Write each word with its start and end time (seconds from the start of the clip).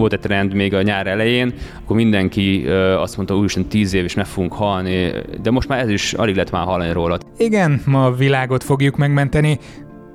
volt 0.00 0.12
egy 0.12 0.20
trend 0.20 0.54
még 0.54 0.74
a 0.74 0.82
nyár 0.82 1.06
elején, 1.06 1.54
akkor 1.82 1.96
mindenki 1.96 2.66
azt 2.98 3.16
mondta, 3.16 3.36
úristen, 3.36 3.66
tíz 3.66 3.94
év 3.94 4.04
és 4.04 4.14
meg 4.14 4.26
fogunk 4.26 4.52
halni, 4.52 5.12
de 5.42 5.50
most 5.50 5.68
már 5.68 5.78
ez 5.78 5.88
is 5.88 6.12
alig 6.12 6.36
lett 6.36 6.50
már 6.50 6.64
hallani 6.64 6.92
róla. 6.92 7.18
Igen, 7.36 7.82
ma 7.86 8.04
a 8.04 8.12
világot 8.12 8.64
fogjuk 8.64 8.96
megmenteni, 8.96 9.58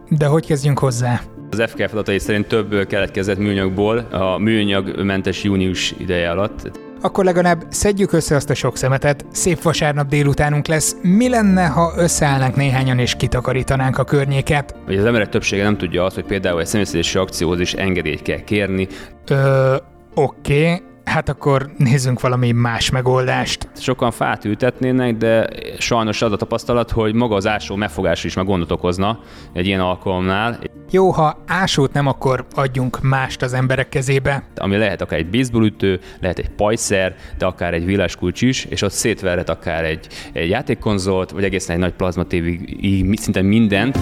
de 0.10 0.26
hogy 0.26 0.46
kezdjünk 0.46 0.80
hozzá? 0.80 1.22
Az 1.52 1.64
FKF 1.68 1.94
adatai 1.94 2.20
szerint 2.20 2.48
több 2.48 2.88
keletkezett 2.88 3.38
műanyagból 3.38 3.98
a 3.98 4.38
műanyagmentes 4.38 5.44
június 5.44 5.94
ideje 5.98 6.30
alatt. 6.30 6.80
Akkor 7.02 7.24
legalább 7.26 7.64
szedjük 7.70 8.12
össze 8.12 8.36
azt 8.36 8.50
a 8.50 8.54
sok 8.54 8.78
szemetet, 8.78 9.26
szép 9.32 9.62
vasárnap 9.62 10.08
délutánunk 10.08 10.68
lesz. 10.68 10.96
Mi 11.02 11.30
lenne, 11.30 11.66
ha 11.66 11.94
összeállnánk 11.98 12.56
néhányan 12.56 13.00
és 13.00 13.16
kitakarítanánk 13.16 13.98
a 13.98 14.04
környéket? 14.04 14.76
Vagy 14.86 14.98
az 14.98 15.06
emberek 15.06 15.30
többsége 15.30 15.64
nem 15.64 15.78
tudja 15.78 16.04
azt, 16.04 16.16
hogy 16.16 16.26
például 16.26 16.60
egy 16.60 16.68
személyszedési 16.68 17.18
akcióhoz 17.18 17.60
is 17.60 17.74
engedélyt 17.74 18.22
kell 18.22 18.44
kérni. 18.44 18.88
Ö, 19.28 19.76
oké, 20.14 20.72
okay 20.72 20.94
hát 21.06 21.30
akkor 21.30 21.72
nézzünk 21.78 22.22
valami 22.22 22.52
más 22.52 22.90
megoldást. 22.90 23.68
Sokan 23.76 24.12
fát 24.12 24.46
ültetnének, 24.46 25.18
de 25.18 25.48
sajnos 25.78 26.22
az 26.22 26.32
a 26.32 26.36
tapasztalat, 26.36 26.92
hogy 26.92 27.14
maga 27.14 27.36
az 27.36 27.48
ásó 27.48 27.76
megfogás 27.76 28.24
is 28.24 28.34
meg 28.34 28.46
gondot 28.46 28.72
okozna 28.72 29.20
egy 29.54 29.66
ilyen 29.66 29.80
alkalomnál. 29.80 30.60
Jó, 30.92 31.10
ha 31.10 31.44
ásót 31.48 31.94
nem, 31.94 32.08
akkor 32.08 32.46
adjunk 32.52 33.02
mást 33.02 33.42
az 33.42 33.54
emberek 33.54 33.90
kezébe. 33.90 34.44
Ami 34.56 34.78
lehet 34.78 35.02
akár 35.02 35.20
egy 35.20 35.30
baseballütő, 35.30 36.00
lehet 36.22 36.40
egy 36.40 36.50
pajszer, 36.50 37.16
de 37.38 37.46
akár 37.46 37.74
egy 37.74 37.86
villáskulcs 37.86 38.42
is, 38.42 38.66
és 38.66 38.82
ott 38.82 38.92
szétverhet 38.92 39.50
akár 39.50 39.84
egy, 39.84 40.08
egy 40.34 40.50
játékkonzolt, 40.50 41.32
vagy 41.32 41.44
egészen 41.44 41.76
egy 41.76 41.82
nagy 41.82 41.94
plazma 41.94 42.24
tévig, 42.24 43.20
szinte 43.20 43.42
mindent. 43.42 43.98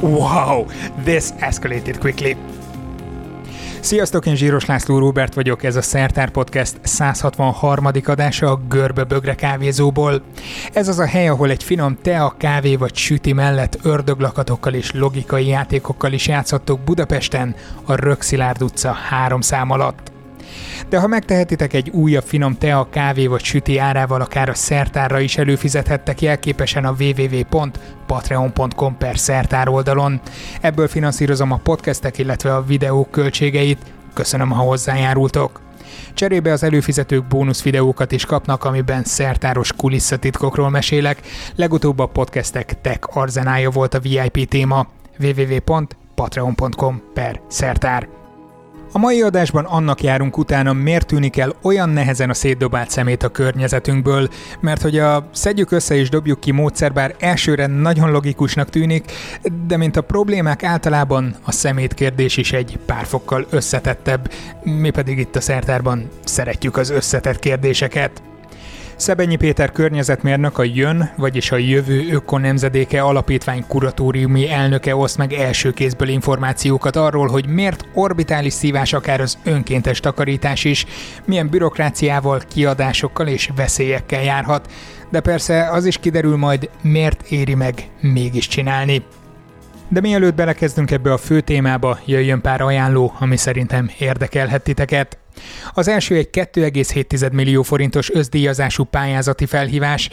Wow, 0.00 0.64
this 1.04 1.24
escalated 1.38 1.98
quickly. 1.98 2.32
Sziasztok, 3.84 4.26
én 4.26 4.36
Zsíros 4.36 4.64
László 4.64 4.98
Róbert 4.98 5.34
vagyok, 5.34 5.62
ez 5.62 5.76
a 5.76 5.82
Szertár 5.82 6.30
Podcast 6.30 6.76
163. 6.82 7.86
adása 8.04 8.50
a 8.50 8.60
Görbe 8.68 9.04
Bögre 9.04 9.34
kávézóból. 9.34 10.22
Ez 10.72 10.88
az 10.88 10.98
a 10.98 11.06
hely, 11.06 11.28
ahol 11.28 11.50
egy 11.50 11.62
finom 11.62 11.98
tea, 12.02 12.34
kávé 12.38 12.76
vagy 12.76 12.96
süti 12.96 13.32
mellett 13.32 13.78
ördöglakatokkal 13.82 14.74
és 14.74 14.92
logikai 14.92 15.46
játékokkal 15.46 16.12
is 16.12 16.26
játszottok 16.26 16.80
Budapesten, 16.80 17.54
a 17.84 17.94
Rökszilárd 17.94 18.62
utca 18.62 18.92
három 18.92 19.40
szám 19.40 19.70
alatt. 19.70 20.13
De 20.88 20.98
ha 20.98 21.06
megtehetitek 21.06 21.72
egy 21.72 21.90
újabb 21.90 22.24
finom 22.24 22.58
tea, 22.58 22.88
kávé 22.90 23.26
vagy 23.26 23.44
süti 23.44 23.78
árával, 23.78 24.20
akár 24.20 24.48
a 24.48 24.54
szertárra 24.54 25.20
is 25.20 25.36
előfizethettek 25.36 26.20
jelképesen 26.20 26.84
a 26.84 26.94
www.patreon.com 26.98 28.96
per 28.98 29.18
szertár 29.18 29.68
oldalon. 29.68 30.20
Ebből 30.60 30.88
finanszírozom 30.88 31.52
a 31.52 31.60
podcastek, 31.62 32.18
illetve 32.18 32.54
a 32.54 32.64
videók 32.64 33.10
költségeit. 33.10 33.78
Köszönöm, 34.14 34.50
ha 34.50 34.62
hozzájárultok. 34.62 35.62
Cserébe 36.14 36.52
az 36.52 36.62
előfizetők 36.62 37.24
bónusz 37.24 37.62
videókat 37.62 38.12
is 38.12 38.24
kapnak, 38.24 38.64
amiben 38.64 39.04
szertáros 39.04 39.72
kulisszatitkokról 39.72 40.70
mesélek. 40.70 41.20
Legutóbb 41.56 41.98
a 41.98 42.06
podcastek 42.06 42.80
tech 42.80 43.16
arzenája 43.16 43.70
volt 43.70 43.94
a 43.94 44.00
VIP 44.00 44.48
téma. 44.48 44.86
www.patreon.com 45.18 47.02
per 47.14 47.40
szertár. 47.48 48.23
A 48.96 48.98
mai 48.98 49.22
adásban 49.22 49.64
annak 49.64 50.02
járunk 50.02 50.36
utána, 50.36 50.72
miért 50.72 51.06
tűnik 51.06 51.36
el 51.36 51.54
olyan 51.62 51.88
nehezen 51.88 52.30
a 52.30 52.34
szétdobált 52.34 52.90
szemét 52.90 53.22
a 53.22 53.28
környezetünkből, 53.28 54.28
mert 54.60 54.82
hogy 54.82 54.98
a 54.98 55.28
szedjük 55.32 55.70
össze 55.70 55.94
és 55.94 56.08
dobjuk 56.08 56.40
ki 56.40 56.50
módszer 56.50 56.92
bár 56.92 57.14
elsőre 57.18 57.66
nagyon 57.66 58.10
logikusnak 58.10 58.70
tűnik, 58.70 59.12
de 59.66 59.76
mint 59.76 59.96
a 59.96 60.00
problémák 60.00 60.62
általában 60.62 61.34
a 61.42 61.52
szemét 61.52 61.94
kérdés 61.94 62.36
is 62.36 62.52
egy 62.52 62.78
pár 62.86 63.04
fokkal 63.04 63.46
összetettebb, 63.50 64.30
mi 64.62 64.90
pedig 64.90 65.18
itt 65.18 65.36
a 65.36 65.40
szertárban 65.40 66.08
szeretjük 66.24 66.76
az 66.76 66.90
összetett 66.90 67.38
kérdéseket. 67.38 68.22
Szebenyi 68.96 69.36
Péter 69.36 69.72
környezetmérnök 69.72 70.58
a 70.58 70.62
Jön, 70.62 71.10
vagyis 71.16 71.50
a 71.50 71.56
Jövő 71.56 72.08
Ökonemzedéke 72.10 73.02
Alapítvány 73.02 73.64
kuratóriumi 73.66 74.50
elnöke 74.50 74.96
oszt 74.96 75.18
meg 75.18 75.32
első 75.32 75.72
kézből 75.72 76.08
információkat 76.08 76.96
arról, 76.96 77.28
hogy 77.28 77.46
miért 77.46 77.84
orbitális 77.94 78.52
szívás 78.52 78.92
akár 78.92 79.20
az 79.20 79.38
önkéntes 79.44 80.00
takarítás 80.00 80.64
is, 80.64 80.86
milyen 81.24 81.48
bürokráciával, 81.48 82.40
kiadásokkal 82.48 83.26
és 83.26 83.50
veszélyekkel 83.56 84.22
járhat, 84.22 84.70
de 85.10 85.20
persze 85.20 85.70
az 85.70 85.84
is 85.84 85.98
kiderül 85.98 86.36
majd, 86.36 86.70
miért 86.82 87.22
éri 87.28 87.54
meg 87.54 87.74
mégis 88.00 88.48
csinálni. 88.48 89.02
De 89.88 90.00
mielőtt 90.00 90.34
belekezdünk 90.34 90.90
ebbe 90.90 91.12
a 91.12 91.18
fő 91.18 91.40
témába, 91.40 91.98
jöjjön 92.06 92.40
pár 92.40 92.60
ajánló, 92.60 93.12
ami 93.18 93.36
szerintem 93.36 93.90
érdekelhet 93.98 94.62
titeket. 94.62 95.18
Az 95.72 95.88
első 95.88 96.16
egy 96.16 96.28
2,7 96.32 97.32
millió 97.32 97.62
forintos 97.62 98.10
özdíjazású 98.10 98.84
pályázati 98.84 99.46
felhívás, 99.46 100.10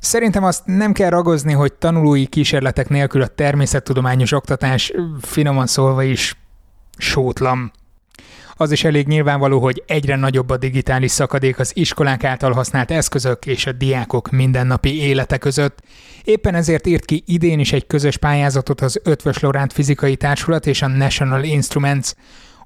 Szerintem 0.00 0.44
azt 0.44 0.62
nem 0.66 0.92
kell 0.92 1.10
ragozni, 1.10 1.52
hogy 1.52 1.72
tanulói 1.72 2.26
kísérletek 2.26 2.88
nélkül 2.88 3.22
a 3.22 3.26
természettudományos 3.26 4.32
oktatás 4.32 4.92
finoman 5.20 5.66
szólva 5.66 6.02
is 6.02 6.36
sótlam. 6.96 7.70
Az 8.60 8.72
is 8.72 8.84
elég 8.84 9.06
nyilvánvaló, 9.06 9.60
hogy 9.60 9.82
egyre 9.86 10.16
nagyobb 10.16 10.50
a 10.50 10.56
digitális 10.56 11.10
szakadék 11.10 11.58
az 11.58 11.70
iskolák 11.74 12.24
által 12.24 12.52
használt 12.52 12.90
eszközök 12.90 13.46
és 13.46 13.66
a 13.66 13.72
diákok 13.72 14.30
mindennapi 14.30 15.00
élete 15.02 15.38
között. 15.38 15.78
Éppen 16.24 16.54
ezért 16.54 16.86
írt 16.86 17.04
ki 17.04 17.22
idén 17.26 17.58
is 17.58 17.72
egy 17.72 17.86
közös 17.86 18.16
pályázatot 18.16 18.80
az 18.80 19.00
Ötvös 19.04 19.38
Loránt 19.38 19.72
Fizikai 19.72 20.16
Társulat 20.16 20.66
és 20.66 20.82
a 20.82 20.86
National 20.86 21.42
Instruments. 21.42 22.14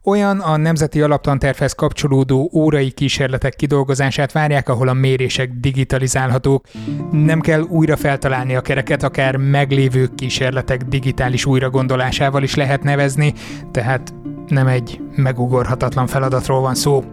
Olyan 0.04 0.40
a 0.40 0.56
Nemzeti 0.56 1.00
Alaptantervhez 1.00 1.72
kapcsolódó 1.72 2.50
órai 2.54 2.90
kísérletek 2.90 3.54
kidolgozását 3.56 4.32
várják, 4.32 4.68
ahol 4.68 4.88
a 4.88 4.92
mérések 4.92 5.50
digitalizálhatók. 5.60 6.66
Nem 7.10 7.40
kell 7.40 7.60
újra 7.60 7.96
feltalálni 7.96 8.54
a 8.54 8.60
kereket, 8.60 9.02
akár 9.02 9.36
meglévő 9.36 10.10
kísérletek 10.14 10.82
digitális 10.82 11.46
újragondolásával 11.46 12.42
is 12.42 12.54
lehet 12.54 12.82
nevezni, 12.82 13.34
tehát 13.70 14.14
nem 14.48 14.66
egy 14.66 15.00
megugorhatatlan 15.14 16.06
feladatról 16.06 16.60
van 16.60 16.74
szó. 16.74 17.04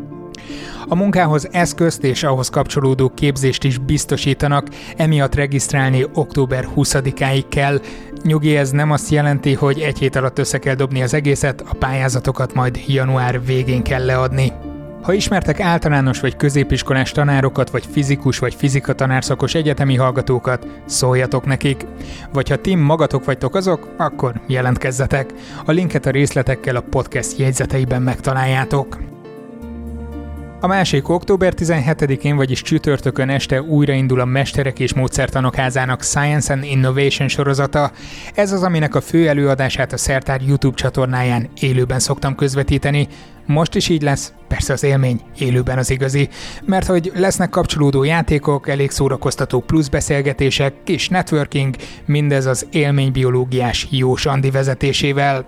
A 0.87 0.95
munkához 0.95 1.47
eszközt 1.51 2.03
és 2.03 2.23
ahhoz 2.23 2.49
kapcsolódó 2.49 3.09
képzést 3.09 3.63
is 3.63 3.77
biztosítanak, 3.77 4.67
emiatt 4.97 5.35
regisztrálni 5.35 6.05
október 6.13 6.67
20-áig 6.75 7.43
kell. 7.49 7.79
Nyugi, 8.23 8.55
ez 8.55 8.71
nem 8.71 8.91
azt 8.91 9.09
jelenti, 9.09 9.53
hogy 9.53 9.79
egy 9.79 9.99
hét 9.99 10.15
alatt 10.15 10.39
össze 10.39 10.57
kell 10.57 10.75
dobni 10.75 11.01
az 11.01 11.13
egészet, 11.13 11.61
a 11.69 11.75
pályázatokat 11.75 12.53
majd 12.53 12.79
január 12.87 13.45
végén 13.45 13.83
kell 13.83 14.05
leadni. 14.05 14.51
Ha 15.01 15.13
ismertek 15.13 15.59
általános 15.59 16.19
vagy 16.19 16.35
középiskolás 16.35 17.11
tanárokat, 17.11 17.69
vagy 17.69 17.85
fizikus 17.91 18.39
vagy 18.39 18.53
fizika 18.53 18.93
tanárszakos 18.93 19.55
egyetemi 19.55 19.95
hallgatókat, 19.95 20.67
szóljatok 20.85 21.45
nekik. 21.45 21.85
Vagy 22.33 22.49
ha 22.49 22.55
ti 22.55 22.75
magatok 22.75 23.25
vagytok 23.25 23.55
azok, 23.55 23.87
akkor 23.97 24.41
jelentkezzetek. 24.47 25.33
A 25.65 25.71
linket 25.71 26.05
a 26.05 26.11
részletekkel 26.11 26.75
a 26.75 26.83
podcast 26.89 27.37
jegyzeteiben 27.37 28.01
megtaláljátok. 28.01 29.18
A 30.61 30.67
másik 30.67 31.09
október 31.09 31.53
17-én, 31.57 32.35
vagyis 32.35 32.61
csütörtökön 32.61 33.29
este 33.29 33.61
újraindul 33.61 34.19
a 34.19 34.25
Mesterek 34.25 34.79
és 34.79 34.93
Módszertanok 34.93 35.55
házának 35.55 36.03
Science 36.03 36.53
and 36.53 36.63
Innovation 36.63 37.27
sorozata. 37.27 37.91
Ez 38.33 38.51
az, 38.51 38.63
aminek 38.63 38.95
a 38.95 39.01
fő 39.01 39.27
előadását 39.27 39.93
a 39.93 39.97
Szertár 39.97 40.41
YouTube 40.41 40.75
csatornáján 40.75 41.49
élőben 41.59 41.99
szoktam 41.99 42.35
közvetíteni. 42.35 43.07
Most 43.45 43.75
is 43.75 43.89
így 43.89 44.01
lesz, 44.01 44.33
persze 44.47 44.73
az 44.73 44.83
élmény 44.83 45.21
élőben 45.37 45.77
az 45.77 45.89
igazi, 45.89 46.29
mert 46.65 46.85
hogy 46.85 47.11
lesznek 47.15 47.49
kapcsolódó 47.49 48.03
játékok, 48.03 48.69
elég 48.69 48.91
szórakoztató 48.91 49.59
plusz 49.59 49.87
beszélgetések, 49.87 50.73
kis 50.83 51.09
networking, 51.09 51.75
mindez 52.05 52.45
az 52.45 52.67
élménybiológiás 52.71 53.87
Jós 53.91 54.25
Andi 54.25 54.51
vezetésével. 54.51 55.45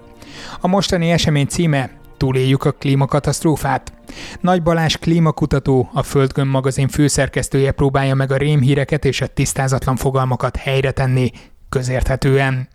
A 0.60 0.68
mostani 0.68 1.12
esemény 1.12 1.48
címe 1.48 2.01
túléljük 2.22 2.64
a 2.64 2.72
klímakatasztrófát. 2.72 3.94
Nagy 4.42 4.64
Balázs 4.64 4.96
klímakutató, 4.96 5.90
a 5.94 6.04
Földgön 6.04 6.48
magazin 6.48 6.88
főszerkesztője 6.88 7.72
próbálja 7.72 8.16
meg 8.16 8.32
a 8.32 8.38
rémhíreket 8.38 9.06
és 9.06 9.22
a 9.22 9.28
tisztázatlan 9.28 9.96
fogalmakat 9.96 10.56
helyre 10.56 10.92
tenni 10.92 11.32
közérthetően. 11.70 12.68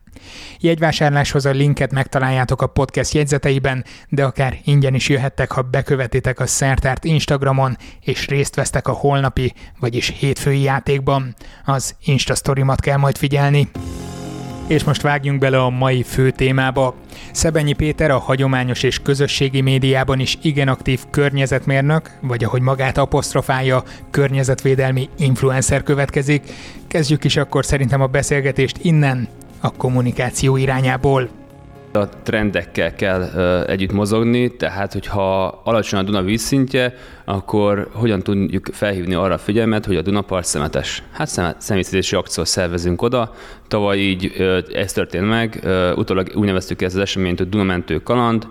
Jegyvásárláshoz 0.59 1.47
a 1.47 1.51
linket 1.51 1.93
megtaláljátok 1.93 2.63
a 2.63 2.67
podcast 2.67 3.15
jegyzeteiben, 3.15 3.85
de 4.09 4.25
akár 4.25 4.59
ingyen 4.65 4.95
is 4.95 5.09
jöhettek, 5.09 5.51
ha 5.51 5.63
bekövetitek 5.63 6.41
a 6.41 6.47
Szertárt 6.47 7.05
Instagramon, 7.05 7.77
és 8.01 8.27
részt 8.27 8.55
vesztek 8.55 8.89
a 8.89 8.93
holnapi, 8.93 9.53
vagyis 9.81 10.09
hétfői 10.19 10.63
játékban. 10.63 11.35
Az 11.65 11.95
Insta 12.05 12.35
kell 12.81 12.97
majd 12.97 13.17
figyelni. 13.17 13.69
És 14.67 14.85
most 14.85 15.03
vágjunk 15.03 15.39
bele 15.39 15.63
a 15.63 15.71
mai 15.71 16.03
fő 16.03 16.31
témába. 16.31 16.95
Szebenyi 17.33 17.73
Péter 17.73 18.11
a 18.11 18.19
hagyományos 18.19 18.83
és 18.83 18.99
közösségi 18.99 19.61
médiában 19.61 20.21
is 20.21 20.39
igen 20.43 20.69
aktív 20.69 21.01
környezetmérnök, 21.11 22.11
vagy 22.21 22.45
ahogy 22.45 22.61
magát 22.61 22.99
apostrofálja, 22.99 23.83
környezetvédelmi 24.11 25.09
influencer 25.19 25.83
következik. 25.83 26.43
Kezdjük 26.89 27.25
is 27.25 27.37
akkor 27.37 27.65
szerintem 27.65 28.01
a 28.01 28.07
beszélgetést 28.07 28.79
innen, 28.83 29.29
a 29.61 29.71
kommunikáció 29.71 30.57
irányából. 30.57 31.46
A 31.97 32.09
trendekkel 32.23 32.95
kell 32.95 33.23
együtt 33.67 33.93
mozogni, 33.93 34.57
tehát 34.57 34.93
hogyha 34.93 35.47
alacsony 35.65 36.01
a 36.01 36.03
Duna 36.03 36.23
vízszintje, 36.23 36.95
akkor 37.25 37.89
hogyan 37.93 38.23
tudjuk 38.23 38.67
felhívni 38.73 39.15
arra 39.15 39.35
a 39.35 39.39
figyelmet, 39.39 39.87
hogy 39.87 39.97
a 39.97 40.03
Dunapart 40.03 40.47
szemetes. 40.47 41.03
Hát 41.13 41.57
személyszedési 41.59 42.17
akciót 42.17 42.47
szervezünk 42.47 43.03
oda, 43.03 43.35
tavaly 43.69 43.99
így 43.99 44.33
ez 44.75 44.93
történt 44.93 45.29
meg, 45.29 45.61
utólag 45.97 46.31
úgy 46.35 46.47
neveztük 46.47 46.83
ezt 46.83 46.95
az 46.95 47.01
eseményt, 47.01 47.39
hogy 47.39 47.49
Dunamentő 47.49 47.99
kaland, 47.99 48.47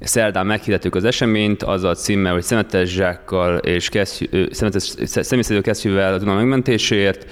Szerdán 0.00 0.46
meghirdettük 0.46 0.94
az 0.94 1.04
eseményt, 1.04 1.62
azzal 1.62 1.90
a 1.90 1.94
címmel, 1.94 2.32
hogy 2.32 2.42
szemetes 2.42 2.90
zsákkal 2.90 3.56
és 3.56 3.88
személyszedő 5.04 5.60
kesztyűvel 5.60 6.14
a 6.14 6.18
Duna 6.18 6.34
megmentéséért 6.34 7.26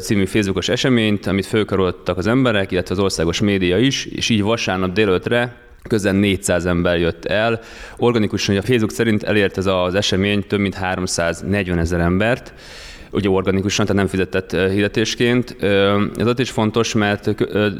című 0.00 0.24
Facebookos 0.24 0.68
eseményt, 0.68 1.26
amit 1.26 1.46
fölkaroltak 1.46 2.18
az 2.18 2.26
emberek, 2.26 2.70
illetve 2.70 2.94
az 2.94 3.00
országos 3.00 3.40
média 3.40 3.78
is, 3.78 4.04
és 4.04 4.28
így 4.28 4.42
vasárnap 4.42 4.92
délőtre 4.92 5.56
közel 5.88 6.12
400 6.12 6.66
ember 6.66 6.98
jött 6.98 7.24
el. 7.24 7.60
Organikusan, 7.96 8.54
hogy 8.54 8.64
a 8.64 8.66
Facebook 8.66 8.92
szerint 8.92 9.22
elért 9.22 9.58
ez 9.58 9.66
az 9.66 9.94
esemény 9.94 10.46
több 10.46 10.60
mint 10.60 10.74
340 10.74 11.78
ezer 11.78 12.00
embert, 12.00 12.52
ugye 13.16 13.28
organikusan, 13.28 13.86
tehát 13.86 14.02
nem 14.02 14.10
fizetett 14.10 14.50
hirdetésként. 14.70 15.56
Ez 16.16 16.26
ott 16.26 16.38
is 16.38 16.50
fontos, 16.50 16.94
mert 16.94 17.34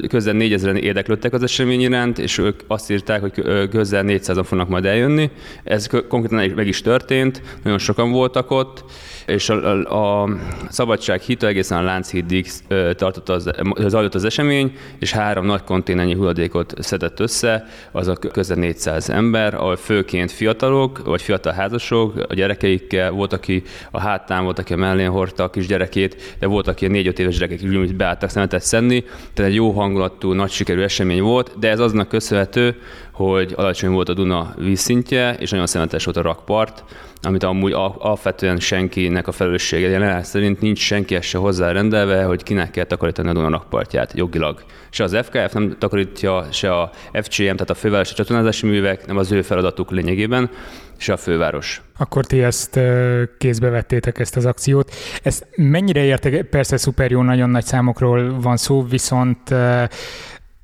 közel 0.09 0.35
4000-en 0.39 0.77
érdeklődtek 0.77 1.33
az 1.33 1.43
esemény 1.43 1.81
iránt, 1.81 2.19
és 2.19 2.39
ők 2.39 2.61
azt 2.67 2.91
írták, 2.91 3.21
hogy 3.21 3.33
közel 3.69 4.05
400-an 4.07 4.45
fognak 4.45 4.69
majd 4.69 4.85
eljönni. 4.85 5.31
Ez 5.65 5.87
konkrétan 6.09 6.53
meg 6.55 6.67
is 6.67 6.81
történt, 6.83 7.43
nagyon 7.63 7.79
sokan 7.79 8.11
voltak 8.11 8.51
ott, 8.51 8.85
és 9.27 9.49
a, 9.49 10.23
a, 10.23 10.29
Szabadság 10.69 11.21
hídtől 11.21 11.49
egészen 11.49 11.79
a 11.79 11.83
Lánchídig 11.83 12.47
tartott 12.95 13.29
az, 13.29 13.51
zajlott 13.87 14.15
az 14.15 14.25
esemény, 14.25 14.77
és 14.99 15.13
három 15.13 15.47
nagy 15.47 15.63
konténernyi 15.63 16.15
hulladékot 16.15 16.75
szedett 16.79 17.21
össze, 17.21 17.67
az 17.93 18.09
a 18.09 18.15
közel 18.15 18.57
400 18.57 19.11
ember, 19.11 19.55
ahol 19.55 19.77
főként 19.77 20.33
fiatalok, 20.33 21.05
vagy 21.05 21.23
fiatal 21.23 21.53
házasok, 21.53 22.25
a 22.29 22.35
gyerekeikkel, 22.35 23.11
volt, 23.11 23.33
aki 23.33 23.63
a 23.91 24.01
hátán, 24.01 24.45
volt, 24.45 24.59
aki 24.59 24.73
a 24.73 24.77
mellén 24.77 25.11
hordta 25.11 25.43
a 25.43 25.51
kis 25.51 25.67
gyerekét, 25.67 26.37
de 26.39 26.47
volt, 26.47 26.69
aki 26.69 26.87
a 26.87 26.89
négy-öt 26.89 27.19
éves 27.19 27.39
gyerekek 27.39 27.95
beálltak 27.97 28.31
szemetet 28.31 28.63
szedni, 28.63 29.05
tehát 29.35 29.51
egy 29.51 29.57
jó 29.57 29.71
hangulatú, 29.71 30.33
nagy 30.33 30.51
sikerű 30.51 30.83
esemény 30.83 31.23
volt, 31.23 31.59
de 31.59 31.71
ez 31.71 31.79
aznak 31.79 32.09
köszönhető, 32.09 32.81
hogy 33.17 33.53
alacsony 33.57 33.91
volt 33.91 34.09
a 34.09 34.15
Duna 34.15 34.55
vízszintje, 34.57 35.35
és 35.35 35.51
nagyon 35.51 35.67
szemetes 35.67 36.05
volt 36.05 36.17
a 36.17 36.23
rakpart, 36.23 36.85
amit 37.23 37.43
amúgy 37.43 37.73
alapvetően 37.73 38.59
senkinek 38.59 39.29
a 39.29 39.33
felelőssége 39.33 39.89
jelen 39.89 40.23
szerint 40.23 40.61
nincs 40.61 40.79
senki 40.79 41.21
se 41.21 41.39
hozzárendelve, 41.39 42.25
hogy 42.25 42.43
kinek 42.43 42.71
kell 42.71 42.85
takarítani 42.85 43.29
a 43.29 43.33
Duna 43.33 43.49
rakpartját 43.49 44.13
jogilag. 44.15 44.65
Se 44.91 45.05
az 45.05 45.17
FKF 45.23 45.53
nem 45.53 45.77
takarítja, 45.79 46.47
se 46.51 46.75
a 46.75 46.91
FCM, 47.13 47.43
tehát 47.43 47.71
a 47.71 47.75
fővárosi 47.75 48.15
csatornázási 48.15 48.67
művek, 48.67 49.07
nem 49.07 49.17
az 49.17 49.33
ő 49.33 49.43
feladatuk 49.43 49.91
lényegében, 49.91 50.51
se 50.97 51.13
a 51.13 51.17
főváros. 51.17 51.83
Akkor 51.99 52.25
ti 52.25 52.43
ezt 52.43 52.81
kézbe 53.39 53.69
vettétek, 53.69 54.19
ezt 54.19 54.37
az 54.37 54.47
akciót. 54.47 54.95
Ezt 55.23 55.47
mennyire 55.57 56.05
értek? 56.05 56.43
Persze 56.43 56.77
szuper 56.77 57.11
jó, 57.11 57.23
nagyon 57.23 57.51
nagy 57.51 57.65
számokról 57.65 58.41
van 58.41 58.57
szó, 58.57 58.83
viszont 58.83 59.55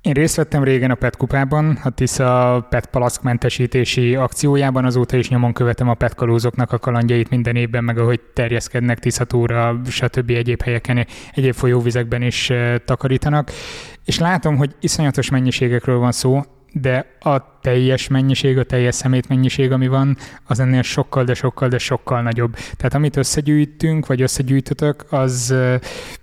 én 0.02 0.12
részt 0.12 0.36
vettem 0.36 0.64
régen 0.64 0.90
a 0.90 0.94
PET 0.94 1.16
kupában, 1.16 1.78
a 1.82 1.90
Tisza 1.90 2.66
PET 2.70 2.86
palack 2.86 3.22
mentesítési 3.22 4.14
akciójában, 4.14 4.84
azóta 4.84 5.16
is 5.16 5.28
nyomon 5.28 5.52
követem 5.52 5.88
a 5.88 5.94
PET 5.94 6.14
kalózoknak 6.14 6.72
a 6.72 6.78
kalandjait 6.78 7.30
minden 7.30 7.56
évben, 7.56 7.84
meg 7.84 7.98
ahogy 7.98 8.20
terjeszkednek 8.20 8.98
Tiszatúra, 8.98 9.80
stb. 9.88 10.30
egyéb 10.30 10.62
helyeken, 10.62 11.06
egyéb 11.34 11.54
folyóvizekben 11.54 12.22
is 12.22 12.52
takarítanak. 12.84 13.50
És 14.04 14.18
látom, 14.18 14.56
hogy 14.56 14.74
iszonyatos 14.80 15.30
mennyiségekről 15.30 15.98
van 15.98 16.12
szó, 16.12 16.40
de 16.72 17.06
a 17.20 17.60
teljes 17.60 18.08
mennyiség, 18.08 18.58
a 18.58 18.64
teljes 18.64 18.94
szemét 18.94 19.28
mennyiség, 19.28 19.72
ami 19.72 19.86
van, 19.86 20.16
az 20.44 20.60
ennél 20.60 20.82
sokkal, 20.82 21.24
de 21.24 21.34
sokkal, 21.34 21.68
de 21.68 21.78
sokkal 21.78 22.22
nagyobb. 22.22 22.56
Tehát 22.76 22.94
amit 22.94 23.16
összegyűjtünk, 23.16 24.06
vagy 24.06 24.22
összegyűjtötök, 24.22 25.04
az 25.10 25.54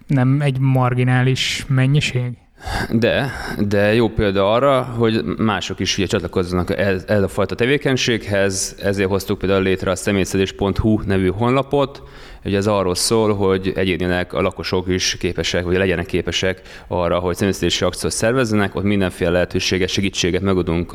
nem 0.07 0.41
egy 0.41 0.59
marginális 0.59 1.65
mennyiség? 1.67 2.37
De, 2.91 3.31
de 3.57 3.93
jó 3.93 4.09
példa 4.09 4.53
arra, 4.53 4.83
hogy 4.83 5.23
mások 5.23 5.79
is 5.79 5.97
ugye 5.97 6.07
csatlakozzanak 6.07 6.77
ez, 6.77 7.03
ez 7.07 7.21
a 7.21 7.27
fajta 7.27 7.55
tevékenységhez, 7.55 8.75
ezért 8.81 9.09
hoztuk 9.09 9.37
például 9.37 9.63
létre 9.63 9.91
a 9.91 9.95
személyszedés.hu 9.95 11.01
nevű 11.05 11.27
honlapot, 11.27 12.03
Ugye 12.45 12.57
ez 12.57 12.67
arról 12.67 12.95
szól, 12.95 13.35
hogy 13.35 13.71
egyénileg 13.75 14.33
a 14.33 14.41
lakosok 14.41 14.87
is 14.87 15.17
képesek, 15.19 15.63
vagy 15.63 15.77
legyenek 15.77 16.05
képesek 16.05 16.61
arra, 16.87 17.19
hogy 17.19 17.35
személyzési 17.35 17.83
akciót 17.83 18.11
szervezzenek, 18.11 18.75
ott 18.75 18.83
mindenféle 18.83 19.31
lehetőséget, 19.31 19.89
segítséget 19.89 20.41
megadunk 20.41 20.93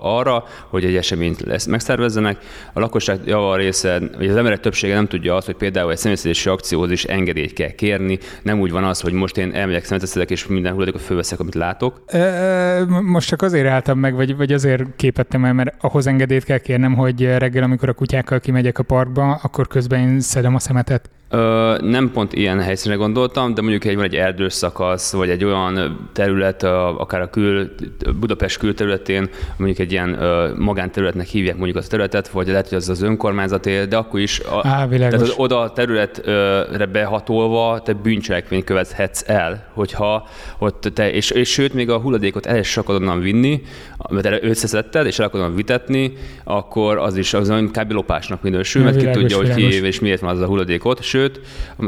arra, 0.00 0.44
hogy 0.68 0.84
egy 0.84 0.96
eseményt 0.96 1.40
lesz, 1.40 1.66
megszervezzenek. 1.66 2.38
A 2.72 2.80
lakosság 2.80 3.20
java 3.26 3.56
része, 3.56 4.00
vagy 4.16 4.28
az 4.28 4.36
emberek 4.36 4.60
többsége 4.60 4.94
nem 4.94 5.06
tudja 5.06 5.34
azt, 5.34 5.46
hogy 5.46 5.56
például 5.56 5.90
egy 5.90 5.96
személyzési 5.96 6.48
akcióhoz 6.48 6.90
is 6.90 7.04
engedélyt 7.04 7.52
kell 7.52 7.70
kérni. 7.70 8.18
Nem 8.42 8.60
úgy 8.60 8.70
van 8.70 8.84
az, 8.84 9.00
hogy 9.00 9.12
most 9.12 9.36
én 9.36 9.54
elmegyek 9.54 9.84
személyzészedek, 9.84 10.30
és 10.30 10.46
minden 10.46 10.72
hulladékot 10.72 11.00
fölveszek, 11.00 11.40
amit 11.40 11.54
látok. 11.54 12.04
Most 13.02 13.28
csak 13.28 13.42
azért 13.42 13.66
álltam 13.66 13.98
meg, 13.98 14.14
vagy, 14.14 14.36
vagy 14.36 14.52
azért 14.52 14.82
képettem 14.96 15.44
el, 15.44 15.52
mert 15.52 15.74
ahhoz 15.80 16.06
engedélyt 16.06 16.44
kell 16.44 16.58
kérnem, 16.58 16.94
hogy 16.94 17.36
reggel, 17.38 17.62
amikor 17.62 17.88
a 17.88 17.92
kutyákkal 17.92 18.40
kimegyek 18.40 18.78
a 18.78 18.82
parkba, 18.82 19.38
akkor 19.42 19.66
közben 19.66 20.00
én 20.00 20.20
szedem 20.20 20.54
a 20.54 20.58
szemet 20.58 20.85
that 20.86 21.08
Ö, 21.30 21.76
nem 21.80 22.10
pont 22.10 22.32
ilyen 22.32 22.60
helyszínre 22.60 22.98
gondoltam, 22.98 23.54
de 23.54 23.60
mondjuk 23.60 23.84
egy, 23.84 23.94
van 23.94 24.04
egy 24.04 24.14
erdős 24.14 24.52
szakasz, 24.52 25.12
vagy 25.12 25.30
egy 25.30 25.44
olyan 25.44 25.98
terület, 26.12 26.62
akár 26.98 27.20
a 27.20 27.30
kül, 27.30 27.70
Budapest 28.20 28.58
külterületén, 28.58 29.28
mondjuk 29.56 29.78
egy 29.78 29.92
ilyen 29.92 30.22
ö, 30.22 30.54
magánterületnek 30.56 31.26
hívják 31.26 31.56
mondjuk 31.56 31.76
az 31.76 31.86
területet, 31.86 32.28
vagy 32.28 32.46
lehet, 32.46 32.68
hogy 32.68 32.78
az 32.78 32.88
az 32.88 33.02
önkormányzaté, 33.02 33.84
de 33.84 33.96
akkor 33.96 34.20
is 34.20 34.40
a, 34.40 34.66
Á, 34.66 34.86
tehát 34.86 35.12
az 35.12 35.34
oda 35.36 35.60
a 35.60 35.72
területre 35.72 36.86
behatolva 36.92 37.80
te 37.84 37.92
bűncselekményt 37.92 38.64
követhetsz 38.64 39.28
el, 39.28 39.66
hogyha 39.72 40.28
ott 40.58 40.90
te, 40.94 41.12
és, 41.12 41.30
és 41.30 41.50
sőt, 41.50 41.74
még 41.74 41.90
a 41.90 41.98
hulladékot 41.98 42.46
el 42.46 42.58
is 42.58 42.76
akarod 42.76 43.02
onnan 43.02 43.20
vinni, 43.20 43.62
mert 44.10 44.44
összeszedted, 44.44 45.06
és 45.06 45.18
el 45.18 45.26
akarod 45.26 45.56
vitetni, 45.56 46.12
akkor 46.44 46.98
az 46.98 47.16
is 47.16 47.34
az 47.34 47.52
kb. 47.72 47.92
lopásnak 47.92 48.42
minősül, 48.42 48.82
mert 48.82 48.96
ki 48.96 49.10
tudja, 49.10 49.36
hogy 49.36 49.54
ki 49.54 49.84
és 49.84 50.00
miért 50.00 50.20
van 50.20 50.30
az 50.30 50.40
a 50.40 50.46
hulladékot, 50.46 51.02
sőt, 51.02 51.15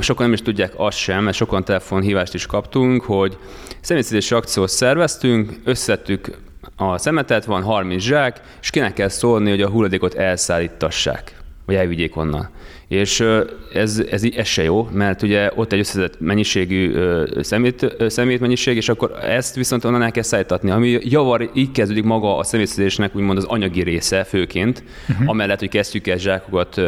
sokan 0.01 0.25
nem 0.25 0.33
is 0.33 0.43
tudják 0.43 0.73
azt 0.77 0.99
sem, 0.99 1.25
mert 1.25 1.37
sokan 1.37 1.65
telefonhívást 1.65 2.35
is 2.35 2.47
kaptunk, 2.47 3.03
hogy 3.03 3.39
személyszedési 3.81 4.35
akciót 4.35 4.69
szerveztünk, 4.69 5.53
összettük 5.65 6.31
a 6.77 6.99
szemetet, 6.99 7.45
van 7.45 7.63
30 7.63 8.03
zsák, 8.03 8.41
és 8.61 8.71
kinek 8.71 8.93
kell 8.93 9.09
szólni, 9.09 9.51
hogy 9.51 9.63
a 9.63 9.69
hulladékot 9.69 10.15
elszállítassák, 10.15 11.35
vagy 11.67 11.75
elvigyék 11.75 12.17
onnan. 12.17 12.49
És 12.89 13.25
ez, 13.73 14.03
ez, 14.11 14.23
ez 14.37 14.47
se 14.47 14.63
jó, 14.63 14.89
mert 14.93 15.23
ugye 15.23 15.51
ott 15.55 15.73
egy 15.73 15.79
összeszedett 15.79 16.21
mennyiségű 16.21 16.95
szemét, 17.41 18.41
mennyiség, 18.41 18.77
és 18.77 18.89
akkor 18.89 19.13
ezt 19.23 19.55
viszont 19.55 19.85
onnan 19.85 20.03
el 20.03 20.11
kell 20.11 20.23
szállítatni. 20.23 20.71
Ami 20.71 20.99
javar, 21.03 21.51
így 21.55 21.71
kezdődik 21.71 22.05
maga 22.05 22.37
a 22.37 22.43
szemétszedésnek 22.43 23.17
úgymond 23.17 23.39
az 23.39 23.45
anyagi 23.45 23.83
része 23.83 24.25
főként, 24.25 24.83
uh-huh. 25.09 25.29
amellett, 25.29 25.59
hogy 25.59 25.69
kezdjük 25.69 26.17
zsákokat 26.17 26.81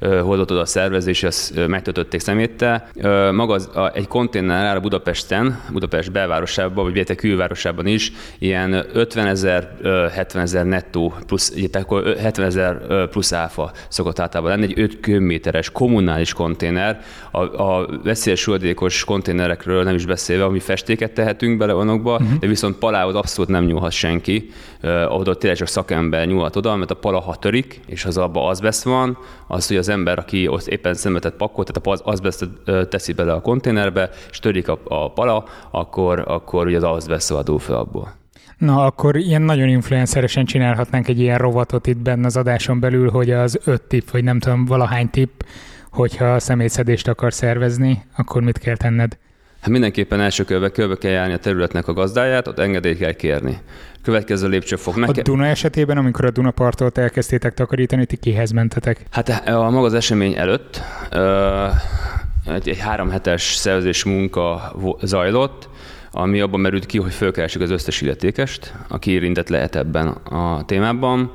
hozott 0.00 0.50
oda 0.50 0.60
a 0.60 0.66
szervezés, 0.66 1.22
és 1.22 1.22
azt 1.22 1.66
megtöltötték 1.66 2.20
szeméttel. 2.20 2.88
Maga 3.32 3.54
az, 3.54 3.70
a, 3.74 3.92
egy 3.94 4.06
konténer 4.06 4.64
áll 4.64 4.76
a 4.76 4.80
Budapesten, 4.80 5.60
Budapest 5.72 6.12
belvárosában, 6.12 6.84
vagy 6.84 6.92
Béte 6.92 7.14
külvárosában 7.14 7.86
is, 7.86 8.12
ilyen 8.38 8.84
50 8.92 9.26
ezer, 9.26 9.76
70 10.14 10.42
ezer 10.42 10.64
nettó 10.64 11.14
plusz, 11.26 11.54
tehát 11.70 12.18
70 12.18 12.46
ezer 12.46 13.08
plusz 13.08 13.32
áfa 13.32 13.72
szokott 13.88 14.18
általában 14.18 14.50
lenni, 14.52 14.72
egy 14.72 14.80
5 14.80 15.00
köbméter 15.00 15.41
méteres 15.42 15.70
kommunális 15.70 16.32
konténer, 16.32 17.00
a, 17.30 17.62
a 17.62 17.88
veszélyes 18.02 18.44
hulladékos 18.44 19.04
konténerekről 19.04 19.82
nem 19.82 19.94
is 19.94 20.06
beszélve, 20.06 20.44
ami 20.44 20.58
festéket 20.58 21.12
tehetünk 21.12 21.58
bele 21.58 21.74
onokba, 21.74 22.12
uh-huh. 22.12 22.38
de 22.38 22.46
viszont 22.46 22.76
palához 22.76 23.14
abszolút 23.14 23.50
nem 23.50 23.64
nyúlhat 23.64 23.90
senki, 23.90 24.50
uh, 24.82 25.18
oda 25.18 25.34
tényleg 25.34 25.58
csak 25.58 25.68
szakember 25.68 26.26
nyúlhat 26.26 26.56
oda, 26.56 26.76
mert 26.76 26.90
a 26.90 26.94
pala 26.94 27.20
ha 27.20 27.34
törik, 27.34 27.80
és 27.86 28.04
az 28.04 28.18
abban 28.18 28.48
azbest 28.48 28.82
van, 28.82 29.18
az, 29.46 29.66
hogy 29.66 29.76
az 29.76 29.88
ember, 29.88 30.18
aki 30.18 30.48
ott 30.48 30.66
éppen 30.66 30.94
szemetet 30.94 31.34
pakol, 31.34 31.64
tehát 31.64 32.00
az 32.00 32.12
azbestet 32.12 32.48
teszi 32.88 33.12
bele 33.12 33.32
a 33.32 33.40
konténerbe, 33.40 34.10
és 34.30 34.38
törik 34.38 34.68
a, 34.68 34.78
a 34.84 35.12
pala, 35.12 35.44
akkor, 35.70 36.24
akkor 36.26 36.66
ugye 36.66 36.76
az 36.76 36.82
azbest 36.82 37.24
szabadul 37.24 37.58
fel 37.58 37.76
abból. 37.76 38.21
Na, 38.62 38.84
akkor 38.84 39.16
ilyen 39.16 39.42
nagyon 39.42 39.68
influenceresen 39.68 40.44
csinálhatnánk 40.44 41.08
egy 41.08 41.20
ilyen 41.20 41.38
rovatot 41.38 41.86
itt 41.86 41.96
benne 41.96 42.26
az 42.26 42.36
adáson 42.36 42.80
belül, 42.80 43.10
hogy 43.10 43.30
az 43.30 43.58
öt 43.64 43.82
tip, 43.82 44.10
vagy 44.10 44.24
nem 44.24 44.38
tudom, 44.38 44.64
valahány 44.64 45.10
tip, 45.10 45.44
hogyha 45.90 46.38
szemétszedést 46.38 47.08
akar 47.08 47.32
szervezni, 47.32 48.02
akkor 48.16 48.42
mit 48.42 48.58
kell 48.58 48.76
tenned? 48.76 49.18
Hát 49.60 49.70
mindenképpen 49.70 50.20
első 50.20 50.44
körbe 50.44 50.68
körbe 50.68 50.96
kell 50.96 51.10
járni 51.10 51.32
a 51.32 51.38
területnek 51.38 51.88
a 51.88 51.92
gazdáját, 51.92 52.48
ott 52.48 52.58
engedélyt 52.58 52.98
kell 52.98 53.12
kérni. 53.12 53.58
Következő 54.02 54.48
lépcsőfok. 54.48 54.96
Meg 54.96 55.08
a 55.08 55.12
ke- 55.12 55.24
Duna 55.24 55.46
esetében, 55.46 55.96
amikor 55.96 56.24
a 56.24 56.30
Dunapartot 56.30 56.98
elkezdtétek 56.98 57.54
takarítani, 57.54 58.06
ti 58.06 58.16
kihez 58.16 58.50
mentetek? 58.50 59.02
Hát 59.10 59.28
a 59.48 59.70
maga 59.70 59.86
az 59.86 59.94
esemény 59.94 60.34
előtt 60.34 60.82
uh, 61.12 62.54
egy, 62.54 62.68
egy 62.68 62.78
három 62.78 63.10
hetes 63.10 63.42
szervezés 63.42 64.04
munka 64.04 64.72
zajlott, 65.02 65.68
ami 66.12 66.40
abban 66.40 66.60
merült 66.60 66.86
ki, 66.86 66.98
hogy 66.98 67.12
fölkeressük 67.12 67.62
az 67.62 67.70
összes 67.70 68.00
illetékest, 68.00 68.74
aki 68.88 69.10
érintett 69.10 69.48
lehet 69.48 69.76
ebben 69.76 70.06
a 70.08 70.64
témában, 70.64 71.32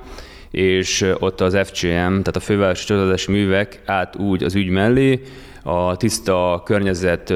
és 0.51 1.13
ott 1.19 1.41
az 1.41 1.57
FCM, 1.63 1.87
tehát 1.87 2.35
a 2.35 2.39
Fővárosi 2.39 2.85
Csatlakozási 2.85 3.31
Művek 3.31 3.81
át 3.85 4.15
úgy 4.15 4.43
az 4.43 4.55
ügy 4.55 4.69
mellé, 4.69 5.21
a 5.63 5.97
tiszta 5.97 6.61
környezet 6.65 7.33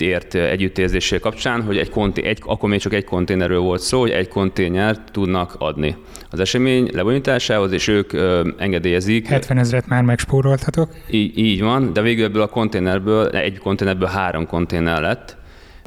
ért 0.00 0.34
együttérzése 0.34 1.18
kapcsán, 1.18 1.62
hogy 1.62 1.78
egy, 1.78 1.90
konté- 1.90 2.24
egy, 2.24 2.38
akkor 2.44 2.68
még 2.68 2.80
csak 2.80 2.92
egy 2.92 3.04
konténerről 3.04 3.58
volt 3.58 3.80
szó, 3.80 4.00
hogy 4.00 4.10
egy 4.10 4.28
konténert 4.28 5.12
tudnak 5.12 5.54
adni 5.58 5.96
az 6.30 6.40
esemény 6.40 6.90
lebonyításához, 6.92 7.72
és 7.72 7.88
ők 7.88 8.12
ö, 8.12 8.48
engedélyezik. 8.58 9.26
70 9.26 9.58
ezeret 9.58 9.86
már 9.86 10.02
megspóroltatok. 10.02 10.90
Így, 11.10 11.38
így 11.38 11.60
van, 11.62 11.92
de 11.92 12.00
végül 12.00 12.24
ebből 12.24 12.42
a 12.42 12.46
konténerből, 12.46 13.28
egy 13.28 13.58
konténerből 13.58 14.08
három 14.08 14.46
konténer 14.46 15.00
lett, 15.00 15.36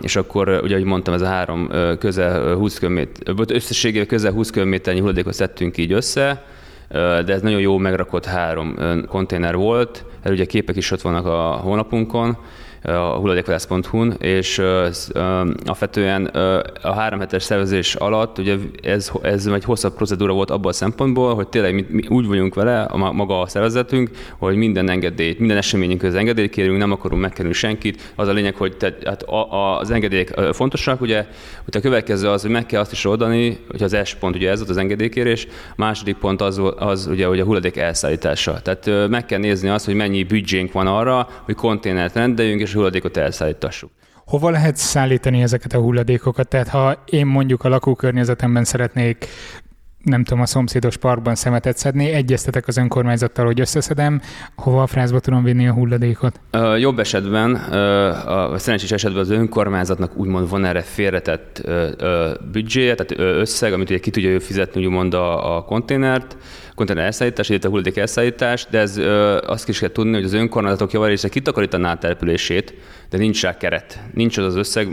és 0.01 0.15
akkor, 0.15 0.59
ugye, 0.63 0.73
ahogy 0.73 0.85
mondtam, 0.85 1.13
ez 1.13 1.21
a 1.21 1.25
három 1.25 1.69
közel 1.99 2.55
20 2.55 2.77
km, 2.77 2.99
összességében 3.47 4.07
közel 4.07 4.31
20 4.31 4.49
kilométernyi 4.49 4.99
hulladékot 4.99 5.33
szedtünk 5.33 5.77
így 5.77 5.91
össze, 5.91 6.45
de 6.89 7.33
ez 7.33 7.41
nagyon 7.41 7.59
jó 7.59 7.77
megrakott 7.77 8.25
három 8.25 8.75
konténer 9.07 9.55
volt, 9.55 10.05
erről 10.21 10.35
ugye 10.35 10.45
képek 10.45 10.75
is 10.75 10.91
ott 10.91 11.01
vannak 11.01 11.25
a 11.25 11.39
honlapunkon, 11.41 12.37
a 12.83 13.17
hulladékvadász.hu-n, 13.17 14.15
és 14.19 14.61
alapvetően 15.13 16.25
a 16.81 16.93
három 16.93 17.19
hetes 17.19 17.43
szervezés 17.43 17.95
alatt 17.95 18.37
ugye 18.37 18.55
ez, 18.81 19.11
ez 19.21 19.45
egy 19.45 19.63
hosszabb 19.63 19.95
procedúra 19.95 20.33
volt 20.33 20.51
abban 20.51 20.71
a 20.71 20.73
szempontból, 20.73 21.35
hogy 21.35 21.47
tényleg 21.47 21.73
mi, 21.73 21.85
mi 21.89 22.07
úgy 22.07 22.27
vagyunk 22.27 22.55
vele, 22.55 22.81
a 22.81 23.11
maga 23.11 23.41
a 23.41 23.47
szervezetünk, 23.47 24.09
hogy 24.37 24.55
minden 24.55 24.89
engedélyt, 24.89 25.39
minden 25.39 25.57
eseményünk 25.57 25.99
közben 25.99 26.19
engedélyt 26.19 26.51
kérünk, 26.51 26.77
nem 26.77 26.91
akarunk 26.91 27.21
megkerülni 27.21 27.55
senkit. 27.55 28.11
Az 28.15 28.27
a 28.27 28.31
lényeg, 28.31 28.55
hogy 28.55 28.77
te, 28.77 28.95
hát 29.05 29.23
a, 29.23 29.53
a, 29.53 29.79
az 29.79 29.91
engedélyek 29.91 30.39
fontosak, 30.51 31.01
ugye, 31.01 31.25
hogy 31.63 31.77
a 31.77 31.79
következő 31.79 32.29
az, 32.29 32.41
hogy 32.41 32.51
meg 32.51 32.65
kell 32.65 32.81
azt 32.81 32.91
is 32.91 33.05
oldani, 33.05 33.57
hogy 33.69 33.83
az 33.83 33.93
első 33.93 34.17
pont 34.19 34.35
ugye 34.35 34.49
ez 34.49 34.57
volt 34.57 34.69
az 34.69 34.77
engedélykérés, 34.77 35.47
a 35.69 35.73
második 35.75 36.15
pont 36.15 36.41
az, 36.41 36.61
az 36.77 37.07
ugye, 37.07 37.25
hogy 37.25 37.39
a 37.39 37.43
hulladék 37.43 37.77
elszállítása. 37.77 38.61
Tehát 38.61 39.09
meg 39.09 39.25
kell 39.25 39.39
nézni 39.39 39.69
azt, 39.69 39.85
hogy 39.85 39.95
mennyi 39.95 40.23
büdzsénk 40.23 40.71
van 40.71 40.87
arra, 40.87 41.27
hogy 41.43 41.55
konténert 41.55 42.15
rendeljünk, 42.15 42.61
és 42.61 42.72
hulladékot 42.73 43.17
elszállítassuk. 43.17 43.91
Hova 44.25 44.49
lehet 44.49 44.75
szállítani 44.75 45.41
ezeket 45.41 45.73
a 45.73 45.79
hulladékokat? 45.79 46.47
Tehát 46.47 46.67
ha 46.67 47.03
én 47.05 47.25
mondjuk 47.25 47.63
a 47.63 47.69
lakókörnyezetemben 47.69 48.63
szeretnék 48.63 49.27
nem 50.03 50.23
tudom, 50.23 50.41
a 50.41 50.45
szomszédos 50.45 50.97
parkban 50.97 51.35
szemetet 51.35 51.77
szedni, 51.77 52.09
egyeztetek 52.09 52.67
az 52.67 52.77
önkormányzattal, 52.77 53.45
hogy 53.45 53.59
összeszedem, 53.59 54.21
hova 54.55 54.81
a 54.81 54.87
frázba 54.87 55.19
tudom 55.19 55.43
vinni 55.43 55.67
a 55.67 55.73
hulladékot? 55.73 56.39
Jobb 56.79 56.99
esetben, 56.99 57.51
uh, 57.51 58.51
a 58.53 58.57
szerencsés 58.57 58.91
esetben 58.91 59.21
az 59.21 59.29
önkormányzatnak 59.29 60.17
úgymond 60.17 60.49
van 60.49 60.65
erre 60.65 60.81
félretett 60.81 61.61
uh, 61.65 61.91
büdzséje, 62.51 62.95
tehát 62.95 63.39
összeg, 63.39 63.73
amit 63.73 63.89
ugye 63.89 63.99
ki 63.99 64.09
tudja 64.09 64.29
ő 64.29 64.39
fizetni 64.39 64.85
úgymond 64.85 65.13
a, 65.13 65.55
a 65.55 65.61
konténert, 65.61 66.37
konténer 66.75 67.05
elszállítás, 67.05 67.49
illetve 67.49 67.69
hulladék 67.69 67.97
elszállítás, 67.97 68.67
de 68.69 68.79
ez 68.79 68.97
ö, 68.97 69.37
azt 69.45 69.69
is 69.69 69.79
kell 69.79 69.91
tudni, 69.91 70.13
hogy 70.13 70.23
az 70.23 70.33
önkormányzatok 70.33 70.91
javarésze 70.91 71.29
kitakarítaná 71.29 71.91
a 71.91 71.97
települését, 71.97 72.73
de 73.13 73.19
nincs 73.19 73.41
rá 73.41 73.57
keret. 73.57 73.99
Nincs 74.13 74.37
az 74.37 74.45
az 74.45 74.55
összeg 74.55 74.87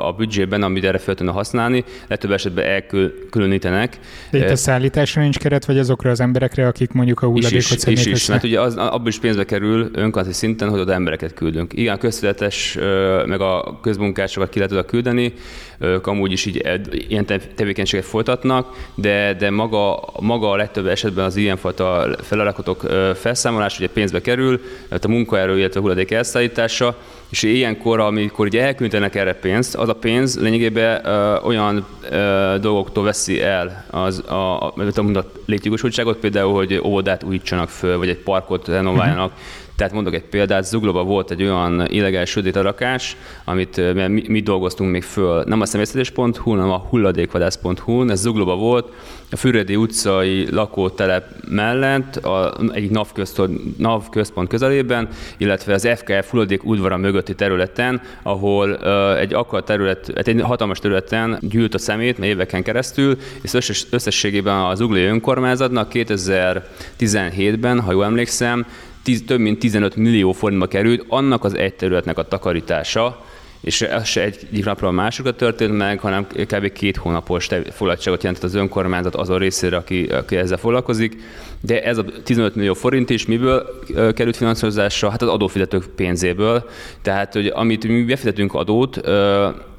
a 0.00 0.12
büdzsében, 0.12 0.62
amit 0.62 0.84
erre 0.84 0.98
fel 0.98 1.14
tudna 1.14 1.32
használni, 1.32 1.84
legtöbb 2.08 2.30
esetben 2.30 2.64
elkülönítenek. 2.64 3.98
De 4.30 4.38
itt 4.38 4.50
a 4.50 4.56
szállításra 4.56 5.22
nincs 5.22 5.38
keret, 5.38 5.64
vagy 5.64 5.78
azokra 5.78 6.10
az 6.10 6.20
emberekre, 6.20 6.66
akik 6.66 6.92
mondjuk 6.92 7.22
a 7.22 7.26
hulladékot 7.26 7.76
is, 7.76 7.84
is, 7.86 8.06
is, 8.06 8.06
is, 8.06 8.26
mert 8.26 8.44
ugye 8.44 8.60
az, 8.60 8.76
abban 8.76 9.06
is 9.06 9.18
pénzbe 9.18 9.44
kerül 9.44 9.80
önkormányzati 9.80 10.32
szinten, 10.32 10.68
hogy 10.68 10.80
oda 10.80 10.92
embereket 10.92 11.34
küldünk. 11.34 11.72
Igen, 11.72 11.94
a 11.94 11.98
közvetes, 11.98 12.78
meg 13.26 13.40
a 13.40 13.78
közmunkásokat 13.82 14.48
ki 14.48 14.58
lehet 14.58 14.72
oda 14.72 14.84
küldeni, 14.84 15.32
ők 15.78 16.06
amúgy 16.06 16.32
is 16.32 16.46
így 16.46 16.62
ilyen 17.08 17.26
tevékenységet 17.54 18.06
folytatnak, 18.06 18.90
de, 18.94 19.34
de 19.38 19.50
maga, 19.50 20.12
maga 20.20 20.50
a 20.50 20.56
legtöbb 20.56 20.86
esetben 20.86 21.24
az 21.24 21.36
ilyenfajta 21.36 22.16
feladatok 22.20 22.80
felszámolás 23.14 23.78
ugye 23.78 23.88
pénzbe 23.88 24.20
kerül, 24.20 24.60
tehát 24.88 25.04
a 25.04 25.08
munkaerő, 25.08 25.58
illetve 25.58 25.78
a 25.78 25.82
hulladék 25.82 26.10
elszállítása, 26.10 26.96
és 27.28 27.42
ilyenkor, 27.56 28.00
amikor 28.00 28.46
ugye 28.46 28.62
elküldenek 28.62 29.14
erre 29.14 29.34
pénzt, 29.34 29.74
az 29.74 29.88
a 29.88 29.94
pénz 29.94 30.40
lényegében 30.40 31.06
ö, 31.06 31.36
olyan 31.42 31.86
ö, 32.10 32.54
dolgoktól 32.60 33.04
veszi 33.04 33.42
el 33.42 33.84
az, 33.90 34.22
a, 34.28 34.32
a, 34.32 34.74
a, 34.76 35.18
a 35.18 35.24
létjogosultságot, 35.46 36.16
például, 36.16 36.54
hogy 36.54 36.80
óvodát 36.84 37.22
újítsanak 37.22 37.68
föl, 37.68 37.98
vagy 37.98 38.08
egy 38.08 38.18
parkot 38.18 38.68
renováljanak, 38.68 39.30
uh-huh 39.30 39.64
tehát 39.76 39.92
mondok 39.92 40.14
egy 40.14 40.24
példát, 40.24 40.64
Zuglóban 40.64 41.06
volt 41.06 41.30
egy 41.30 41.42
olyan 41.42 41.86
illegális 41.88 42.30
sötét 42.30 42.56
arakás, 42.56 43.16
amit 43.44 43.94
mi, 44.08 44.24
mi 44.28 44.40
dolgoztunk 44.40 44.90
még 44.90 45.02
föl, 45.02 45.44
nem 45.46 45.60
a 45.60 45.66
személyszedés.hu, 45.66 46.50
hanem 46.50 46.70
a 46.70 46.78
hulladékvadász.hu, 46.78 48.10
ez 48.10 48.20
Zuglóban 48.20 48.58
volt, 48.58 48.92
a 49.30 49.36
Füredi 49.36 49.76
utcai 49.76 50.50
lakótelep 50.50 51.24
mellett, 51.48 52.16
a, 52.16 52.56
egy 52.72 52.90
NAV, 52.90 53.12
központ, 53.12 53.78
NAV 53.78 54.08
központ 54.08 54.48
közelében, 54.48 55.08
illetve 55.36 55.74
az 55.74 55.88
FKF 55.96 56.30
hulladék 56.30 56.64
udvara 56.64 56.96
mögötti 56.96 57.34
területen, 57.34 58.00
ahol 58.22 58.70
uh, 58.70 59.20
egy 59.20 59.34
akkor 59.34 59.64
terület, 59.64 60.10
hát 60.14 60.28
egy 60.28 60.40
hatalmas 60.40 60.78
területen 60.78 61.38
gyűlt 61.40 61.74
a 61.74 61.78
szemét, 61.78 62.18
mert 62.18 62.30
éveken 62.30 62.62
keresztül, 62.62 63.16
és 63.42 63.54
összes, 63.54 63.86
összességében 63.90 64.56
az 64.56 64.80
Uglói 64.80 65.04
önkormányzatnak 65.04 65.90
2017-ben, 65.92 67.80
ha 67.80 67.92
jól 67.92 68.04
emlékszem, 68.04 68.66
tíz, 69.06 69.22
több 69.26 69.40
mint 69.40 69.58
15 69.58 69.96
millió 69.96 70.32
forintba 70.32 70.66
került 70.66 71.04
annak 71.08 71.44
az 71.44 71.56
egy 71.56 71.74
területnek 71.74 72.18
a 72.18 72.28
takarítása, 72.28 73.24
és 73.60 73.82
ez 73.82 74.06
se 74.06 74.22
egyik 74.22 74.64
napról 74.64 74.90
a 74.90 74.92
másikra 74.92 75.34
történt 75.34 75.76
meg, 75.76 76.00
hanem 76.00 76.26
kb. 76.26 76.72
két 76.72 76.96
hónapos 76.96 77.48
foglaltságot 77.70 78.22
jelentett 78.22 78.44
az 78.44 78.54
önkormányzat 78.54 79.14
azon 79.14 79.38
részére, 79.38 79.76
aki, 79.76 80.04
aki 80.04 80.36
ezzel 80.36 80.56
foglalkozik. 80.56 81.16
De 81.60 81.82
ez 81.82 81.98
a 81.98 82.04
15 82.24 82.54
millió 82.54 82.74
forint 82.74 83.10
is 83.10 83.26
miből 83.26 83.80
került 84.14 84.36
finanszírozásra? 84.36 85.10
Hát 85.10 85.22
az 85.22 85.28
adófizetők 85.28 85.84
pénzéből. 85.96 86.68
Tehát, 87.02 87.32
hogy 87.32 87.46
amit 87.46 87.86
mi 87.86 88.02
befizetünk 88.02 88.54
adót, 88.54 89.00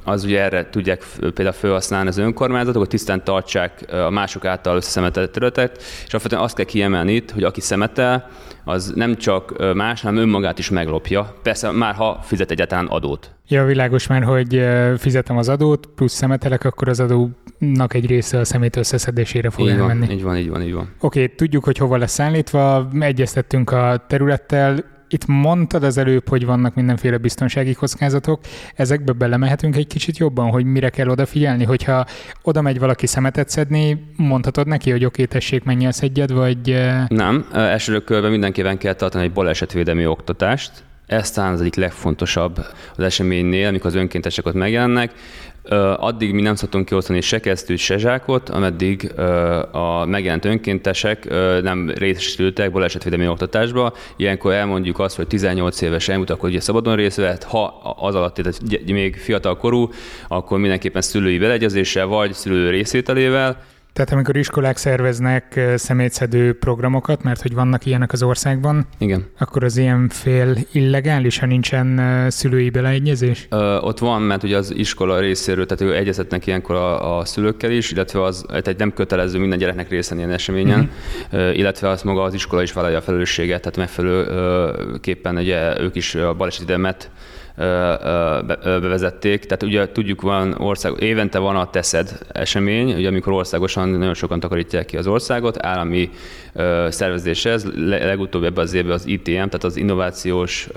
az 0.08 0.24
ugye 0.24 0.42
erre 0.42 0.70
tudják 0.70 1.04
például 1.20 1.52
felhasználni 1.52 2.08
az 2.08 2.18
önkormányzatok, 2.18 2.80
hogy 2.80 2.90
tisztán 2.90 3.24
tartsák 3.24 3.86
a 3.92 4.10
mások 4.10 4.46
által 4.46 4.76
összeszemetelt 4.76 5.32
területet, 5.32 5.78
és 5.78 6.10
alapvetően 6.10 6.42
azt 6.42 6.56
kell 6.56 6.66
kiemelni 6.66 7.14
itt, 7.14 7.32
hogy 7.32 7.44
aki 7.44 7.62
szemetel, 7.62 8.30
az 8.64 8.92
nem 8.96 9.16
csak 9.16 9.74
más, 9.74 10.02
hanem 10.02 10.18
önmagát 10.18 10.60
is 10.60 10.70
meglopja. 10.70 11.36
Persze 11.44 11.72
már 11.72 11.94
ha 11.96 12.20
fizet 12.24 12.52
egyáltalán 12.52 12.86
adót. 12.86 13.32
Ja, 13.48 13.66
világos 13.66 14.08
már, 14.08 14.24
hogy 14.24 14.62
fizetem 14.98 15.38
az 15.38 15.50
adót, 15.50 15.90
plusz 15.96 16.14
szemetelek, 16.14 16.64
akkor 16.64 16.90
az 16.90 17.00
adónak 17.00 17.94
egy 17.94 18.06
része 18.06 18.40
a 18.40 18.46
szemét 18.46 18.76
összeszedésére 18.76 19.50
fog 19.50 19.66
így 19.66 19.72
elmenni. 19.72 20.06
Van, 20.06 20.16
így 20.16 20.24
van, 20.24 20.38
így 20.38 20.50
van, 20.50 20.62
így 20.62 20.74
van. 20.74 20.94
Oké, 21.00 21.24
okay, 21.24 21.36
tudjuk, 21.36 21.64
hogy 21.64 21.78
hova 21.78 21.98
lesz 21.98 22.12
szállítva, 22.12 22.90
egyeztettünk 23.00 23.72
a 23.72 24.06
területtel, 24.08 24.96
itt 25.10 25.26
mondtad 25.26 25.84
az 25.84 25.98
előbb, 25.98 26.30
hogy 26.30 26.46
vannak 26.46 26.76
mindenféle 26.76 27.18
biztonsági 27.18 27.74
kockázatok. 27.74 28.40
Ezekbe 28.76 29.12
belemehetünk 29.12 29.76
egy 29.76 29.88
kicsit 29.88 30.18
jobban, 30.18 30.50
hogy 30.50 30.66
mire 30.66 30.90
kell 30.90 31.08
odafigyelni, 31.08 31.64
hogyha 31.64 32.06
oda 32.42 32.62
megy 32.62 32.80
valaki 32.80 33.08
szemetet 33.08 33.50
szedni, 33.50 34.12
mondhatod 34.16 34.68
neki, 34.68 34.92
hogy 34.92 35.06
oké, 35.06 35.26
tessék, 35.26 35.64
menj 35.64 35.86
el 35.86 35.92
szedjed, 35.92 36.32
vagy... 36.32 36.88
Nem, 37.08 37.48
első 37.54 38.00
körben 38.00 38.32
mindenképpen 38.32 38.78
kell 38.78 38.94
tartani 38.94 39.24
egy 39.24 39.34
balesetvédelmi 39.34 40.06
oktatást, 40.06 40.72
ez 41.08 41.32
talán 41.32 41.54
az 41.54 41.62
egyik 41.62 41.76
legfontosabb 41.76 42.58
az 42.96 43.04
eseménynél, 43.04 43.68
amikor 43.68 43.86
az 43.86 43.96
önkéntesek 43.96 44.46
ott 44.46 44.54
megjelennek. 44.54 45.12
Addig 45.98 46.34
mi 46.34 46.42
nem 46.42 46.56
szoktunk 46.56 46.86
kiosztani 46.86 47.22
se 47.22 47.40
kesztyűt, 47.40 47.78
se 47.78 47.98
zsákot, 47.98 48.50
ameddig 48.50 49.12
a 49.72 50.06
megjelent 50.06 50.46
önkéntesek 50.46 51.30
nem 51.62 51.90
részesültek 51.96 52.72
balesetvédelmi 52.72 53.28
oktatásba. 53.28 53.94
Ilyenkor 54.16 54.54
elmondjuk 54.54 55.00
azt, 55.00 55.16
hogy 55.16 55.28
18 55.28 55.82
éves 55.82 56.10
elmúlt, 56.10 56.30
akkor 56.30 56.50
ugye 56.50 56.60
szabadon 56.60 56.96
részt 56.96 57.18
vett, 57.18 57.44
ha 57.44 57.96
az 58.00 58.16
alatt, 58.16 58.34
tehát 58.34 58.60
még 58.86 59.16
fiatal 59.16 59.58
korú, 59.58 59.90
akkor 60.28 60.60
mindenképpen 60.60 61.02
szülői 61.02 61.38
beleegyezéssel 61.38 62.06
vagy 62.06 62.34
szülő 62.34 62.70
részvételével, 62.70 63.66
tehát 63.98 64.12
amikor 64.12 64.38
iskolák 64.38 64.78
szerveznek 64.78 65.60
szemétszedő 65.76 66.54
programokat, 66.54 67.24
mert 67.24 67.42
hogy 67.42 67.54
vannak 67.54 67.86
ilyenek 67.86 68.12
az 68.12 68.24
országban, 68.24 68.88
Igen. 68.98 69.26
akkor 69.38 69.64
az 69.64 69.78
ilyen 69.78 70.10
fél 70.10 70.58
illegális, 70.72 71.40
ha 71.40 71.46
nincsen 71.46 72.02
szülői 72.30 72.70
beleegyezés? 72.70 73.48
Ö, 73.50 73.78
ott 73.78 74.00
van, 74.00 74.22
mert 74.22 74.44
ugye 74.44 74.58
az 74.58 74.74
iskola 74.76 75.20
részéről, 75.20 75.66
tehát 75.66 75.94
ő 75.94 75.98
egyeztetnek 75.98 76.48
ilyenkor 76.48 76.76
a, 76.76 77.18
a 77.18 77.26
szülőkkel 77.26 77.72
is, 77.72 77.92
illetve 77.92 78.24
az 78.24 78.46
egy 78.64 78.78
nem 78.78 78.94
kötelező 78.94 79.40
minden 79.40 79.58
gyereknek 79.58 79.90
részen 79.90 80.18
ilyen 80.18 80.32
eseményen, 80.32 80.80
uh-huh. 81.30 81.42
Ö, 81.42 81.52
illetve 81.52 81.90
az 81.90 82.02
maga 82.02 82.22
az 82.22 82.34
iskola 82.34 82.62
is 82.62 82.74
vállalja 82.74 82.98
a 82.98 83.02
felelősséget, 83.02 83.62
tehát 83.62 83.78
megfelelőképpen 83.78 85.38
ugye 85.38 85.80
ők 85.80 85.96
is 85.96 86.16
a 86.16 86.34
balesetvédelmet 86.34 87.10
bevezették. 87.58 89.46
Tehát 89.46 89.64
ugye 89.64 89.92
tudjuk, 89.92 90.22
van 90.22 90.54
ország, 90.54 90.94
évente 91.00 91.40
van 91.40 91.56
a 91.56 91.70
TESZED 91.70 92.18
esemény, 92.32 92.94
ugye 92.94 93.08
amikor 93.08 93.34
országosan 93.34 93.90
nagyon 93.90 94.14
sokan 94.14 94.40
takarítják 94.40 94.86
ki 94.86 94.98
az 94.98 95.08
országot, 95.08 95.66
állami 95.66 96.10
szervezés 96.90 97.46
ez, 97.46 97.66
legutóbb 97.86 98.44
ebben 98.44 98.64
az 98.64 98.74
évben 98.74 98.94
az 98.94 99.08
ITM, 99.08 99.32
tehát 99.32 99.64
az 99.64 99.76
Innovációs 99.76 100.70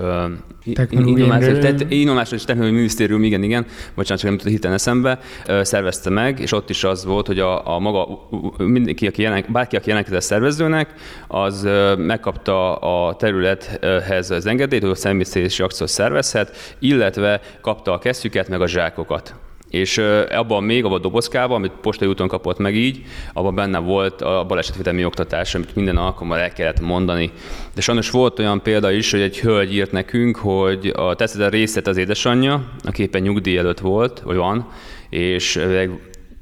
Innovációs, 0.89 1.81
Innovációs 1.89 2.43
Technológiai 2.43 2.77
Minisztérium, 2.77 3.23
igen, 3.23 3.43
igen, 3.43 3.65
bocsánat, 3.95 4.21
csak 4.21 4.29
nem 4.29 4.37
tudod 4.37 4.53
hitelen 4.53 4.75
eszembe, 4.75 5.19
szervezte 5.61 6.09
meg, 6.09 6.39
és 6.39 6.51
ott 6.51 6.69
is 6.69 6.83
az 6.83 7.05
volt, 7.05 7.27
hogy 7.27 7.39
a, 7.39 7.75
a 7.75 7.79
maga, 7.79 8.27
mindenki, 8.57 9.07
aki 9.07 9.21
jelen, 9.21 9.45
bárki, 9.47 9.75
aki 9.75 9.89
jelentkezett 9.89 10.21
szervezőnek, 10.21 10.93
az 11.27 11.67
megkapta 11.97 12.75
a 12.75 13.15
területhez 13.15 14.31
az 14.31 14.45
engedélyt, 14.45 14.81
hogy 14.81 14.91
a 14.91 14.95
személyszélési 14.95 15.63
akciót 15.63 15.89
szervezhet, 15.89 16.70
illetve 16.79 17.41
kapta 17.61 17.93
a 17.93 17.99
kesztyüket, 17.99 18.49
meg 18.49 18.61
a 18.61 18.67
zsákokat. 18.67 19.35
És 19.69 19.97
abban 20.29 20.63
még, 20.63 20.85
abban 20.85 20.97
a 20.97 21.01
dobozkában, 21.01 21.55
amit 21.55 21.71
postai 21.81 22.07
úton 22.07 22.27
kapott 22.27 22.57
meg 22.57 22.75
így, 22.75 23.03
abban 23.33 23.55
benne 23.55 23.77
volt 23.77 24.21
a 24.21 24.45
balesetvédelmi 24.47 25.05
oktatás, 25.05 25.55
amit 25.55 25.75
minden 25.75 25.97
alkalommal 25.97 26.39
el 26.39 26.53
kellett 26.53 26.79
mondani. 26.79 27.31
De 27.75 27.81
sajnos 27.81 28.09
volt 28.09 28.39
olyan 28.39 28.61
példa 28.61 28.91
is, 28.91 29.11
hogy 29.11 29.21
egy 29.21 29.39
hölgy 29.39 29.73
írt 29.73 29.91
nekünk, 29.91 30.37
hogy 30.37 30.87
a 30.95 31.15
a 31.39 31.47
részlet 31.49 31.87
az 31.87 31.97
édesanyja, 31.97 32.63
aki 32.83 33.01
éppen 33.01 33.21
nyugdíj 33.21 33.57
előtt 33.57 33.79
volt, 33.79 34.19
vagy 34.19 34.35
van, 34.35 34.67
és 35.09 35.59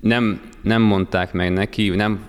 nem, 0.02 0.42
nem 0.62 0.82
mondták 0.82 1.34
meg 1.34 1.52
neki, 1.52 1.90
nem 1.90 2.26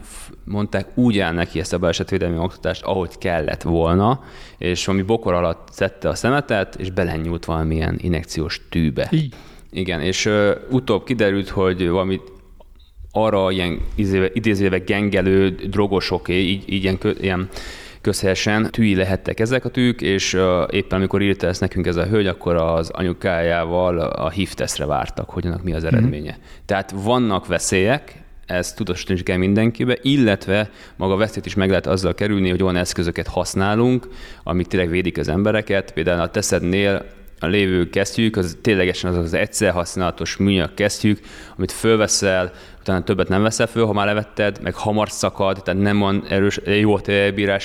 mondták 0.50 0.86
úgy 0.94 1.18
el 1.18 1.32
neki 1.32 1.60
ezt 1.60 1.72
a 1.72 1.78
balesetvédelmi 1.78 2.38
oktatást, 2.38 2.82
ahogy 2.82 3.18
kellett 3.18 3.62
volna, 3.62 4.24
és 4.58 4.84
valami 4.84 5.04
bokor 5.04 5.32
alatt 5.32 5.68
szedte 5.70 6.08
a 6.08 6.14
szemetet, 6.14 6.74
és 6.74 6.90
belenyúlt 6.90 7.44
valamilyen 7.44 7.98
injekciós 7.98 8.60
tűbe. 8.70 9.08
Így. 9.10 9.34
Igen, 9.70 10.00
és 10.00 10.26
uh, 10.26 10.50
utóbb 10.70 11.04
kiderült, 11.04 11.48
hogy 11.48 11.88
valami 11.88 12.20
arra 13.12 13.50
ilyen 13.50 13.80
idézőve 14.32 14.78
gengelő 14.78 15.50
drogosoké, 15.50 16.34
így, 16.34 16.72
így 16.72 16.82
ilyen, 16.82 16.98
ilyen 17.20 17.48
közhelyesen 18.00 18.70
tűi 18.70 18.94
lehettek 18.94 19.40
ezek 19.40 19.64
a 19.64 19.68
tűk, 19.68 20.02
és 20.02 20.34
uh, 20.34 20.42
éppen 20.70 20.98
amikor 20.98 21.22
írta 21.22 21.46
ezt 21.46 21.60
nekünk 21.60 21.86
ez 21.86 21.96
a 21.96 22.06
hölgy, 22.06 22.26
akkor 22.26 22.56
az 22.56 22.90
anyukájával 22.90 23.98
a 23.98 24.30
HIV 24.30 24.52
tesztre 24.52 24.86
vártak, 24.86 25.30
hogy 25.30 25.46
annak 25.46 25.62
mi 25.62 25.72
az 25.72 25.82
mhm. 25.82 25.94
eredménye. 25.94 26.30
Mm-hmm. 26.30 26.42
Tehát 26.66 26.94
vannak 26.96 27.46
veszélyek, 27.46 28.20
ezt 28.50 28.76
tudatosítani 28.76 29.22
kell 29.22 29.36
mindenkibe, 29.36 29.98
illetve 30.02 30.70
maga 30.96 31.12
a 31.12 31.16
veszélyt 31.16 31.46
is 31.46 31.54
meg 31.54 31.68
lehet 31.68 31.86
azzal 31.86 32.14
kerülni, 32.14 32.50
hogy 32.50 32.62
olyan 32.62 32.76
eszközöket 32.76 33.26
használunk, 33.26 34.08
amik 34.42 34.66
tényleg 34.66 34.90
védik 34.90 35.18
az 35.18 35.28
embereket. 35.28 35.92
Például 35.92 36.20
a 36.20 36.30
teszednél 36.30 37.04
a 37.40 37.46
lévő 37.46 37.90
kesztyűk, 37.90 38.36
az 38.36 38.58
ténylegesen 38.62 39.10
az 39.10 39.16
az 39.16 39.34
egyszer 39.34 39.72
használatos 39.72 40.36
műanyag 40.36 40.74
kesztyűk, 40.74 41.20
amit 41.56 41.72
fölveszel, 41.72 42.52
utána 42.80 43.04
többet 43.04 43.28
nem 43.28 43.42
veszel 43.42 43.66
föl, 43.66 43.86
ha 43.86 43.92
már 43.92 44.06
levetted, 44.06 44.58
meg 44.62 44.74
hamar 44.74 45.10
szakad, 45.10 45.62
tehát 45.62 45.80
nem 45.80 45.98
van 45.98 46.24
erős, 46.28 46.60
jó 46.64 46.94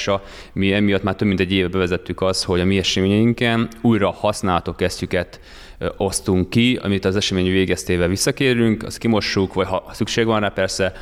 a. 0.05 0.21
Mi 0.53 0.73
emiatt 0.73 1.03
már 1.03 1.15
több 1.15 1.27
mint 1.27 1.39
egy 1.39 1.51
éve 1.51 1.67
bevezettük 1.67 2.21
azt, 2.21 2.43
hogy 2.43 2.59
a 2.59 2.65
mi 2.65 2.77
eseményeinken 2.77 3.67
újra 3.81 4.11
használható 4.11 4.73
kesztyüket 4.73 5.39
osztunk 5.97 6.49
ki, 6.49 6.79
amit 6.81 7.05
az 7.05 7.15
esemény 7.15 7.51
végeztével 7.51 8.07
visszakérünk, 8.07 8.83
azt 8.83 8.97
kimossuk, 8.97 9.53
vagy 9.53 9.67
ha 9.67 9.89
szükség 9.93 10.25
van 10.25 10.39
rá 10.39 10.49
persze, 10.49 10.93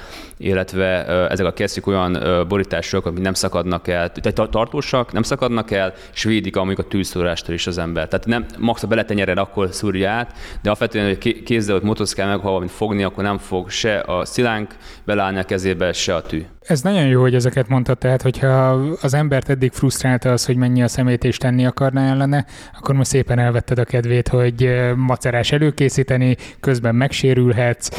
illetve 0.43 1.05
ezek 1.29 1.45
a 1.45 1.53
kesztyűk 1.53 1.87
olyan 1.87 2.17
borítások, 2.47 3.05
amik 3.05 3.23
nem 3.23 3.33
szakadnak 3.33 3.87
el, 3.87 4.11
tehát 4.11 4.49
tartósak, 4.49 5.11
nem 5.11 5.23
szakadnak 5.23 5.71
el, 5.71 5.93
és 6.13 6.23
védik 6.23 6.55
amik 6.55 6.79
a 6.79 6.83
tűzszórástól 6.83 7.55
is 7.55 7.67
az 7.67 7.77
ember. 7.77 8.07
Tehát 8.07 8.25
nem 8.25 8.45
max 8.59 8.83
a 8.83 8.87
beletenyered, 8.87 9.37
akkor 9.37 9.67
szúrja 9.71 10.09
át, 10.09 10.31
de 10.61 10.69
alapvetően, 10.69 11.05
hogy 11.05 11.43
kézzel 11.43 11.75
ott 11.75 11.83
motoszkál 11.83 12.27
meg, 12.27 12.39
ha 12.39 12.49
valamit 12.49 12.71
fogni, 12.71 13.03
akkor 13.03 13.23
nem 13.23 13.37
fog 13.37 13.69
se 13.69 13.99
a 13.99 14.25
szilánk 14.25 14.75
belállni 15.05 15.39
a 15.39 15.43
kezébe, 15.43 15.93
se 15.93 16.15
a 16.15 16.21
tű. 16.21 16.45
Ez 16.63 16.81
nagyon 16.81 17.05
jó, 17.05 17.21
hogy 17.21 17.35
ezeket 17.35 17.67
mondtad, 17.67 17.97
tehát 17.97 18.21
hogyha 18.21 18.69
az 19.01 19.13
embert 19.13 19.49
eddig 19.49 19.71
frusztrálta 19.71 20.31
az, 20.31 20.45
hogy 20.45 20.55
mennyi 20.55 20.83
a 20.83 20.87
szemét 20.87 21.23
és 21.23 21.37
tenni 21.37 21.65
akarná 21.65 22.11
ellene, 22.11 22.45
akkor 22.77 22.95
most 22.95 23.09
szépen 23.09 23.39
elvetted 23.39 23.79
a 23.79 23.83
kedvét, 23.83 24.27
hogy 24.27 24.69
macerás 24.95 25.51
előkészíteni, 25.51 26.35
közben 26.59 26.95
megsérülhetsz, 26.95 27.89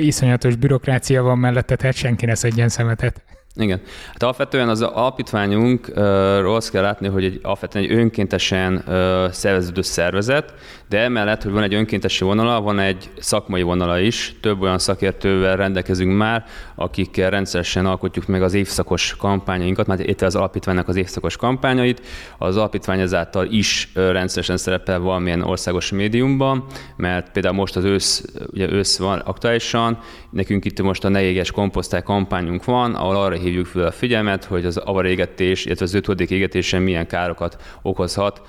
iszonyatos 0.00 0.56
bürokrácia 0.56 1.22
van 1.22 1.38
mellette, 1.38 1.76
tehát 1.80 1.96
senki 1.96 2.26
ne 2.26 2.34
szedjen 2.34 2.68
szemetet. 2.68 3.22
Igen. 3.54 3.80
Hát 4.06 4.22
alapvetően 4.22 4.68
az 4.68 4.82
alapítványunkról 4.82 6.54
azt 6.54 6.70
kell 6.70 6.82
látni, 6.82 7.08
hogy 7.08 7.24
egy, 7.24 7.38
alapvetően 7.42 7.84
egy 7.84 7.92
önkéntesen 7.92 8.84
szerveződő 9.32 9.82
szervezet, 9.82 10.54
de 10.90 10.98
emellett, 10.98 11.42
hogy 11.42 11.52
van 11.52 11.62
egy 11.62 11.74
önkéntesi 11.74 12.24
vonala, 12.24 12.60
van 12.60 12.78
egy 12.78 13.10
szakmai 13.18 13.62
vonala 13.62 13.98
is. 13.98 14.34
Több 14.40 14.60
olyan 14.60 14.78
szakértővel 14.78 15.56
rendelkezünk 15.56 16.16
már, 16.16 16.44
akikkel 16.74 17.30
rendszeresen 17.30 17.86
alkotjuk 17.86 18.26
meg 18.26 18.42
az 18.42 18.54
évszakos 18.54 19.16
kampányainkat, 19.16 19.86
mert 19.86 20.06
itt 20.06 20.22
az 20.22 20.36
alapítványnak 20.36 20.88
az 20.88 20.96
évszakos 20.96 21.36
kampányait. 21.36 22.06
Az 22.38 22.56
alapítvány 22.56 23.00
ezáltal 23.00 23.46
is 23.50 23.92
rendszeresen 23.94 24.56
szerepel 24.56 24.98
valamilyen 24.98 25.42
országos 25.42 25.90
médiumban, 25.90 26.64
mert 26.96 27.30
például 27.30 27.54
most 27.54 27.76
az 27.76 27.84
ősz, 27.84 28.24
ugye 28.52 28.70
ősz 28.70 28.98
van 28.98 29.18
aktuálisan, 29.18 29.98
nekünk 30.30 30.64
itt 30.64 30.82
most 30.82 31.04
a 31.04 31.08
neéges 31.08 31.50
komposztál 31.50 32.02
kampányunk 32.02 32.64
van, 32.64 32.94
ahol 32.94 33.16
arra 33.16 33.36
hívjuk 33.36 33.66
fel 33.66 33.86
a 33.86 33.90
figyelmet, 33.90 34.44
hogy 34.44 34.64
az 34.64 34.76
avarégetés, 34.76 35.64
illetve 35.64 35.84
az 35.84 35.94
ötödik 35.94 36.30
égetésen 36.30 36.82
milyen 36.82 37.06
károkat 37.06 37.56
okozhat, 37.82 38.42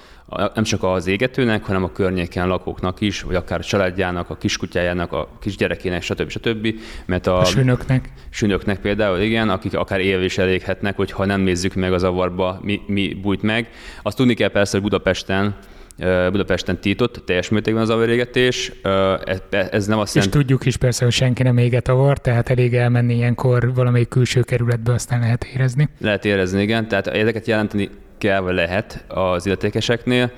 nem 0.54 0.63
csak 0.63 0.84
az 0.84 1.08
égetőnek, 1.08 1.63
hanem 1.63 1.84
a 1.84 1.91
környéken 1.91 2.48
lakóknak 2.48 3.02
is, 3.02 3.22
vagy 3.22 3.36
akár 3.36 3.60
a 3.60 3.63
családjának, 3.63 4.30
a 4.30 4.36
kiskutyájának, 4.36 5.12
a 5.12 5.30
kisgyerekének, 5.41 6.02
stb. 6.02 6.30
stb. 6.30 6.76
Mert 7.06 7.28
a, 7.28 7.39
a 7.39 7.46
sünöknek. 7.46 8.10
Sünöknek 8.30 8.80
például, 8.80 9.20
igen, 9.20 9.50
akik 9.50 9.76
akár 9.76 10.00
élve 10.00 10.24
is 10.24 10.38
eléghetnek, 10.38 10.96
hogyha 10.96 11.26
nem 11.26 11.41
nézzük 11.41 11.74
meg 11.74 11.94
az 11.94 12.04
avarba, 12.04 12.60
mi, 12.62 12.82
mi 12.88 13.17
bújt 13.22 13.41
meg. 13.41 13.70
Azt 14.02 14.17
tudni 14.17 14.34
kell 14.34 14.50
persze, 14.50 14.72
hogy 14.72 14.82
Budapesten 14.82 15.56
Budapesten 16.32 16.80
tiltott 16.80 17.22
teljes 17.26 17.50
mértékben 17.50 17.82
az 17.82 17.89
avarégetés. 17.89 18.72
Ez 19.50 19.86
nem 19.86 20.00
azt 20.00 20.15
És 20.15 20.15
jelent... 20.15 20.32
tudjuk 20.32 20.65
is 20.65 20.78
persze, 20.78 21.04
hogy 21.04 21.13
senki 21.13 21.44
nem 21.44 21.58
éget 21.58 21.88
avar, 21.88 22.17
tehát 22.17 22.50
elég 22.50 22.76
elmenni 22.76 23.15
ilyenkor 23.15 23.74
valamelyik 23.74 24.08
külső 24.08 24.41
kerületbe, 24.41 24.94
aztán 24.94 25.20
lehet 25.20 25.44
érezni. 25.44 25.89
Lehet 26.00 26.26
érezni, 26.26 26.62
igen. 26.62 26.88
Tehát 26.88 27.08
ezeket 27.08 27.48
jelenteni 27.48 27.89
kell, 28.21 28.39
vagy 28.39 28.53
lehet 28.53 29.03
az 29.07 29.45
illetékeseknél, 29.45 30.31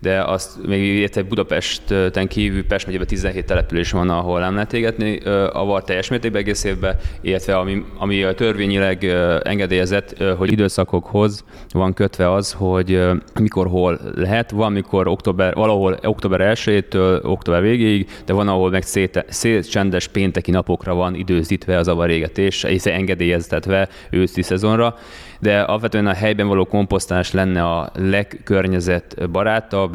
de 0.00 0.22
azt 0.22 0.66
még 0.66 0.82
érte 0.82 1.22
Budapesten 1.22 2.28
kívül 2.28 2.66
Pest 2.66 2.86
megyében 2.86 3.06
17 3.06 3.44
település 3.44 3.90
van, 3.90 4.10
ahol 4.10 4.40
nem 4.40 4.54
lehet 4.54 4.72
égetni 4.72 5.18
a 5.52 5.64
var 5.64 5.84
teljes 5.84 6.08
mértékben 6.08 6.40
egész 6.40 6.64
évben, 6.64 6.96
illetve 7.20 7.56
ami, 7.56 7.84
ami 7.98 8.24
törvényileg 8.34 9.04
engedélyezett, 9.42 10.22
hogy 10.36 10.52
időszakokhoz 10.52 11.44
van 11.72 11.92
kötve 11.92 12.32
az, 12.32 12.52
hogy 12.52 13.00
mikor 13.40 13.66
hol 13.66 14.00
lehet. 14.14 14.50
Van, 14.50 14.72
mikor 14.72 15.08
október, 15.08 15.54
valahol 15.54 15.98
október 16.02 16.54
1-től 16.54 17.24
október 17.24 17.62
végéig, 17.62 18.08
de 18.24 18.32
van, 18.32 18.48
ahol 18.48 18.70
meg 18.70 18.82
szét, 18.82 19.24
szét 19.28 19.70
csendes 19.70 20.08
pénteki 20.08 20.50
napokra 20.50 20.94
van 20.94 21.14
időzítve 21.14 21.76
az 21.76 21.88
avarégetés, 21.88 22.62
és 22.62 22.84
engedélyeztetve 22.84 23.88
őszi 24.10 24.42
szezonra 24.42 24.96
de 25.40 25.60
alapvetően 25.60 26.06
a 26.06 26.12
helyben 26.12 26.48
való 26.48 26.64
komposztás 26.64 27.32
lenne 27.32 27.62
a 27.64 27.90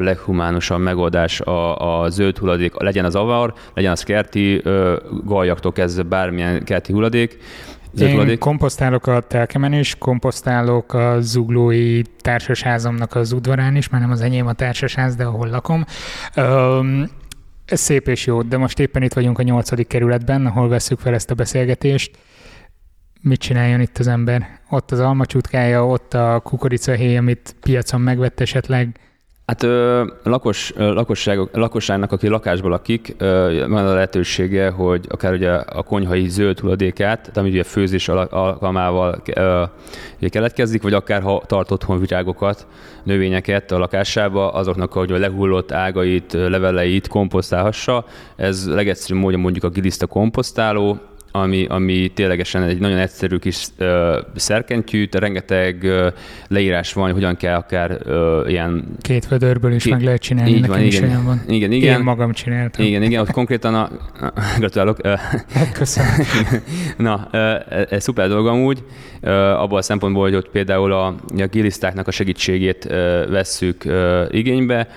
leghumánusabb 0.00 0.80
megoldás 0.80 1.40
a, 1.40 2.02
a 2.02 2.08
zöld 2.08 2.38
hulladék, 2.38 2.80
legyen 2.80 3.04
az 3.04 3.14
avar, 3.14 3.54
legyen 3.74 3.92
az 3.92 4.02
kerti, 4.02 4.62
galjaktól 5.24 5.72
kezdve 5.72 6.02
bármilyen 6.02 6.64
kerti 6.64 6.92
hulladék, 6.92 7.38
én 7.98 8.10
hulladék. 8.10 8.38
komposztálok 8.38 9.06
a 9.06 9.20
telkemen 9.20 9.72
is, 9.72 9.94
komposztálok 9.98 10.94
a 10.94 11.20
zuglói 11.20 12.02
társasházamnak 12.20 13.14
az 13.14 13.32
udvarán 13.32 13.76
is, 13.76 13.88
már 13.88 14.00
nem 14.00 14.10
az 14.10 14.20
enyém 14.20 14.46
a 14.46 14.52
társasház, 14.52 15.14
de 15.14 15.24
ahol 15.24 15.48
lakom. 15.48 15.84
Um, 16.36 17.08
ez 17.66 17.80
szép 17.80 18.08
és 18.08 18.26
jó, 18.26 18.42
de 18.42 18.56
most 18.56 18.78
éppen 18.78 19.02
itt 19.02 19.12
vagyunk 19.12 19.38
a 19.38 19.42
nyolcadik 19.42 19.86
kerületben, 19.86 20.46
ahol 20.46 20.68
veszük 20.68 20.98
fel 20.98 21.14
ezt 21.14 21.30
a 21.30 21.34
beszélgetést 21.34 22.10
mit 23.26 23.40
csináljon 23.40 23.80
itt 23.80 23.98
az 23.98 24.06
ember? 24.06 24.60
Ott 24.70 24.90
az 24.90 25.00
almacsutkája, 25.00 25.86
ott 25.86 26.14
a 26.14 26.40
kukoricahéj, 26.44 27.16
amit 27.16 27.56
piacon 27.60 28.00
megvett 28.00 28.40
esetleg. 28.40 28.98
Hát 29.46 29.62
ö, 29.62 30.04
lakos, 30.22 30.72
lakosság, 30.76 31.48
lakosságnak, 31.52 32.12
aki 32.12 32.28
lakásban 32.28 32.70
lakik, 32.70 33.14
ö, 33.18 33.64
van 33.68 33.86
a 33.86 33.92
lehetősége, 33.92 34.70
hogy 34.70 35.06
akár 35.08 35.32
ugye 35.32 35.50
a 35.52 35.82
konyhai 35.82 36.28
zöld 36.28 36.58
hulladékát, 36.58 37.36
ami 37.36 37.48
ugye 37.48 37.62
főzés 37.62 38.08
alkalmával 38.08 39.22
ö, 39.34 39.62
keletkezik, 40.28 40.82
vagy 40.82 40.92
akár 40.92 41.22
ha 41.22 41.42
tart 41.46 41.70
otthon 41.70 42.00
virágokat, 42.00 42.66
növényeket 43.02 43.72
a 43.72 43.78
lakásába, 43.78 44.52
azoknak, 44.52 44.92
hogy 44.92 45.12
a 45.12 45.18
lehullott 45.18 45.72
ágait, 45.72 46.32
leveleit 46.32 47.08
komposztálhassa. 47.08 48.04
Ez 48.36 48.68
legegyszerűbb 48.68 49.22
módja 49.22 49.38
mondjuk 49.38 49.64
a 49.64 49.68
giliszta 49.68 50.06
komposztáló, 50.06 50.98
ami, 51.40 51.66
ami 51.68 52.10
ténylegesen 52.14 52.62
egy 52.62 52.78
nagyon 52.78 52.98
egyszerű 52.98 53.36
kis 53.36 53.66
ö, 53.76 54.20
szerkentyű, 54.34 55.08
rengeteg 55.12 55.82
ö, 55.82 56.08
leírás 56.48 56.92
van, 56.92 57.04
hogy 57.04 57.12
hogyan 57.12 57.36
kell 57.36 57.56
akár 57.56 57.98
ö, 58.04 58.44
ilyen... 58.48 58.84
Két 59.00 59.28
vödörből 59.28 59.72
is 59.72 59.82
Két, 59.82 59.92
meg 59.92 60.02
lehet 60.02 60.20
csinálni, 60.20 60.50
így 60.50 60.66
van, 60.66 60.80
igen, 60.80 61.04
is 61.04 61.16
van. 61.24 61.42
Igen, 61.48 61.72
igen. 61.72 61.98
Én 61.98 62.04
magam 62.04 62.32
csináltam. 62.32 62.84
Igen, 62.84 63.02
igen, 63.02 63.20
ott 63.20 63.30
konkrétan 63.30 63.74
a... 63.74 63.90
Gratulálok. 64.58 65.00
Köszönöm. 65.72 66.10
Na, 66.96 67.28
ez 67.90 68.02
szuper 68.02 68.28
dolog 68.28 68.46
amúgy, 68.46 68.84
abban 69.56 69.78
a 69.78 69.82
szempontból, 69.82 70.22
hogy 70.22 70.34
ott 70.34 70.48
például 70.48 70.92
a, 70.92 71.06
a 71.06 71.46
gilisztáknak 71.50 72.06
a 72.06 72.10
segítségét 72.10 72.84
vesszük 73.28 73.84
igénybe, 74.30 74.88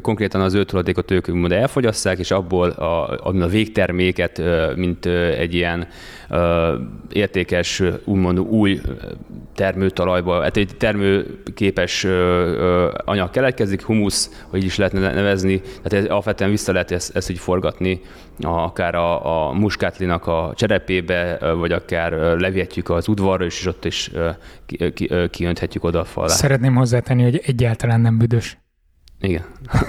konkrétan 0.00 0.40
az 0.40 0.54
öt 0.54 0.70
hulladékot 0.70 1.10
ők 1.10 1.28
úgymond 1.28 1.52
elfogyasszák, 1.52 2.18
és 2.18 2.30
abból 2.30 2.68
a, 2.68 3.20
a 3.22 3.46
végterméket, 3.46 4.42
mint 4.76 5.06
egy 5.38 5.54
ilyen 5.54 5.86
értékes, 7.12 7.82
úgymond 8.04 8.40
új 8.40 8.80
termőtalajba, 9.54 10.42
hát 10.42 10.56
egy 10.56 10.70
termőképes 10.78 12.06
anyag 12.96 13.30
keletkezik, 13.30 13.82
humusz, 13.82 14.44
hogy 14.48 14.64
is 14.64 14.76
lehetne 14.76 15.12
nevezni, 15.12 15.60
tehát 15.82 16.08
alapvetően 16.08 16.50
vissza 16.50 16.72
lehet 16.72 16.90
ezt, 16.90 17.16
ezt 17.16 17.30
így 17.30 17.38
forgatni, 17.38 18.00
akár 18.40 18.94
a, 18.94 19.48
a 19.48 19.52
muskátlinak 19.52 20.26
a 20.26 20.52
cserepébe, 20.54 21.38
vagy 21.54 21.72
akár 21.72 22.12
levihetjük 22.12 22.90
az 22.90 23.08
udvarra, 23.08 23.44
és 23.44 23.66
ott 23.66 23.84
is 23.84 24.10
kiönthetjük 25.30 25.84
oda 25.84 26.00
a 26.00 26.04
falra. 26.04 26.30
Szeretném 26.30 26.74
hozzátenni, 26.74 27.22
hogy 27.22 27.40
egyáltalán 27.44 28.00
nem 28.00 28.18
büdös. 28.18 28.58
Igen. 29.20 29.44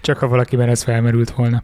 Csak 0.00 0.18
ha 0.18 0.28
valakiben 0.28 0.68
ez 0.68 0.82
felmerült 0.82 1.30
volna. 1.30 1.62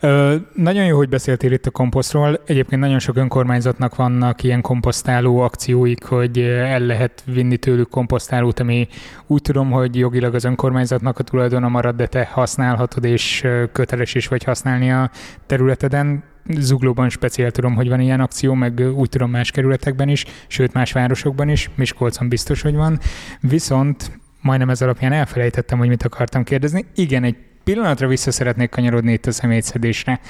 Ö, 0.00 0.36
nagyon 0.54 0.84
jó, 0.84 0.96
hogy 0.96 1.08
beszéltél 1.08 1.52
itt 1.52 1.66
a 1.66 1.70
komposztról. 1.70 2.40
Egyébként 2.46 2.80
nagyon 2.80 2.98
sok 2.98 3.16
önkormányzatnak 3.16 3.96
vannak 3.96 4.42
ilyen 4.42 4.60
komposztáló 4.60 5.38
akcióik, 5.38 6.04
hogy 6.04 6.38
el 6.38 6.80
lehet 6.80 7.22
vinni 7.26 7.56
tőlük 7.56 7.88
komposztálót, 7.88 8.60
ami 8.60 8.88
úgy 9.26 9.42
tudom, 9.42 9.70
hogy 9.70 9.96
jogilag 9.96 10.34
az 10.34 10.44
önkormányzatnak 10.44 11.18
a 11.18 11.22
tulajdona 11.22 11.68
marad, 11.68 11.96
de 11.96 12.06
te 12.06 12.28
használhatod, 12.32 13.04
és 13.04 13.46
köteles 13.72 14.14
is 14.14 14.28
vagy 14.28 14.44
használni 14.44 14.92
a 14.92 15.10
területeden. 15.46 16.22
Zuglóban 16.58 17.08
speciál 17.08 17.50
tudom, 17.50 17.74
hogy 17.74 17.88
van 17.88 18.00
ilyen 18.00 18.20
akció, 18.20 18.54
meg 18.54 18.82
úgy 18.94 19.08
tudom 19.08 19.30
más 19.30 19.50
kerületekben 19.50 20.08
is, 20.08 20.24
sőt 20.46 20.72
más 20.72 20.92
városokban 20.92 21.48
is, 21.48 21.70
Miskolcon 21.74 22.28
biztos, 22.28 22.62
hogy 22.62 22.74
van. 22.74 22.98
Viszont 23.40 24.20
majdnem 24.40 24.70
ez 24.70 24.82
alapján 24.82 25.12
elfelejtettem, 25.12 25.78
hogy 25.78 25.88
mit 25.88 26.02
akartam 26.02 26.44
kérdezni. 26.44 26.84
Igen, 26.94 27.24
egy 27.24 27.36
pillanatra 27.72 28.06
vissza 28.06 28.30
szeretnék 28.30 28.70
kanyarodni 28.70 29.12
itt 29.12 29.26
a 29.26 29.32
szemétszedésre, 29.32 30.20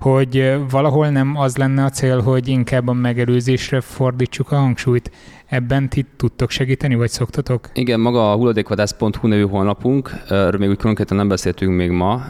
hogy 0.00 0.56
valahol 0.70 1.08
nem 1.08 1.36
az 1.36 1.56
lenne 1.56 1.84
a 1.84 1.88
cél, 1.88 2.20
hogy 2.20 2.48
inkább 2.48 2.88
a 2.88 2.92
megelőzésre 2.92 3.80
fordítsuk 3.80 4.52
a 4.52 4.56
hangsúlyt. 4.56 5.10
Ebben 5.46 5.88
ti 5.88 6.04
tudtok 6.16 6.50
segíteni, 6.50 6.94
vagy 6.94 7.10
szoktatok? 7.10 7.68
Igen, 7.74 8.00
maga 8.00 8.32
a 8.32 8.36
hulladékvadász.hu 8.36 9.28
nevű 9.28 9.42
honlapunk, 9.42 10.10
erről 10.28 10.58
még 10.58 10.68
úgy 10.68 10.80
konkrétan 10.80 11.16
nem 11.16 11.28
beszéltünk 11.28 11.76
még 11.76 11.90
ma, 11.90 12.22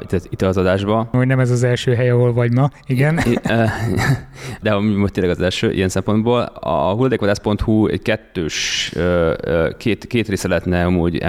itt, 0.00 0.28
itt 0.30 0.42
az 0.42 0.56
adásban. 0.56 1.08
Hogy 1.10 1.26
nem 1.26 1.40
ez 1.40 1.50
az 1.50 1.62
első 1.62 1.94
hely, 1.94 2.10
ahol 2.10 2.32
vagy 2.32 2.52
ma, 2.52 2.70
igen. 2.86 3.20
De 4.62 4.78
most 4.78 5.12
tényleg 5.12 5.32
az 5.32 5.40
első 5.40 5.72
ilyen 5.72 5.88
szempontból. 5.88 6.40
A 6.60 6.92
hulladékvadász.hu 6.92 7.86
egy 7.86 8.02
kettős, 8.02 8.92
két, 9.78 10.06
két 10.06 10.28
része 10.28 10.48
lehetne 10.48 10.84
amúgy 10.84 11.24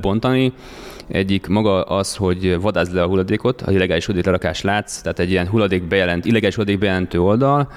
bontani. 0.00 0.52
Egyik 1.08 1.46
maga 1.46 1.82
az, 1.82 2.16
hogy 2.16 2.60
vadázd 2.60 2.94
le 2.94 3.02
a 3.02 3.06
hulladékot, 3.06 3.60
ha 3.60 3.72
illegális 3.72 4.06
hulladéklerakás 4.06 4.62
látsz, 4.62 5.00
tehát 5.00 5.18
egy 5.18 5.30
ilyen 5.30 5.48
hulladék 5.48 5.82
bejelent, 5.82 6.24
illegális 6.24 6.54
hulladék 6.54 6.78
bejelentő 6.78 7.20
oldal, 7.20 7.68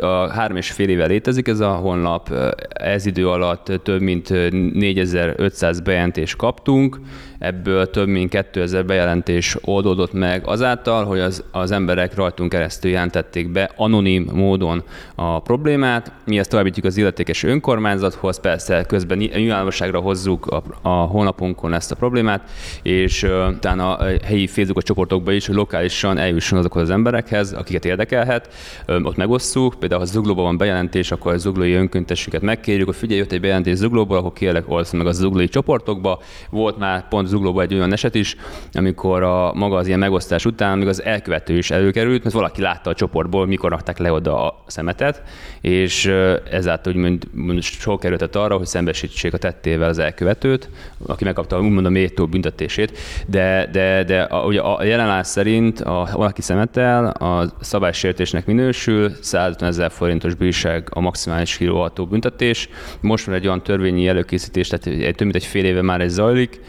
a 0.00 0.28
három 0.30 0.56
és 0.56 0.70
fél 0.70 0.88
éve 0.88 1.06
létezik 1.06 1.48
ez 1.48 1.60
a 1.60 1.70
honlap, 1.70 2.34
ez 2.68 3.06
idő 3.06 3.28
alatt 3.28 3.72
több 3.82 4.00
mint 4.00 4.28
4500 4.74 5.80
bejelentést 5.80 6.36
kaptunk, 6.36 7.00
ebből 7.38 7.90
több 7.90 8.08
mint 8.08 8.30
2000 8.30 8.84
bejelentés 8.84 9.56
oldódott 9.60 10.12
meg 10.12 10.46
azáltal, 10.46 11.04
hogy 11.04 11.18
az, 11.18 11.44
az 11.50 11.70
emberek 11.70 12.14
rajtunk 12.14 12.50
keresztül 12.50 12.90
jelentették 12.90 13.48
be 13.48 13.70
anonim 13.76 14.28
módon 14.32 14.82
a 15.14 15.40
problémát. 15.40 16.12
Mi 16.24 16.38
ezt 16.38 16.50
továbbítjuk 16.50 16.84
az 16.84 16.96
illetékes 16.96 17.42
önkormányzathoz, 17.42 18.40
persze 18.40 18.84
közben 18.84 19.18
nyilvánosságra 19.18 20.00
hozzuk 20.00 20.46
a, 20.46 20.62
a 20.82 20.88
honlapunkon 20.88 21.74
ezt 21.74 21.90
a 21.90 21.94
problémát, 21.94 22.50
és 22.82 23.22
uh, 23.22 23.48
utána 23.48 23.96
a 23.96 24.06
helyi 24.24 24.46
Facebook 24.46 24.82
csoportokba 24.82 25.32
is, 25.32 25.46
hogy 25.46 25.54
lokálisan 25.54 26.18
eljusson 26.18 26.58
azokhoz 26.58 26.82
az 26.82 26.90
emberekhez, 26.90 27.52
akiket 27.52 27.84
érdekelhet, 27.84 28.54
um, 28.88 29.04
ott 29.04 29.16
megosszuk, 29.16 29.74
például 29.78 30.00
ha 30.00 30.06
Zuglóban 30.06 30.44
van 30.44 30.56
bejelentés, 30.56 31.10
akkor 31.10 31.32
a 31.32 31.38
zuglói 31.38 31.72
önköntességet 31.72 32.42
megkérjük, 32.42 32.86
hogy 32.86 32.96
figyelj, 32.96 33.18
jött 33.18 33.32
egy 33.32 33.40
bejelentés 33.40 33.76
Zuglóból, 33.76 34.16
akkor 34.16 34.32
kérlek, 34.32 34.64
oszd 34.70 34.94
meg 34.94 35.06
a 35.06 35.12
zuglói 35.12 35.48
csoportokba. 35.48 36.20
Volt 36.50 36.78
már 36.78 37.08
pont 37.08 37.27
zuglóban 37.28 37.64
egy 37.64 37.74
olyan 37.74 37.92
eset 37.92 38.14
is, 38.14 38.36
amikor 38.72 39.22
a 39.22 39.52
maga 39.54 39.76
az 39.76 39.86
ilyen 39.86 39.98
megosztás 39.98 40.44
után 40.44 40.78
még 40.78 40.88
az 40.88 41.02
elkövető 41.02 41.56
is 41.56 41.70
előkerült, 41.70 42.22
mert 42.22 42.34
valaki 42.34 42.60
látta 42.60 42.90
a 42.90 42.94
csoportból, 42.94 43.46
mikor 43.46 43.70
rakták 43.70 43.98
le 43.98 44.12
oda 44.12 44.46
a 44.46 44.62
szemetet, 44.66 45.22
és 45.60 46.06
ezáltal 46.50 46.92
úgymond 46.92 47.62
sok 47.62 48.00
kerültet 48.00 48.36
arra, 48.36 48.56
hogy 48.56 48.66
szembesítsék 48.66 49.34
a 49.34 49.38
tettével 49.38 49.88
az 49.88 49.98
elkövetőt, 49.98 50.70
aki 51.06 51.24
megkapta 51.24 51.60
úgymond 51.60 51.86
a 51.86 51.90
méltó 51.90 52.26
büntetését, 52.26 52.98
de, 53.26 53.68
de, 53.72 54.04
de 54.04 54.20
a, 54.22 54.46
ugye 54.46 54.60
a 54.60 54.84
jelenállás 54.84 55.26
szerint 55.26 55.80
a, 55.80 56.08
valaki 56.12 56.42
szemetel 56.42 57.06
a 57.06 57.52
szabálysértésnek 57.60 58.46
minősül, 58.46 59.12
150 59.20 59.68
ezer 59.68 59.90
forintos 59.90 60.34
bírság 60.34 60.88
a 60.90 61.00
maximális 61.00 61.56
kiróható 61.56 62.06
büntetés. 62.06 62.68
Most 63.00 63.24
van 63.24 63.34
egy 63.34 63.46
olyan 63.46 63.62
törvényi 63.62 64.08
előkészítés, 64.08 64.68
tehát 64.68 64.84
több 65.16 65.22
mint 65.22 65.34
egy 65.34 65.44
fél 65.44 65.64
éve 65.64 65.82
már 65.82 66.00
ez 66.00 66.12
zajlik, 66.12 66.60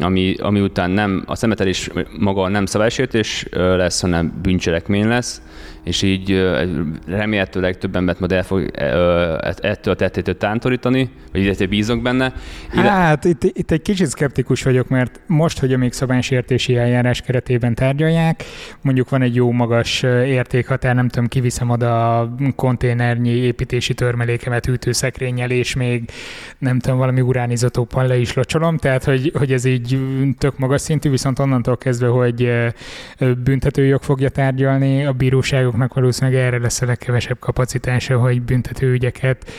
ami, 0.00 0.34
ami 0.38 0.60
után 0.60 0.90
nem, 0.90 1.22
a 1.26 1.34
szemetelés 1.34 1.90
maga 2.18 2.48
nem 2.48 2.66
szabálysértés 2.66 3.46
lesz, 3.50 4.00
hanem 4.00 4.38
bűncselekmény 4.42 5.08
lesz, 5.08 5.42
és 5.84 6.02
így 6.02 6.52
remélhetőleg 7.06 7.78
több 7.78 7.96
embert 7.96 8.18
majd 8.18 8.32
el 8.32 8.42
fog 8.42 8.70
ettől 9.60 9.94
a 9.94 9.96
tettétől 9.96 10.36
tántorítani, 10.36 11.10
vagy 11.32 11.40
illetve 11.42 11.66
bízok 11.66 12.02
benne. 12.02 12.32
Hát 12.68 13.24
itt, 13.24 13.44
itt 13.44 13.70
egy 13.70 13.82
kicsit 13.82 14.06
szkeptikus 14.06 14.62
vagyok, 14.62 14.88
mert 14.88 15.20
most, 15.26 15.58
hogy 15.58 15.72
a 15.72 15.76
még 15.76 15.92
szabálysértési 15.92 16.76
eljárás 16.76 17.20
keretében 17.20 17.74
tárgyalják, 17.74 18.44
mondjuk 18.80 19.08
van 19.08 19.22
egy 19.22 19.34
jó 19.34 19.50
magas 19.50 20.02
értékhatár, 20.02 20.94
nem 20.94 21.08
tudom, 21.08 21.28
kiviszem 21.28 21.70
oda 21.70 22.18
a 22.18 22.34
konténernyi 22.56 23.30
építési 23.30 23.94
törmelékemet 23.94 24.66
hűtőszekrényel, 24.66 25.50
és 25.50 25.74
még 25.74 26.10
nem 26.58 26.78
tudom, 26.78 26.98
valami 26.98 27.20
uránizotóppal 27.20 28.06
le 28.06 28.16
is 28.16 28.34
locsolom, 28.34 28.76
tehát 28.76 29.04
hogy, 29.04 29.32
hogy 29.34 29.52
ez 29.52 29.64
így 29.64 29.98
tök 30.38 30.58
magas 30.58 30.80
szintű, 30.80 31.10
viszont 31.10 31.38
onnantól 31.38 31.76
kezdve, 31.76 32.06
hogy 32.06 32.52
büntetőjog 33.44 34.02
fogja 34.02 34.28
tárgyalni, 34.28 35.04
a 35.04 35.12
bíróságok 35.12 35.67
bíróságoknak 35.68 35.94
valószínűleg 35.94 36.40
erre 36.40 36.58
lesz 36.58 36.82
a 36.82 36.86
legkevesebb 36.86 37.38
kapacitása, 37.38 38.18
hogy 38.18 38.42
büntetőügyeket 38.42 39.50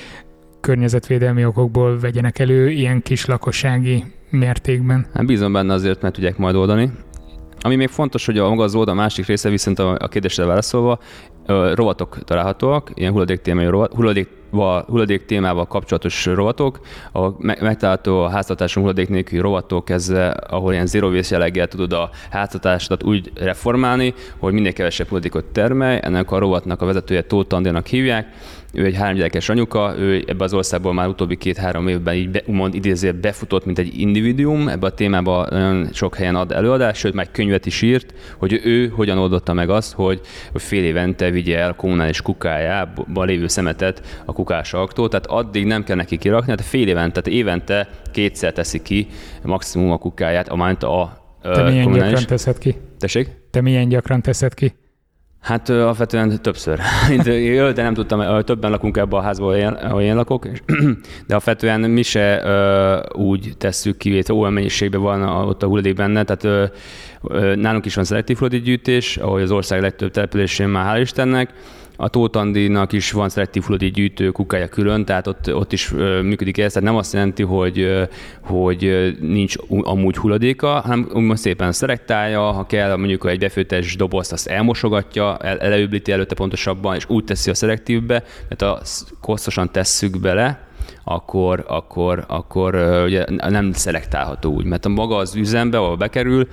környezetvédelmi 0.61 1.45
okokból 1.45 1.99
vegyenek 1.99 2.39
elő 2.39 2.69
ilyen 2.69 3.01
kis 3.01 3.25
lakossági 3.25 4.03
mértékben. 4.29 5.05
Hát 5.13 5.25
bízom 5.25 5.53
benne 5.53 5.73
azért, 5.73 6.01
mert 6.01 6.13
tudják 6.13 6.37
majd 6.37 6.55
oldani. 6.55 6.91
Ami 7.61 7.75
még 7.75 7.87
fontos, 7.87 8.25
hogy 8.25 8.37
a 8.37 8.49
maga 8.49 8.63
az 8.63 8.75
oldal 8.75 8.95
másik 8.95 9.25
része, 9.25 9.49
viszont 9.49 9.79
a, 9.79 9.97
a 9.99 10.07
kérdésre 10.07 10.45
válaszolva, 10.45 10.99
rovatok 11.73 12.23
találhatóak, 12.23 12.91
ilyen 12.93 13.11
hulladék 13.11 13.41
témai 13.41 13.65
rovat, 13.65 13.93
hulladék, 13.93 14.27
hulladék 14.51 15.25
témával 15.25 15.65
kapcsolatos 15.65 16.25
rovatok, 16.25 16.79
a 17.13 17.43
megtalálható 17.43 18.23
a 18.23 18.29
háztartáson 18.29 18.83
hulladék 18.83 19.09
nélküli 19.09 19.41
rovattól 19.41 19.83
kezdve, 19.83 20.27
ahol 20.29 20.73
ilyen 20.73 20.85
zero 20.85 21.09
waste 21.09 21.35
jelleggel 21.35 21.67
tudod 21.67 21.93
a 21.93 22.09
háztartásodat 22.29 23.03
úgy 23.03 23.31
reformálni, 23.35 24.13
hogy 24.37 24.53
minél 24.53 24.73
kevesebb 24.73 25.07
hulladékot 25.07 25.45
termelj. 25.45 25.99
Ennek 26.01 26.31
a 26.31 26.37
rovatnak 26.39 26.81
a 26.81 26.85
vezetője 26.85 27.21
Tóth 27.21 27.55
Andénak 27.55 27.87
hívják, 27.87 28.27
ő 28.73 28.85
egy 28.85 28.95
három 28.95 29.15
gyerekes 29.15 29.49
anyuka, 29.49 29.93
ő 29.97 30.23
ebbe 30.27 30.43
az 30.43 30.53
országból 30.53 30.93
már 30.93 31.07
utóbbi 31.07 31.37
két-három 31.37 31.87
évben 31.87 32.13
így 32.15 32.29
be, 32.29 32.41
úgymond 32.45 32.73
idézőt 32.73 33.15
befutott, 33.15 33.65
mint 33.65 33.79
egy 33.79 33.99
individuum, 33.99 34.67
ebbe 34.67 34.87
a 34.87 34.93
témába 34.93 35.47
nagyon 35.49 35.89
sok 35.93 36.15
helyen 36.15 36.35
ad 36.35 36.51
előadást, 36.51 36.99
sőt, 36.99 37.13
meg 37.13 37.31
könyvet 37.31 37.65
is 37.65 37.81
írt, 37.81 38.13
hogy 38.37 38.61
ő 38.63 38.87
hogyan 38.87 39.17
oldotta 39.17 39.53
meg 39.53 39.69
azt, 39.69 39.93
hogy 39.93 40.21
fél 40.53 40.83
évente 40.83 41.29
vigye 41.29 41.57
el 41.57 41.75
kommunális 41.75 42.21
kukájába 42.21 43.23
lévő 43.23 43.47
szemetet 43.47 44.21
a 44.25 44.33
kukásaktól, 44.39 45.07
tehát 45.07 45.25
addig 45.25 45.65
nem 45.65 45.83
kell 45.83 45.95
neki 45.95 46.17
kirakni, 46.17 46.45
tehát 46.45 46.71
fél 46.71 46.87
évente, 46.87 47.21
tehát 47.21 47.39
évente 47.39 47.89
kétszer 48.11 48.53
teszi 48.53 48.81
ki 48.81 49.07
maximum 49.43 49.91
a 49.91 49.97
kukáját, 49.97 50.47
amánt 50.47 50.83
a 50.83 51.17
Te 51.41 51.63
milyen 51.63 51.91
gyakran 51.91 52.25
teszed 52.25 52.57
ki? 52.57 52.75
Tessék? 52.99 53.29
Te 53.51 53.61
milyen 53.61 53.89
gyakran 53.89 54.21
teszed 54.21 54.53
ki? 54.53 54.73
Hát 55.39 55.69
alapvetően 55.69 56.41
többször. 56.41 56.79
de 57.73 57.83
nem 57.83 57.93
tudtam, 57.93 58.43
többen 58.43 58.71
lakunk 58.71 58.97
ebben 58.97 59.19
a 59.19 59.23
házban, 59.23 59.73
ahol 59.73 60.01
én 60.01 60.15
lakok, 60.15 60.47
de 61.27 61.33
alapvetően 61.33 61.79
mi 61.79 62.01
se 62.01 62.43
úgy 63.15 63.53
tesszük 63.57 63.97
ki, 63.97 64.15
hogy 64.15 64.37
olyan 64.37 64.53
mennyiségben 64.53 65.01
van 65.01 65.23
ott 65.23 65.63
a 65.63 65.67
hulladék 65.67 65.95
benne, 65.95 66.23
tehát 66.23 66.71
nálunk 67.55 67.85
is 67.85 67.95
van 67.95 68.03
szelektív 68.03 68.37
hulladékgyűjtés, 68.37 69.17
ahogy 69.17 69.41
az 69.41 69.51
ország 69.51 69.81
legtöbb 69.81 70.11
településén 70.11 70.67
már 70.67 70.97
hál' 70.97 71.01
Istennek, 71.01 71.53
A 72.01 72.09
Tótandinak 72.09 72.91
is 72.91 73.11
van 73.11 73.29
szelektív 73.29 73.63
gyűjtő 73.77 74.31
kukája 74.31 74.67
külön, 74.67 75.05
tehát 75.05 75.27
ott, 75.27 75.53
ott 75.53 75.73
is 75.73 75.89
működik 76.23 76.57
ez, 76.57 76.73
tehát 76.73 76.89
nem 76.89 76.97
azt 76.97 77.13
jelenti, 77.13 77.43
hogy, 77.43 78.07
hogy 78.41 79.15
nincs 79.21 79.55
amúgy 79.67 80.17
hulladéka, 80.17 80.67
hanem 80.67 81.09
úgymond 81.13 81.37
szépen 81.37 81.71
szelektálja, 81.71 82.41
ha 82.41 82.65
kell 82.65 82.95
mondjuk 82.95 83.29
egy 83.29 83.39
befőttes 83.39 83.95
dobozt, 83.95 84.31
azt 84.31 84.47
elmosogatja, 84.47 85.37
el, 85.37 85.59
eleüblíti 85.59 86.11
előtte 86.11 86.35
pontosabban, 86.35 86.95
és 86.95 87.05
úgy 87.07 87.23
teszi 87.23 87.49
a 87.49 87.53
szelektívbe, 87.53 88.23
mert 88.49 88.61
a 88.61 88.81
kosztosan 89.21 89.71
tesszük 89.71 90.19
bele, 90.19 90.67
akkor, 91.03 91.65
akkor, 91.67 92.23
akkor 92.27 92.75
ugye 93.05 93.25
nem 93.49 93.71
szelektálható 93.71 94.53
úgy, 94.53 94.65
mert 94.65 94.85
a 94.85 94.89
maga 94.89 95.15
az 95.15 95.35
üzembe, 95.35 95.77
ahol 95.77 95.95
bekerül, 95.95 96.47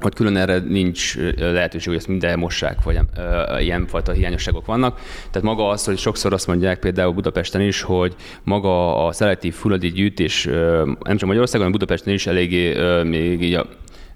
hogy 0.00 0.14
külön 0.14 0.36
erre 0.36 0.58
nincs 0.58 1.16
lehetőség, 1.36 1.88
hogy 1.88 1.96
ezt 1.96 2.08
minden 2.08 2.38
mossák, 2.38 2.82
vagy 2.82 2.98
ilyenfajta 3.58 4.12
hiányosságok 4.12 4.66
vannak. 4.66 5.00
Tehát 5.30 5.42
maga 5.42 5.68
az, 5.68 5.84
hogy 5.84 5.98
sokszor 5.98 6.32
azt 6.32 6.46
mondják 6.46 6.78
például 6.78 7.12
Budapesten 7.12 7.60
is, 7.60 7.82
hogy 7.82 8.14
maga 8.44 9.06
a 9.06 9.12
szelektív 9.12 9.54
gyűjtés, 9.80 10.46
uh, 10.46 10.52
nem 11.02 11.16
csak 11.16 11.28
Magyarországon, 11.28 11.66
hanem 11.66 11.72
Budapesten 11.72 12.14
is 12.14 12.26
eléggé 12.26 13.02
még 13.02 13.42
így 13.42 13.54
a 13.54 13.66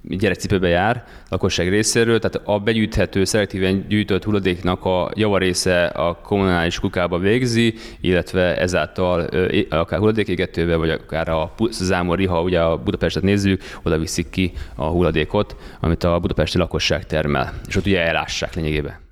gyerekcipőbe 0.03 0.69
jár 0.69 1.05
lakosság 1.29 1.69
részéről, 1.69 2.19
tehát 2.19 2.49
a 2.49 2.59
begyűjthető, 2.59 3.25
szelektíven 3.25 3.85
gyűjtött 3.89 4.25
hulladéknak 4.25 4.85
a 4.85 5.11
javarésze 5.15 5.85
a 5.85 6.15
kommunális 6.15 6.81
kukába 6.81 7.19
végzi, 7.19 7.75
illetve 8.01 8.57
ezáltal 8.57 9.29
akár 9.69 9.99
hulladékégetőbe, 9.99 10.77
vagy 10.77 10.91
akár 10.91 11.29
a 11.29 11.55
Zámori, 11.71 12.27
ha 12.27 12.43
ugye 12.43 12.61
a 12.61 12.77
Budapestet 12.77 13.23
nézzük, 13.23 13.63
oda 13.83 13.99
viszik 13.99 14.31
ki 14.31 14.53
a 14.75 14.85
hulladékot, 14.85 15.57
amit 15.81 16.05
a 16.05 16.19
budapesti 16.19 16.59
lakosság 16.59 17.07
termel, 17.07 17.53
és 17.69 17.77
ott 17.77 17.87
ugye 17.87 18.07
elássák 18.07 18.55
lényegében. 18.55 19.03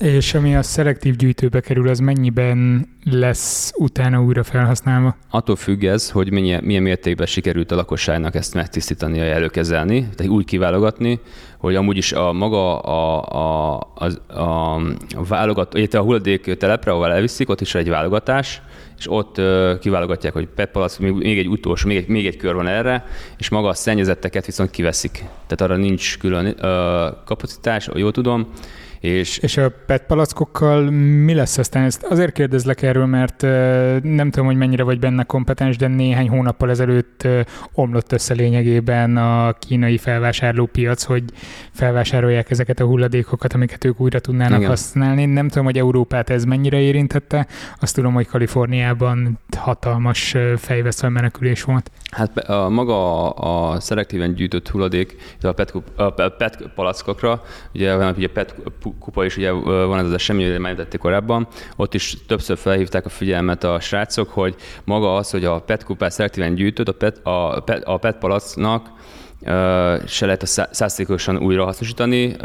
És 0.00 0.34
ami 0.34 0.56
a 0.56 0.62
szelektív 0.62 1.16
gyűjtőbe 1.16 1.60
kerül, 1.60 1.88
az 1.88 1.98
mennyiben 1.98 2.88
lesz 3.04 3.72
utána 3.76 4.22
újra 4.22 4.42
felhasználva? 4.42 5.16
Attól 5.30 5.56
függ 5.56 5.84
ez, 5.84 6.10
hogy 6.10 6.30
milyen, 6.30 6.64
milyen 6.64 6.82
mértékben 6.82 7.26
sikerült 7.26 7.70
a 7.70 7.74
lakosságnak 7.74 8.34
ezt 8.34 8.54
megtisztítani, 8.54 9.20
előkezelni, 9.20 10.08
tehát 10.16 10.32
úgy 10.32 10.44
kiválogatni, 10.44 11.20
hogy 11.58 11.74
amúgy 11.74 11.96
is 11.96 12.12
a 12.12 12.32
maga 12.32 12.80
a, 12.80 13.24
a, 13.32 13.78
a, 13.94 14.38
a, 14.40 14.74
a 15.14 15.24
válogat, 15.28 15.74
a 15.94 16.00
hulladék 16.00 16.56
telepre, 16.56 16.90
ahol 16.90 17.12
elviszik, 17.12 17.48
ott 17.48 17.60
is 17.60 17.74
egy 17.74 17.88
válogatás, 17.88 18.62
és 18.98 19.10
ott 19.10 19.38
uh, 19.38 19.78
kiválogatják, 19.78 20.32
hogy 20.32 20.46
pepalac, 20.46 20.98
még, 20.98 21.12
még 21.12 21.38
egy 21.38 21.48
utolsó, 21.48 21.88
még 21.88 21.96
egy, 21.96 22.08
még 22.08 22.26
egy 22.26 22.36
kör 22.36 22.54
van 22.54 22.66
erre, 22.66 23.04
és 23.38 23.48
maga 23.48 23.68
a 23.68 23.74
szennyezetteket 23.74 24.46
viszont 24.46 24.70
kiveszik. 24.70 25.24
Tehát 25.46 25.60
arra 25.60 25.76
nincs 25.76 26.18
külön 26.18 26.46
uh, 26.46 26.54
kapacitás, 27.24 27.88
jól 27.94 28.12
tudom, 28.12 28.46
és, 29.00 29.38
és 29.38 29.56
a 29.56 29.72
PET 29.86 30.02
palackokkal 30.06 30.90
mi 30.90 31.34
lesz 31.34 31.58
aztán? 31.58 31.84
Ezt 31.84 32.02
azért 32.02 32.32
kérdezlek 32.32 32.82
erről, 32.82 33.06
mert 33.06 33.42
nem 34.02 34.30
tudom, 34.30 34.46
hogy 34.46 34.56
mennyire 34.56 34.82
vagy 34.82 34.98
benne 34.98 35.22
kompetens, 35.22 35.76
de 35.76 35.86
néhány 35.86 36.28
hónappal 36.28 36.70
ezelőtt 36.70 37.28
omlott 37.72 38.12
össze 38.12 38.34
lényegében 38.34 39.16
a 39.16 39.52
kínai 39.52 39.98
felvásárlópiac, 39.98 41.02
hogy 41.02 41.24
felvásárolják 41.72 42.50
ezeket 42.50 42.80
a 42.80 42.84
hulladékokat, 42.84 43.52
amiket 43.52 43.84
ők 43.84 44.00
újra 44.00 44.18
tudnának 44.18 44.58
Igen. 44.58 44.68
használni. 44.68 45.24
Nem 45.24 45.48
tudom, 45.48 45.64
hogy 45.64 45.78
Európát 45.78 46.30
ez 46.30 46.44
mennyire 46.44 46.80
érintette. 46.80 47.46
Azt 47.80 47.94
tudom, 47.94 48.12
hogy 48.12 48.26
Kaliforniában 48.26 49.38
hatalmas 49.56 50.36
fejveszve 50.56 51.08
menekülés 51.08 51.62
volt. 51.62 51.90
Hát 52.10 52.38
a, 52.38 52.68
maga 52.68 53.32
a, 53.34 53.72
a 53.72 53.80
szelektíven 53.80 54.34
gyűjtött 54.34 54.68
hulladék, 54.68 55.16
a 55.40 55.52
PET, 55.52 55.72
a 55.96 56.10
PET 56.10 56.70
palackokra, 56.74 57.42
ugye, 57.74 57.96
ugye 57.96 58.28
PET 58.28 58.54
kupa 58.98 59.24
is 59.24 59.36
ugye 59.36 59.50
van 59.52 59.98
ez 59.98 60.12
esemény, 60.12 60.50
hogy 60.50 60.58
már 60.58 60.86
korábban, 60.98 61.46
ott 61.76 61.94
is 61.94 62.16
többször 62.26 62.58
felhívták 62.58 63.06
a 63.06 63.08
figyelmet 63.08 63.64
a 63.64 63.80
srácok, 63.80 64.28
hogy 64.28 64.54
maga 64.84 65.14
az, 65.14 65.30
hogy 65.30 65.44
a 65.44 65.60
PET 65.60 65.84
kupát 65.84 66.12
szelektíven 66.12 66.54
gyűjtött, 66.54 66.88
a 66.88 66.92
PET, 66.92 67.20
a 67.22 67.62
PET, 67.64 67.82
a 67.84 67.96
PET 67.96 68.18
palacnak 68.18 68.88
se 70.06 70.26
lehet 70.26 70.42
a 70.42 70.46
százszerzékosan 70.46 71.38
újrahasznosítani. 71.38 72.36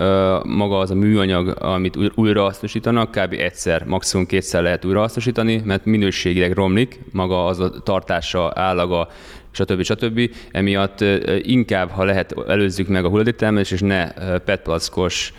Maga 0.43 0.77
az 0.77 0.91
a 0.91 0.95
műanyag, 0.95 1.58
amit 1.62 1.97
újrahasznosítanak, 2.15 3.12
kb. 3.12 3.34
egyszer, 3.34 3.84
maximum 3.86 4.25
kétszer 4.25 4.62
lehet 4.62 4.86
újrahasznosítani, 4.86 5.62
mert 5.65 5.86
minőségileg 5.86 6.51
romlik, 6.51 6.99
maga 7.12 7.45
az 7.45 7.60
a 7.60 7.69
tartása, 7.69 8.51
állaga, 8.55 9.08
stb. 9.55 9.83
stb. 9.83 10.29
Emiatt 10.51 11.03
inkább, 11.41 11.89
ha 11.89 12.03
lehet, 12.03 12.35
előzzük 12.47 12.87
meg 12.87 13.05
a 13.05 13.09
hulladéktermelést, 13.09 13.71
és 13.71 13.81
ne 13.81 14.11
petplackos 14.39 15.33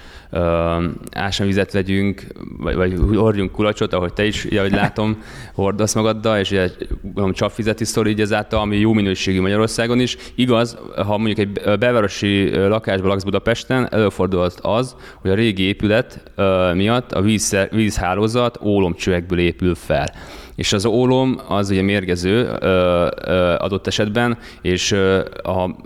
ásványvizet 1.10 1.72
vegyünk, 1.72 2.26
vagy, 2.58 2.74
vagy 2.74 2.94
hordjunk 3.14 3.52
kulacsot, 3.52 3.92
ahogy 3.92 4.12
te 4.12 4.24
is, 4.24 4.44
ugye, 4.44 4.58
ahogy 4.58 4.72
látom, 4.72 5.22
hordasz 5.54 5.94
magaddal, 5.94 6.38
és 6.38 6.50
ugye, 6.50 6.70
csapvizet 7.32 7.80
is 7.80 7.88
szorít 7.88 8.20
ezáltal, 8.20 8.60
ami 8.60 8.76
jó 8.76 8.92
minőségű 8.92 9.40
Magyarországon 9.40 10.00
is. 10.00 10.16
Igaz, 10.34 10.78
ha 10.96 11.16
mondjuk 11.18 11.38
egy 11.38 11.78
belvárosi 11.78 12.56
lakásban 12.56 13.08
laksz 13.08 13.22
Budapesten, 13.22 13.92
előfordulhat 13.92 14.58
az, 14.62 14.96
hogy 15.20 15.30
a 15.30 15.34
régi 15.34 15.62
épület 15.62 16.32
miatt 16.74 17.12
a 17.12 17.20
víz, 17.20 17.56
vízhálózat 17.70 18.58
ólomcsövekből 18.62 19.38
épül 19.38 19.74
fel 19.74 20.12
és 20.56 20.72
az 20.72 20.84
ólom 20.84 21.40
az 21.48 21.70
ugye 21.70 21.82
mérgező 21.82 22.56
ö, 22.60 23.06
ö, 23.24 23.54
adott 23.58 23.86
esetben, 23.86 24.38
és 24.62 24.90
ö, 24.90 25.18
a 25.42 25.76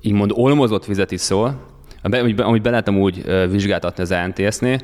így 0.00 0.12
mond 0.12 0.30
olmozott 0.34 0.84
vizet 0.84 1.10
iszol, 1.10 1.66
amit 2.02 2.62
be 2.62 2.70
lehetem 2.70 2.98
úgy 2.98 3.24
vizsgáltatni 3.50 4.02
az 4.02 4.10
ANTS-nél, 4.10 4.78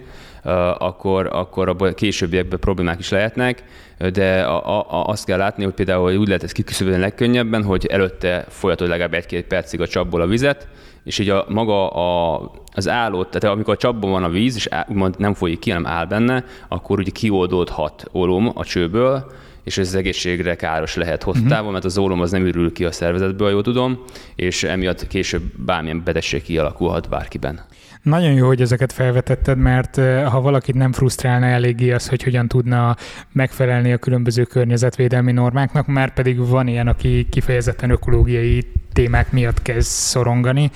akkor, 0.79 1.29
akkor 1.33 1.69
abban 1.69 1.95
későbbiekben 1.95 2.59
problémák 2.59 2.99
is 2.99 3.09
lehetnek, 3.09 3.65
de 4.13 4.43
a, 4.43 4.81
a, 4.81 5.07
azt 5.07 5.25
kell 5.25 5.39
látni, 5.39 5.65
hogy 5.65 5.73
például 5.73 6.17
úgy 6.17 6.27
lehet 6.27 6.43
ezt 6.43 6.53
kiküszöbölni 6.53 7.01
legkönnyebben, 7.01 7.65
hogy 7.65 7.87
előtte 7.87 8.45
folyatod 8.49 8.89
legalább 8.89 9.15
egy-két 9.15 9.47
percig 9.47 9.81
a 9.81 9.87
csapból 9.87 10.21
a 10.21 10.27
vizet, 10.27 10.69
és 11.05 11.19
így 11.19 11.29
a, 11.29 11.45
maga 11.49 11.89
a, 11.91 12.51
az 12.75 12.89
állót, 12.89 13.31
tehát 13.31 13.57
amikor 13.57 13.75
a 13.75 13.77
csapban 13.77 14.11
van 14.11 14.25
a 14.25 14.29
víz, 14.29 14.57
és 14.57 14.69
úgymond 14.89 15.15
nem 15.19 15.35
folyik 15.35 15.59
ki, 15.59 15.71
hanem 15.71 15.87
áll 15.87 16.07
benne, 16.07 16.45
akkor 16.69 16.99
ugye 16.99 17.11
kioldódhat 17.11 18.05
olom 18.13 18.51
a 18.55 18.65
csőből, 18.65 19.33
és 19.65 19.79
ez 19.79 19.87
az 19.87 19.95
egészségre 19.95 20.57
káros 20.57 20.95
lehet 20.95 21.23
hosszú 21.23 21.39
uh-huh. 21.39 21.55
távon, 21.55 21.73
mert 21.73 21.85
az 21.85 21.99
ólom 21.99 22.21
az 22.21 22.31
nem 22.31 22.47
ürül 22.47 22.73
ki 22.73 22.85
a 22.85 22.93
szervezetből, 22.93 23.51
jól 23.51 23.63
tudom, 23.63 24.05
és 24.35 24.63
emiatt 24.63 25.07
később 25.07 25.43
bármilyen 25.57 26.03
betegség 26.05 26.43
kialakulhat 26.43 27.09
bárkiben. 27.09 27.61
Nagyon 28.05 28.33
jó, 28.33 28.47
hogy 28.47 28.61
ezeket 28.61 28.93
felvetetted, 28.93 29.59
mert 29.59 29.97
ha 30.31 30.41
valakit 30.41 30.75
nem 30.75 30.93
frusztrálna 30.93 31.47
eléggé 31.47 31.93
az, 31.93 32.09
hogy 32.09 32.23
hogyan 32.23 32.49
tudna 32.49 32.97
megfelelni 33.33 33.93
a 33.93 33.99
különböző 33.99 34.45
környezetvédelmi 34.45 35.33
normáknak, 35.33 35.87
már 35.87 36.13
pedig 36.13 36.49
van 36.49 36.67
ilyen, 36.67 36.89
aki 36.89 37.27
kifejezetten 37.31 37.91
ökológiai 37.91 38.67
témák 38.93 39.33
miatt 39.33 39.63
kezd 39.63 39.89
szorongani 39.89 40.71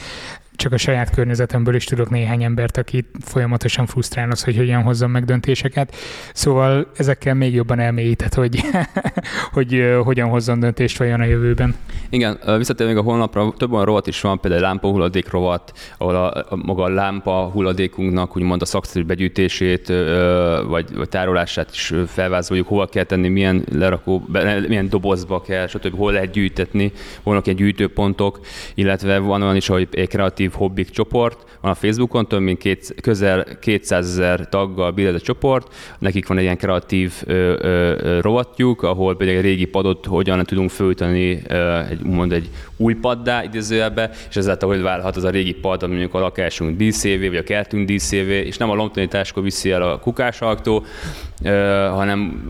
csak 0.58 0.72
a 0.72 0.76
saját 0.76 1.10
környezetemből 1.10 1.74
is 1.74 1.84
tudok 1.84 2.10
néhány 2.10 2.42
embert, 2.42 2.76
aki 2.76 3.04
folyamatosan 3.20 3.86
frusztrál 3.86 4.30
az, 4.30 4.44
hogy 4.44 4.56
hogyan 4.56 4.82
hozzon 4.82 5.10
meg 5.10 5.24
döntéseket. 5.24 5.94
Szóval 6.32 6.90
ezekkel 6.96 7.34
még 7.34 7.54
jobban 7.54 7.78
elmélyített, 7.78 8.34
hogy, 8.34 8.60
hogy 9.56 9.96
hogyan 10.04 10.28
hozzon 10.28 10.60
döntést 10.60 10.98
vajon 10.98 11.20
a 11.20 11.24
jövőben. 11.24 11.74
Igen, 12.10 12.38
visszatérve 12.56 12.92
még 12.92 13.02
a 13.02 13.04
honlapra, 13.04 13.52
több 13.56 13.72
olyan 13.72 13.84
rovat 13.84 14.06
is 14.06 14.20
van, 14.20 14.40
például 14.40 14.62
lámpa 14.62 14.88
hulladék 14.88 15.30
rovat, 15.30 15.72
ahol 15.98 16.14
a, 16.14 16.46
a 16.48 16.56
maga 16.56 16.82
a 16.82 16.88
lámpa 16.88 17.50
hulladékunknak 17.52 18.36
úgymond 18.36 18.62
a 18.62 18.64
szakszerű 18.64 19.04
begyűjtését 19.04 19.92
vagy, 20.68 20.94
vagy 20.94 21.08
tárolását 21.08 21.70
is 21.70 21.92
felvázoljuk, 22.06 22.68
hova 22.68 22.86
kell 22.86 23.04
tenni, 23.04 23.28
milyen 23.28 23.64
lerakó, 23.72 24.28
milyen 24.68 24.88
dobozba 24.88 25.40
kell, 25.40 25.66
stb. 25.66 25.96
hol 25.96 26.12
lehet 26.12 26.30
gyűjtetni, 26.30 26.92
vannak 27.22 27.46
ilyen 27.46 27.58
gyűjtőpontok, 27.58 28.40
illetve 28.74 29.18
van 29.18 29.42
olyan 29.42 29.56
is, 29.56 29.66
hogy 29.66 29.88
egy 29.90 30.08
kreatív 30.08 30.47
aktív 30.48 30.60
hobbik 30.60 30.90
csoport, 30.90 31.58
van 31.60 31.70
a 31.70 31.74
Facebookon, 31.74 32.26
több 32.26 32.40
mint 32.40 32.58
két, 32.58 32.94
közel 33.02 33.58
200 33.60 34.08
ezer 34.08 34.48
taggal 34.48 34.90
bír 34.90 35.06
ez 35.06 35.14
a 35.14 35.20
csoport, 35.20 35.74
nekik 35.98 36.26
van 36.26 36.36
egy 36.36 36.42
ilyen 36.42 36.56
kreatív 36.56 37.12
ö, 37.24 37.56
ö, 37.60 38.20
rovatjuk, 38.20 38.82
ahol 38.82 39.16
például 39.16 39.38
egy 39.38 39.44
régi 39.44 39.64
padot 39.64 40.06
hogyan 40.06 40.44
tudunk 40.44 40.70
fölteni 40.70 41.42
egy, 41.90 42.02
mond 42.02 42.32
egy 42.32 42.48
új 42.76 42.94
paddá 42.94 43.42
idézőjelbe, 43.42 44.10
és 44.28 44.36
ezáltal 44.36 44.68
hogy 44.68 44.82
válhat 44.82 45.16
az 45.16 45.24
a 45.24 45.30
régi 45.30 45.54
pad, 45.54 45.82
ami 45.82 45.92
mondjuk 45.92 46.14
a 46.14 46.18
lakásunk 46.18 46.76
díszévé, 46.76 47.28
vagy 47.28 47.36
a 47.36 47.42
kertünk 47.42 47.86
díszévé, 47.86 48.46
és 48.46 48.56
nem 48.56 48.70
a 48.70 48.74
lomtanitáskor 48.74 49.42
viszi 49.42 49.70
el 49.70 49.82
a 49.82 49.98
kukásalktó, 49.98 50.84
hanem 51.90 52.48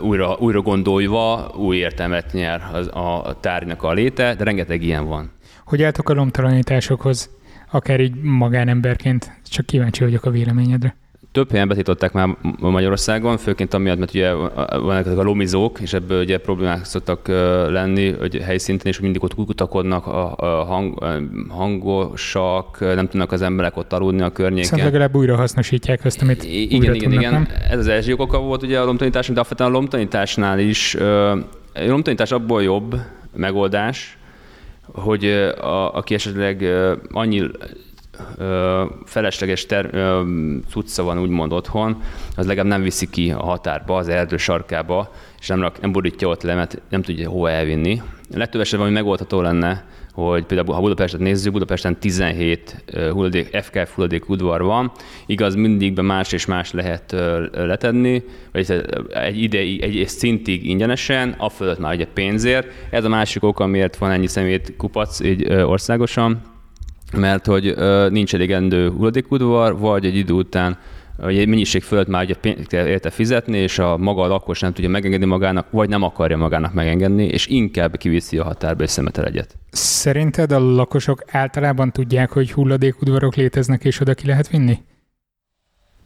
újra, 0.00 0.36
újra 0.38 0.60
gondolva 0.60 1.52
új 1.56 1.76
értelmet 1.76 2.32
nyer 2.32 2.62
az, 2.72 2.86
a 2.86 3.36
tárgynak 3.40 3.82
a 3.82 3.92
léte, 3.92 4.34
de 4.34 4.44
rengeteg 4.44 4.82
ilyen 4.82 5.06
van 5.06 5.30
hogy 5.70 5.82
álltok 5.82 6.08
a 6.08 6.12
lomtalanításokhoz, 6.12 7.30
akár 7.70 8.00
így 8.00 8.14
magánemberként? 8.22 9.32
Csak 9.50 9.66
kíváncsi 9.66 10.04
vagyok 10.04 10.24
a 10.24 10.30
véleményedre. 10.30 10.94
több 11.32 11.50
helyen 11.50 11.68
betiltották 11.68 12.12
már 12.12 12.36
Magyarországon, 12.58 13.36
főként 13.36 13.74
amiatt, 13.74 13.98
mert 13.98 14.14
ugye 14.14 14.32
vannak 14.68 15.06
ezek 15.06 15.18
a 15.18 15.22
lomizók, 15.22 15.80
és 15.80 15.92
ebből 15.92 16.20
ugye 16.22 16.38
problémák 16.38 16.84
szoktak 16.84 17.28
lenni, 17.68 18.10
hogy 18.12 18.36
helyszinten, 18.36 18.86
és 18.86 19.00
mindig 19.00 19.22
ott 19.22 19.34
kutakodnak, 19.34 20.06
a, 20.06 20.34
hang, 20.44 21.04
hangosak, 21.48 22.80
nem 22.80 23.08
tudnak 23.08 23.32
az 23.32 23.42
emberek 23.42 23.76
ott 23.76 23.92
aludni 23.92 24.22
a 24.22 24.30
környéken. 24.30 24.68
Szóval 24.68 24.84
legalább 24.84 25.16
újra 25.16 25.36
hasznosítják 25.36 26.04
azt, 26.04 26.22
amit 26.22 26.44
Igen, 26.44 26.82
igen, 26.82 26.98
tudnak, 26.98 27.12
igen. 27.12 27.32
Nem? 27.32 27.48
Ez 27.70 27.78
az 27.78 27.88
első 27.88 28.14
oka 28.16 28.38
volt 28.38 28.62
ugye 28.62 28.80
a 28.80 28.84
lomtanítás, 28.84 29.28
de 29.28 29.64
a 29.64 29.68
lomtanításnál 29.68 30.58
is, 30.58 30.94
a 30.94 31.84
lomtanítás 31.86 32.30
abból 32.30 32.62
jobb 32.62 32.96
megoldás, 33.36 34.18
hogy 34.92 35.24
a, 35.60 35.94
aki 35.94 36.14
esetleg 36.14 36.64
annyi 37.12 37.50
felesleges 39.04 39.66
ter, 39.66 39.90
cucca 40.68 41.02
van 41.02 41.18
úgymond 41.18 41.52
otthon, 41.52 42.02
az 42.36 42.46
legalább 42.46 42.70
nem 42.70 42.82
viszi 42.82 43.10
ki 43.10 43.30
a 43.30 43.42
határba, 43.42 43.96
az 43.96 44.08
erdő 44.08 44.36
sarkába, 44.36 45.12
és 45.40 45.46
nem, 45.48 45.60
rak, 45.60 45.80
nem 45.80 45.92
borítja 45.92 46.28
ott 46.28 46.42
le, 46.42 46.54
mert 46.54 46.80
nem 46.88 47.02
tudja 47.02 47.28
hova 47.28 47.50
elvinni. 47.50 48.02
Legtöbb 48.34 48.60
esetben, 48.60 48.86
ami 48.86 48.96
megoldható 48.96 49.40
lenne, 49.40 49.84
hogy 50.12 50.44
például 50.44 50.74
ha 50.74 50.80
Budapestet 50.80 51.20
nézzük, 51.20 51.52
Budapesten 51.52 51.98
17 51.98 52.84
hulladék, 53.10 53.56
FKF 53.62 53.94
hulladék 53.94 54.28
udvar 54.28 54.62
van, 54.62 54.92
igaz, 55.26 55.54
mindig 55.54 56.00
más 56.00 56.32
és 56.32 56.46
más 56.46 56.72
lehet 56.72 57.16
letenni, 57.52 58.22
vagy 58.52 58.84
egy, 59.08 59.42
idei, 59.42 59.82
egy 59.82 60.08
szintig 60.08 60.68
ingyenesen, 60.68 61.34
a 61.38 61.48
fölött 61.48 61.78
már 61.78 61.94
ugye 61.94 62.06
pénzért. 62.06 62.66
Ez 62.90 63.04
a 63.04 63.08
másik 63.08 63.42
ok, 63.42 63.60
amiért 63.60 63.96
van 63.96 64.10
ennyi 64.10 64.26
szemét 64.26 64.74
kupac 64.76 65.20
így 65.20 65.52
országosan, 65.52 66.42
mert 67.16 67.46
hogy 67.46 67.74
nincs 68.10 68.34
elegendő 68.34 68.90
hulladékudvar, 68.90 69.78
vagy 69.78 70.04
egy 70.04 70.16
idő 70.16 70.32
után 70.32 70.78
hogy 71.20 71.38
egy 71.38 71.48
mennyiség 71.48 71.82
fölött 71.82 72.08
már 72.08 72.24
ugye 72.24 72.34
pénzt 72.34 72.66
kell 72.66 72.86
érte 72.86 73.10
fizetni, 73.10 73.58
és 73.58 73.78
a 73.78 73.96
maga 73.96 74.22
a 74.22 74.26
lakos 74.26 74.60
nem 74.60 74.72
tudja 74.72 74.90
megengedni 74.90 75.26
magának, 75.26 75.66
vagy 75.70 75.88
nem 75.88 76.02
akarja 76.02 76.36
magának 76.36 76.72
megengedni, 76.72 77.24
és 77.24 77.46
inkább 77.46 77.96
kiviszi 77.96 78.38
a 78.38 78.44
határba 78.44 78.82
és 78.82 78.90
szemetel 78.90 79.24
egyet. 79.24 79.56
Szerinted 79.70 80.52
a 80.52 80.58
lakosok 80.58 81.22
általában 81.26 81.92
tudják, 81.92 82.30
hogy 82.30 82.52
hulladékudvarok 82.52 83.34
léteznek, 83.34 83.84
és 83.84 84.00
oda 84.00 84.14
ki 84.14 84.26
lehet 84.26 84.48
vinni? 84.48 84.78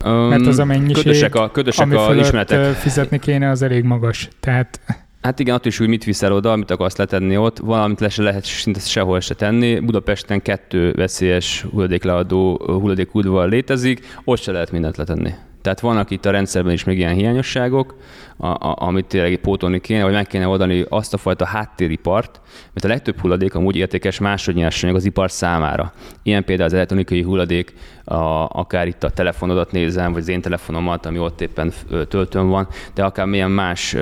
Mert 0.04 0.46
az 0.46 0.58
a 0.58 0.64
mennyiség, 0.64 1.02
ködösek 1.02 1.34
a, 1.34 1.50
ködösek 1.50 1.84
ami 1.84 1.96
a 1.96 2.14
ismeretek. 2.14 2.74
fizetni 2.74 3.18
kéne, 3.18 3.50
az 3.50 3.62
elég 3.62 3.84
magas. 3.84 4.28
Tehát 4.40 4.80
Hát 5.24 5.38
igen, 5.38 5.54
attól 5.54 5.66
is, 5.66 5.78
hogy 5.78 5.88
mit 5.88 6.04
viszel 6.04 6.32
oda, 6.32 6.52
amit 6.52 6.70
akarsz 6.70 6.96
letenni 6.96 7.36
ott, 7.36 7.58
valamit 7.58 8.00
le 8.00 8.08
se 8.08 8.22
lehet 8.22 8.44
szinte 8.44 8.80
sehol 8.80 9.20
se 9.20 9.34
tenni. 9.34 9.80
Budapesten 9.80 10.42
kettő 10.42 10.92
veszélyes 10.92 11.62
hulladékleadó 11.62 12.56
hulladékudvar 12.66 13.48
létezik, 13.48 14.06
ott 14.24 14.40
se 14.40 14.52
lehet 14.52 14.70
mindent 14.70 14.96
letenni. 14.96 15.30
Tehát 15.64 15.80
vannak 15.80 16.10
itt 16.10 16.24
a 16.24 16.30
rendszerben 16.30 16.72
is 16.72 16.84
még 16.84 16.98
ilyen 16.98 17.14
hiányosságok, 17.14 17.96
a, 18.36 18.46
a, 18.46 18.76
amit 18.78 19.06
tényleg 19.06 19.36
pótolni 19.36 19.80
kéne, 19.80 20.02
vagy 20.04 20.12
meg 20.12 20.26
kéne 20.26 20.48
oldani 20.48 20.84
azt 20.88 21.14
a 21.14 21.16
fajta 21.16 21.44
háttéripart, 21.44 22.40
mert 22.72 22.84
a 22.84 22.88
legtöbb 22.88 23.20
hulladék 23.20 23.54
amúgy 23.54 23.76
értékes 23.76 24.18
másodnyersanyag 24.18 24.96
az 24.96 25.04
ipar 25.04 25.30
számára. 25.30 25.92
Ilyen 26.22 26.44
például 26.44 26.68
az 26.68 26.74
elektronikai 26.74 27.22
hulladék, 27.22 27.74
a, 28.04 28.48
akár 28.48 28.86
itt 28.86 29.04
a 29.04 29.10
telefonodat 29.10 29.72
nézem, 29.72 30.12
vagy 30.12 30.20
az 30.20 30.28
én 30.28 30.40
telefonomat, 30.40 31.06
ami 31.06 31.18
ott 31.18 31.40
éppen 31.40 31.72
töltőn 32.08 32.48
van, 32.48 32.68
de 32.94 33.04
akár 33.04 33.26
milyen 33.26 33.50
más 33.50 33.94
uh, 33.94 34.00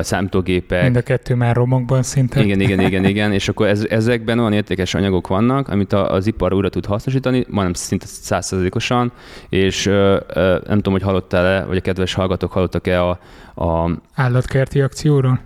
számítógépek. 0.00 0.82
Mind 0.82 0.96
a 0.96 1.02
kettő 1.02 1.34
már 1.34 1.56
romokban 1.56 2.02
szinte. 2.02 2.42
Igen, 2.42 2.60
igen, 2.60 2.80
igen, 2.80 3.04
igen, 3.04 3.32
és 3.32 3.48
akkor 3.48 3.66
ez, 3.66 3.86
ezekben 3.90 4.38
olyan 4.38 4.52
értékes 4.52 4.94
anyagok 4.94 5.26
vannak, 5.26 5.68
amit 5.68 5.92
a, 5.92 6.12
az 6.12 6.26
ipar 6.26 6.52
újra 6.52 6.68
tud 6.68 6.86
hasznosítani, 6.86 7.44
majdnem 7.48 7.72
szinte 7.72 8.06
százszerzékosan, 8.06 9.12
és 9.48 9.86
uh, 9.86 9.92
uh, 9.92 10.44
nem 10.66 10.76
tudom, 10.76 10.92
hogy 10.92 11.02
hallottál-e, 11.04 11.64
vagy 11.64 11.76
a 11.76 11.80
kedves 11.80 12.14
hallgatók 12.14 12.52
hallottak-e 12.52 13.02
a, 13.02 13.18
a 13.54 13.90
állatkerti 14.14 14.80
akcióról? 14.80 15.40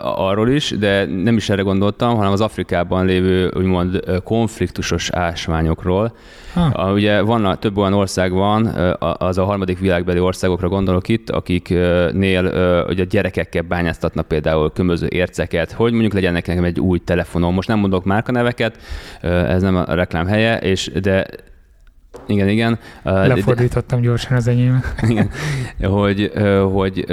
arról 0.00 0.48
is, 0.48 0.70
de 0.78 1.04
nem 1.04 1.36
is 1.36 1.48
erre 1.48 1.62
gondoltam, 1.62 2.16
hanem 2.16 2.32
az 2.32 2.40
Afrikában 2.40 3.04
lévő 3.04 3.50
úgymond 3.56 4.00
konfliktusos 4.24 5.10
ásványokról. 5.10 6.16
Ha. 6.54 6.92
Ugye 6.92 7.20
van, 7.20 7.56
több 7.58 7.76
olyan 7.76 7.92
ország 7.92 8.32
van, 8.32 8.66
az 8.98 9.38
a 9.38 9.44
harmadik 9.44 9.78
világbeli 9.78 10.18
országokra 10.18 10.68
gondolok 10.68 11.08
itt, 11.08 11.30
akiknél 11.30 12.44
ugye 12.88 13.04
gyerekekkel 13.04 13.62
bányáztatnak 13.62 14.28
például 14.28 14.72
különböző 14.72 15.06
érceket, 15.10 15.72
hogy 15.72 15.92
mondjuk 15.92 16.12
legyen 16.12 16.32
nekem 16.32 16.64
egy 16.64 16.80
új 16.80 16.98
telefonom. 16.98 17.54
Most 17.54 17.68
nem 17.68 17.78
mondok 17.78 18.04
márkaneveket, 18.04 18.78
ez 19.22 19.62
nem 19.62 19.76
a 19.76 19.94
reklám 19.94 20.26
helye, 20.26 20.58
és 20.58 20.90
de 21.02 21.26
igen, 22.26 22.48
igen. 22.48 22.78
Lefordítottam 23.02 24.00
gyorsan 24.00 24.36
az 24.36 24.46
enyémet. 24.46 24.94
Igen, 25.08 25.30
hogy, 25.82 26.32
hogy 26.72 27.04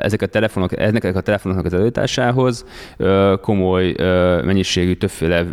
ezek 0.00 0.22
a 0.22 0.26
telefonok, 0.26 0.78
ennek 0.78 1.04
a 1.04 1.20
telefonoknak 1.20 1.66
az 1.66 1.74
előításához 1.74 2.64
komoly 3.40 3.94
mennyiségű 4.44 4.94
többféle 4.94 5.46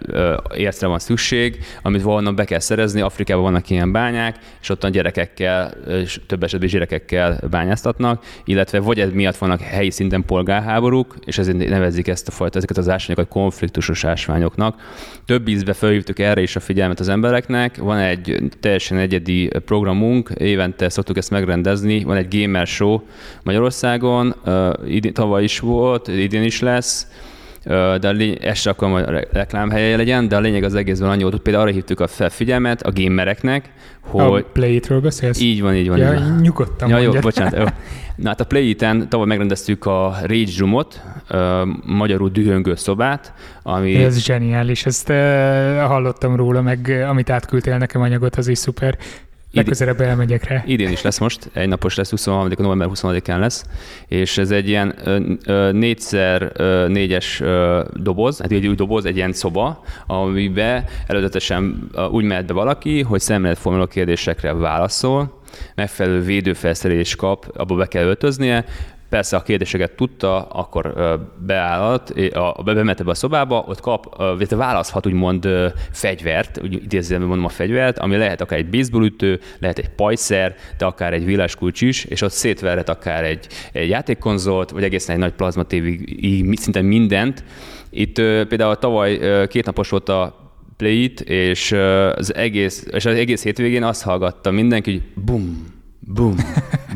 ércre 0.56 0.88
van 0.88 1.00
szükség, 1.00 1.60
amit 1.82 2.02
valahonnan 2.02 2.36
be 2.36 2.44
kell 2.44 2.60
szerezni. 2.60 3.02
Afrikában 3.02 3.44
vannak 3.44 3.70
ilyen 3.70 3.92
bányák, 3.92 4.36
és 4.62 4.70
ott 4.70 4.84
a 4.84 4.90
gyerekekkel, 4.90 5.72
és 5.88 6.20
több 6.28 6.44
esetben 6.44 6.70
gyerekekkel 6.70 7.40
bányáztatnak, 7.50 8.24
illetve 8.46 8.80
vagy 8.80 9.00
ez 9.00 9.12
miatt 9.12 9.38
vannak 9.38 9.62
helyi 9.62 9.92
szinten 9.92 10.26
polgárháborúk, 10.26 11.16
és 11.26 11.38
ezért 11.38 11.70
nevezik 11.70 12.08
ezt 12.08 12.28
a 12.28 12.32
fajta, 12.32 12.58
ezeket 12.58 12.78
az 12.78 12.90
ásványokat 12.90 13.28
konfliktusos 13.28 14.04
ásványoknak. 14.04 14.82
Több 15.26 15.48
ízbe 15.48 15.74
felhívtuk 15.74 16.20
erre 16.20 16.42
is 16.42 16.56
a 16.56 16.60
figyelmet 16.60 17.00
az 17.00 17.10
embereknek. 17.10 17.78
Van 17.78 17.98
egy 17.98 18.44
teljesen 18.78 18.98
egyedi 18.98 19.50
programunk, 19.66 20.30
évente 20.38 20.90
szoktuk 20.90 21.18
ezt 21.18 21.30
megrendezni, 21.30 22.04
van 22.04 22.18
egy 22.18 22.42
gamer 22.42 22.68
show 22.68 23.00
Magyarországon, 23.44 24.36
idén, 24.88 25.14
tavaly 25.14 25.44
is 25.44 25.60
volt, 25.60 26.08
idén 26.08 26.44
is 26.44 26.62
lesz, 26.62 27.08
de 28.00 28.10
lény- 28.10 28.44
ez 28.44 28.60
csak 28.60 28.82
a 28.82 29.04
reklámhelye 29.32 29.98
legyen, 29.98 30.28
de 30.28 30.36
a 30.36 30.40
lényeg 30.40 30.64
az 30.64 30.76
egészben 30.76 31.10
annyi 31.10 31.22
volt, 31.22 31.34
hogy 31.34 31.42
például 31.42 31.64
arra 31.66 31.74
hívtuk 31.74 32.00
a 32.00 32.08
felfigyelmet 32.08 32.82
a 32.82 32.92
gamereknek, 32.92 33.70
hogy... 34.02 34.42
A 34.42 34.50
Play-ről 34.54 35.02
beszélsz? 35.02 35.42
Így 35.42 35.62
van, 35.62 35.76
így 35.76 35.88
van. 35.88 35.98
Ja, 35.98 36.14
így 36.14 36.20
van. 36.20 36.40
nyugodtan 36.42 36.90
ja, 36.90 36.98
jó, 36.98 37.12
bocsánat. 37.12 37.58
Jó. 37.58 37.66
Na 38.16 38.30
hát 38.30 38.40
a 38.40 38.46
Play-iten 38.46 39.10
tavaly 39.10 39.28
megrendeztük 39.28 39.86
a 39.86 40.18
Rage 40.22 40.52
Roomot, 40.58 41.02
magyarul 41.86 42.30
dühöngő 42.30 42.76
szobát, 42.76 43.34
ami... 43.64 43.96
Ez 44.04 44.20
zseniális, 44.20 44.86
ezt 44.86 45.08
hallottam 45.88 46.36
róla, 46.36 46.62
meg 46.62 47.06
amit 47.10 47.30
átküldtél 47.30 47.78
nekem 47.78 48.02
anyagot, 48.02 48.36
az 48.36 48.48
is 48.48 48.58
szuper. 48.58 48.98
Legközelebb 49.52 50.02
elmegyek 50.02 50.44
rá. 50.44 50.64
Idén 50.66 50.92
is 50.92 51.02
lesz 51.02 51.20
most, 51.20 51.50
egy 51.54 51.68
napos 51.68 51.96
lesz, 51.96 52.10
23. 52.10 52.52
november 52.58 52.88
23-án 52.94 53.40
lesz, 53.40 53.66
és 54.08 54.38
ez 54.38 54.52
egy 54.52 54.68
ilyen 54.68 54.96
4x4-es 55.04 57.26
doboz, 57.94 58.42
hát 58.42 58.52
egy 58.52 58.68
új 58.68 58.76
doboz, 58.76 59.06
egy 59.06 59.16
ilyen 59.16 59.34
szoba, 59.34 59.84
amiben 60.08 60.84
előzetesen 61.08 61.90
úgy 62.12 62.24
mehet 62.24 62.46
be 62.46 62.54
valaki, 62.54 63.02
hogy 63.02 63.20
szemléletformáló 63.20 63.86
kérdésekre 63.86 64.54
válaszol, 64.54 65.42
megfelelő 65.76 66.22
védőfelszerelés 66.22 67.16
kap, 67.16 67.52
abba 67.56 67.76
be 67.76 67.86
kell 67.86 68.04
öltöznie, 68.04 68.66
Persze, 69.10 69.36
a 69.36 69.42
kérdéseket 69.42 69.92
tudta, 69.92 70.42
akkor 70.42 70.94
beállhat, 71.46 72.10
a, 72.34 72.62
bemehet 72.64 73.00
ebbe 73.00 73.10
a 73.10 73.14
szobába, 73.14 73.64
ott 73.68 73.80
kap, 73.80 74.24
választhat 74.50 75.06
úgymond 75.06 75.48
fegyvert, 75.92 76.60
idézően 76.64 77.22
mondom 77.22 77.46
a 77.46 77.50
fegyvert, 77.50 78.00
ami 78.00 78.18
lehet 78.18 78.42
akár 78.42 78.60
egy 78.60 78.70
baseballütő, 78.70 79.40
lehet 79.60 79.78
egy 79.78 79.90
pajszer, 79.90 80.56
de 80.78 80.86
akár 80.86 81.14
egy 81.14 81.26
villáskulcs 81.26 81.82
is, 81.82 82.04
és 82.04 82.22
ott 82.22 82.32
szétverhet 82.32 82.90
akár 82.90 83.24
egy, 83.24 83.48
egy 83.72 83.90
játékkonzolt, 83.90 84.70
vagy 84.70 84.84
egészen 84.84 85.16
egy 85.16 85.22
nagy 85.22 85.34
plazma 85.34 85.64
tévé, 85.64 86.00
szinte 86.54 86.82
mindent. 86.82 87.44
Itt 87.90 88.16
például 88.16 88.76
tavaly 88.76 89.20
két 89.48 89.66
napos 89.66 89.90
volt 89.90 90.10
a 90.10 90.46
Play 90.78 91.14
és 91.24 91.72
az 92.16 92.36
egész, 92.36 92.88
és 92.92 93.06
az 93.06 93.16
egész 93.16 93.44
hétvégén 93.44 93.84
azt 93.84 94.04
hallgatta 94.04 94.52
mindenki, 94.52 94.92
hogy 94.92 95.24
bum, 95.24 95.77
bum, 96.14 96.36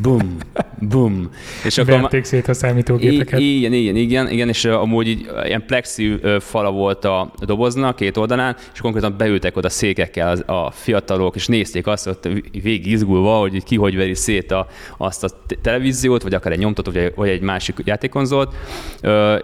bum, 0.01 0.37
bum. 0.79 1.29
És 1.65 1.77
akkor 1.77 1.99
Verték 1.99 2.23
szét 2.23 2.47
a 2.47 2.53
számítógépeket. 2.53 3.39
Igen, 3.39 3.73
igen, 3.73 3.95
igen, 3.95 4.29
igen, 4.29 4.47
és 4.47 4.65
amúgy 4.65 5.07
így 5.07 5.29
ilyen 5.43 5.65
plexi 5.65 6.19
fala 6.39 6.71
volt 6.71 7.05
a 7.05 7.31
doboznak 7.39 7.95
két 7.95 8.17
oldalán, 8.17 8.55
és 8.73 8.79
konkrétan 8.79 9.15
beültek 9.17 9.57
oda 9.57 9.69
székekkel 9.69 10.37
a 10.37 10.71
fiatalok, 10.71 11.35
és 11.35 11.47
nézték 11.47 11.87
azt, 11.87 12.05
hogy 12.21 12.61
végig 12.61 12.85
izgulva, 12.85 13.39
hogy 13.39 13.63
ki 13.63 13.75
hogy 13.75 13.95
veri 13.95 14.15
szét 14.15 14.51
a, 14.51 14.67
azt 14.97 15.23
a 15.23 15.29
televíziót, 15.61 16.23
vagy 16.23 16.33
akár 16.33 16.51
egy 16.51 16.59
nyomtatót, 16.59 17.13
vagy, 17.15 17.29
egy 17.29 17.41
másik 17.41 17.75
játékonzolt, 17.83 18.55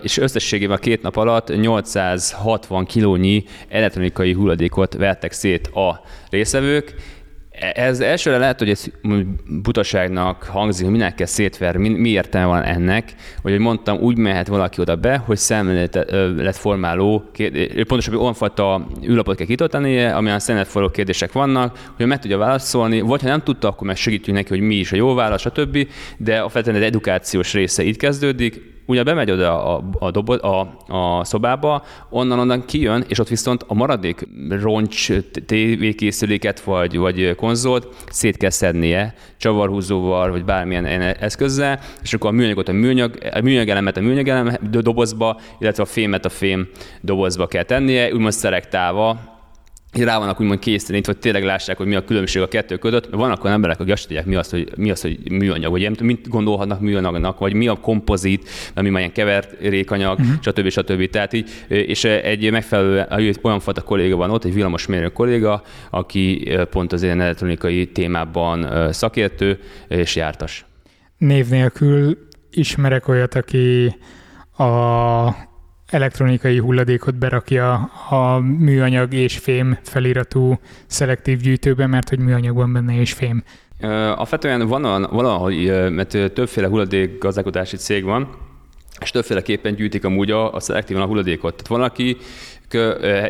és 0.02 0.18
összességében 0.18 0.76
a 0.76 0.80
két 0.80 1.02
nap 1.02 1.16
alatt 1.16 1.60
860 1.60 2.86
kilónyi 2.86 3.44
elektronikai 3.70 4.34
hulladékot 4.34 4.94
vertek 4.94 5.32
szét 5.32 5.68
a 5.68 6.02
részevők, 6.30 6.96
Ez 7.60 8.00
elsőre 8.00 8.38
lehet, 8.38 8.60
hogy 8.60 8.70
ez 8.70 8.86
butaságnak 9.62 10.44
hangzik, 10.44 10.84
hogy 10.84 10.94
minek 10.94 11.16
kell 11.16 11.26
szétver, 11.26 11.78
mi, 11.78 11.90
mi 11.90 12.10
értelme 12.10 12.48
van 12.48 12.64
ennek, 12.64 13.14
hogy, 13.42 13.52
hogy 13.52 13.60
mondtam, 13.60 13.98
úgy 13.98 14.18
mehet 14.18 14.48
valaki 14.48 14.82
oda 14.82 14.96
be, 14.96 15.18
hogy 15.18 15.38
szemlélet 15.38 16.56
formáló, 16.56 17.32
pontosabban 17.88 18.22
olyan 18.22 18.34
fajta 18.34 18.88
űrlapot 19.08 19.38
kell 19.38 19.46
kitölteni, 19.46 20.04
amilyen 20.04 20.40
szemléletformáló 20.40 20.94
kérdések 20.94 21.32
vannak, 21.32 21.92
hogy 21.96 22.06
meg 22.06 22.20
tudja 22.20 22.38
válaszolni, 22.38 23.00
vagy 23.02 23.22
ha 23.22 23.28
nem 23.28 23.44
tudta, 23.44 23.68
akkor 23.68 23.88
meg 23.88 23.96
segítjük 23.96 24.36
neki, 24.36 24.50
hogy 24.50 24.62
mi 24.62 24.76
is 24.76 24.92
a 24.92 24.96
jó 24.96 25.14
válasz, 25.14 25.42
stb. 25.42 25.88
De 26.18 26.40
a 26.40 26.50
feltétlenül 26.50 26.88
edukációs 26.88 27.54
része 27.54 27.84
itt 27.84 27.98
kezdődik, 27.98 28.77
ugye 28.88 29.04
bemegy 29.04 29.32
oda 29.32 29.76
a, 29.76 29.84
a, 30.00 30.12
dobo, 30.12 30.34
a, 30.34 30.78
a 30.88 31.24
szobába, 31.24 31.84
onnan 32.10 32.40
onnan 32.40 32.66
kijön, 32.66 33.06
és 33.08 33.20
ott 33.20 33.28
viszont 33.28 33.64
a 33.68 33.74
maradék 33.74 34.28
roncs 34.50 35.12
tévékészüléket 35.46 36.60
vagy, 36.60 36.98
vagy 36.98 37.36
konzolt 37.36 37.88
szét 38.10 38.38
kell 38.38 38.50
szednie 38.50 39.14
csavarhúzóval, 39.38 40.32
vagy 40.32 40.46
bármilyen 40.46 41.02
eszközzel, 41.02 41.80
és 42.04 42.14
akkor 42.14 42.30
a 42.30 42.34
műanyagot 42.34 42.68
a 42.68 42.72
műanyag, 42.72 43.18
a 43.34 43.42
műanyag 43.42 43.70
elemet 43.70 43.98
a 43.98 44.02
műanyag 44.02 44.28
elemet 44.28 44.70
dobozba, 44.70 45.40
illetve 45.60 45.84
a 45.84 45.86
fémet 45.86 46.26
a 46.26 46.30
fém 46.30 46.68
dobozba 47.02 47.48
kell 47.48 47.64
tennie, 47.64 48.14
úgymond 48.14 48.34
szelektálva, 48.34 49.37
rá 50.04 50.18
vannak 50.18 50.42
úgymond 50.42 50.60
készíteni, 50.60 51.02
hogy 51.06 51.18
tényleg 51.18 51.44
lássák, 51.44 51.78
hogy 51.78 51.88
mi 51.88 51.96
a 51.96 52.04
különbség 52.04 52.42
a 52.42 52.48
kettő 52.48 52.78
között. 52.78 53.04
Mert 53.10 53.22
vannak 53.22 53.44
olyan 53.44 53.56
emberek, 53.56 53.80
akik 53.80 53.94
azt 53.94 54.08
tudják, 54.08 54.26
mi 54.26 54.36
az, 54.36 54.50
hogy, 54.50 54.72
mi 54.76 54.92
az, 54.92 55.02
hogy 55.02 55.32
műanyag, 55.32 55.72
vagy 55.72 55.82
nem 55.82 55.94
mit 56.02 56.28
gondolhatnak 56.28 56.80
műanyagnak, 56.80 57.40
vagy 57.40 57.54
mi 57.54 57.68
a 57.68 57.76
kompozit, 57.76 58.50
mi 58.76 58.90
már 58.90 59.00
ilyen 59.00 59.12
keverékanyag, 59.12 60.20
uh-huh. 60.20 60.36
stb. 60.42 60.70
stb. 60.70 61.10
Tehát 61.10 61.34
így, 61.34 61.50
és 61.68 62.04
egy 62.04 62.52
megfelelő 62.52 63.06
olyan 63.42 63.60
fajta 63.60 63.82
kolléga 63.82 64.16
van 64.16 64.30
ott, 64.30 64.44
egy 64.44 64.54
villamosmérő 64.54 65.08
kolléga, 65.08 65.62
aki 65.90 66.50
pont 66.70 66.94
az 66.94 67.04
ilyen 67.04 67.22
elektronikai 67.22 67.88
témában 67.88 68.68
szakértő 68.94 69.60
és 69.88 70.16
jártas. 70.16 70.66
Név 71.18 71.48
nélkül 71.50 72.18
ismerek 72.52 73.08
olyat, 73.08 73.36
aki 73.36 73.96
a 74.58 75.48
elektronikai 75.88 76.58
hulladékot 76.58 77.16
berakja 77.16 77.74
a 78.10 78.40
műanyag 78.40 79.14
és 79.14 79.38
fém 79.38 79.78
feliratú 79.84 80.60
szelektív 80.86 81.40
gyűjtőbe, 81.40 81.88
mert 81.88 82.10
hogy 82.10 82.20
műanyagban 82.20 82.74
benne 82.74 83.00
és 83.00 83.14
fém. 83.14 83.44
Alapvetően 83.82 84.68
van 84.68 85.08
valahogy, 85.12 85.66
mert 85.92 86.34
többféle 86.34 86.68
hulladék 86.68 87.18
gazdálkodási 87.18 87.78
cég 87.78 88.04
van, 88.04 88.30
és 89.00 89.12
többféleképpen 89.12 89.76
gyűjtik 89.76 90.06
amúgy 90.06 90.32
a, 90.32 90.54
a 90.54 90.60
szelektívan 90.60 91.02
a 91.02 91.06
hulladékot. 91.06 91.52
Tehát 91.52 91.68
van, 91.68 91.82
aki 91.82 92.18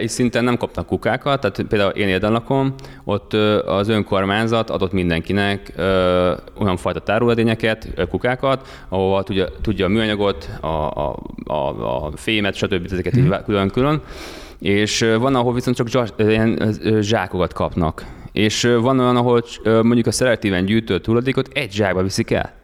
szinten 0.06 0.44
nem 0.44 0.58
kapnak 0.58 0.86
kukákat, 0.86 1.42
tehát 1.42 1.62
például 1.70 1.92
én 1.92 2.08
érden 2.08 2.32
lakom, 2.32 2.74
ott 3.04 3.34
az 3.66 3.88
önkormányzat 3.88 4.70
adott 4.70 4.92
mindenkinek 4.92 5.74
olyan 6.60 6.78
fajta 6.78 7.00
tároladényeket, 7.00 8.08
kukákat, 8.10 8.68
ahova 8.90 9.24
tudja, 9.24 9.48
tudja 9.62 9.86
a 9.86 9.90
műanyagot, 9.90 10.50
a, 10.62 10.68
a, 10.68 11.20
a, 11.44 12.06
a 12.06 12.12
fémet, 12.16 12.56
stb. 12.56 12.86
ezeket 12.92 13.20
mm. 13.20 13.32
külön-külön, 13.46 14.02
és 14.60 15.06
van, 15.20 15.36
ahol 15.36 15.54
viszont 15.54 15.76
csak 15.76 15.88
zsá, 15.88 16.06
ilyen 16.18 16.76
zsákokat 17.00 17.54
kapnak. 17.54 18.06
És 18.32 18.64
van 18.82 19.00
olyan, 19.00 19.16
ahol 19.16 19.44
mondjuk 19.64 20.08
a 20.08 20.12
szelektíven 20.12 20.66
gyűjtött 20.66 21.06
hulladékot 21.06 21.50
egy 21.54 21.72
zsákba 21.72 22.04
viszik 22.04 22.32
el. 22.32 22.57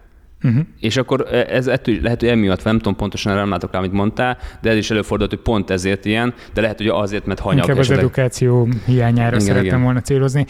Uh-huh. 0.43 0.65
És 0.79 0.97
akkor 0.97 1.27
e, 1.31 1.45
ez 1.49 1.67
ettől, 1.67 1.97
lehet, 2.01 2.19
hogy 2.19 2.29
emiatt, 2.29 2.63
nem 2.63 2.77
tudom 2.77 2.95
pontosan, 2.95 3.35
nem 3.35 3.49
látok 3.49 3.71
rá, 3.71 3.79
amit 3.79 3.91
mondtál, 3.91 4.37
de 4.61 4.69
ez 4.69 4.77
is 4.77 4.91
előfordult, 4.91 5.29
hogy 5.29 5.39
pont 5.39 5.69
ezért 5.69 6.05
ilyen, 6.05 6.33
de 6.53 6.61
lehet, 6.61 6.77
hogy 6.77 6.87
azért, 6.87 7.25
mert 7.25 7.39
hanyag. 7.39 7.59
Inkább 7.59 7.77
az 7.77 7.81
esetleg... 7.81 8.05
edukáció 8.05 8.67
hiányára 8.85 9.27
igen, 9.27 9.39
szerettem 9.39 9.65
igen. 9.65 9.83
volna 9.83 10.01
célozni. 10.01 10.45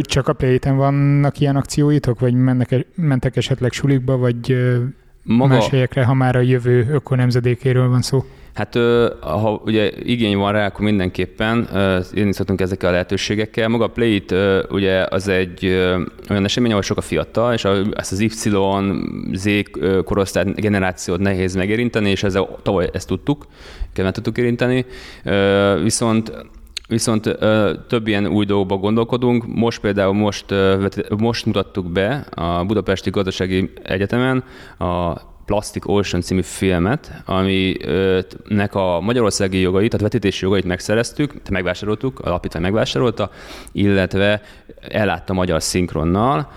Csak 0.00 0.28
a 0.28 0.32
play 0.32 0.58
vannak 0.62 1.40
ilyen 1.40 1.56
akcióitok, 1.56 2.20
vagy 2.20 2.34
mennek, 2.34 2.86
mentek 2.94 3.36
esetleg 3.36 3.72
sulikba, 3.72 4.16
vagy 4.16 4.56
Maga... 5.22 5.54
más 5.54 5.68
helyekre, 5.68 6.04
ha 6.04 6.14
már 6.14 6.36
a 6.36 6.40
jövő 6.40 6.86
ökonemzedékéről 6.90 7.88
van 7.88 8.02
szó? 8.02 8.24
Hát 8.54 8.74
ha 9.20 9.62
ugye 9.64 9.92
igény 10.02 10.36
van 10.36 10.52
rá, 10.52 10.66
akkor 10.66 10.84
mindenképpen 10.84 11.68
én 12.14 12.28
is 12.28 12.34
szoktunk 12.34 12.60
ezekkel 12.60 12.88
a 12.88 12.92
lehetőségekkel. 12.92 13.68
Maga 13.68 13.84
a 13.84 13.88
Play 13.88 14.24
ugye 14.68 15.06
az 15.10 15.28
egy 15.28 15.66
olyan 16.30 16.44
esemény, 16.44 16.70
ahol 16.70 16.82
sok 16.82 16.96
a 16.96 17.00
fiatal, 17.00 17.52
és 17.52 17.64
ezt 17.92 18.12
az 18.12 18.20
Y, 18.20 18.30
Z 19.32 19.48
korosztály 20.04 20.52
generációt 20.56 21.18
nehéz 21.18 21.54
megérinteni, 21.54 22.10
és 22.10 22.22
ezzel 22.22 22.58
tavaly 22.62 22.88
ezt 22.92 23.08
tudtuk, 23.08 23.46
kell 23.92 24.10
tudtuk 24.10 24.38
érinteni. 24.38 24.84
Viszont 25.82 26.32
Viszont 26.88 27.26
ö, 27.26 27.72
több 27.88 28.06
ilyen 28.06 28.26
új 28.26 28.44
dolgokba 28.44 28.76
gondolkodunk. 28.76 29.44
Most 29.46 29.80
például 29.80 30.12
most, 30.12 30.50
ö, 30.50 30.86
most 31.18 31.46
mutattuk 31.46 31.92
be 31.92 32.26
a 32.34 32.64
Budapesti 32.64 33.10
Gazdasági 33.10 33.70
Egyetemen 33.82 34.44
a 34.78 35.12
Plastic 35.44 35.88
Ocean 35.88 36.22
című 36.22 36.42
filmet, 36.42 37.22
aminek 37.24 38.74
a 38.74 39.00
magyarországi 39.00 39.60
jogait, 39.60 39.90
tehát 39.90 40.12
vetítési 40.12 40.44
jogait 40.44 40.64
megszereztük, 40.64 41.34
megvásároltuk, 41.50 42.20
a 42.20 42.26
alapítvány 42.26 42.62
megvásárolta, 42.62 43.30
illetve 43.72 44.42
ellátta 44.80 45.32
magyar 45.32 45.62
szinkronnal, 45.62 46.50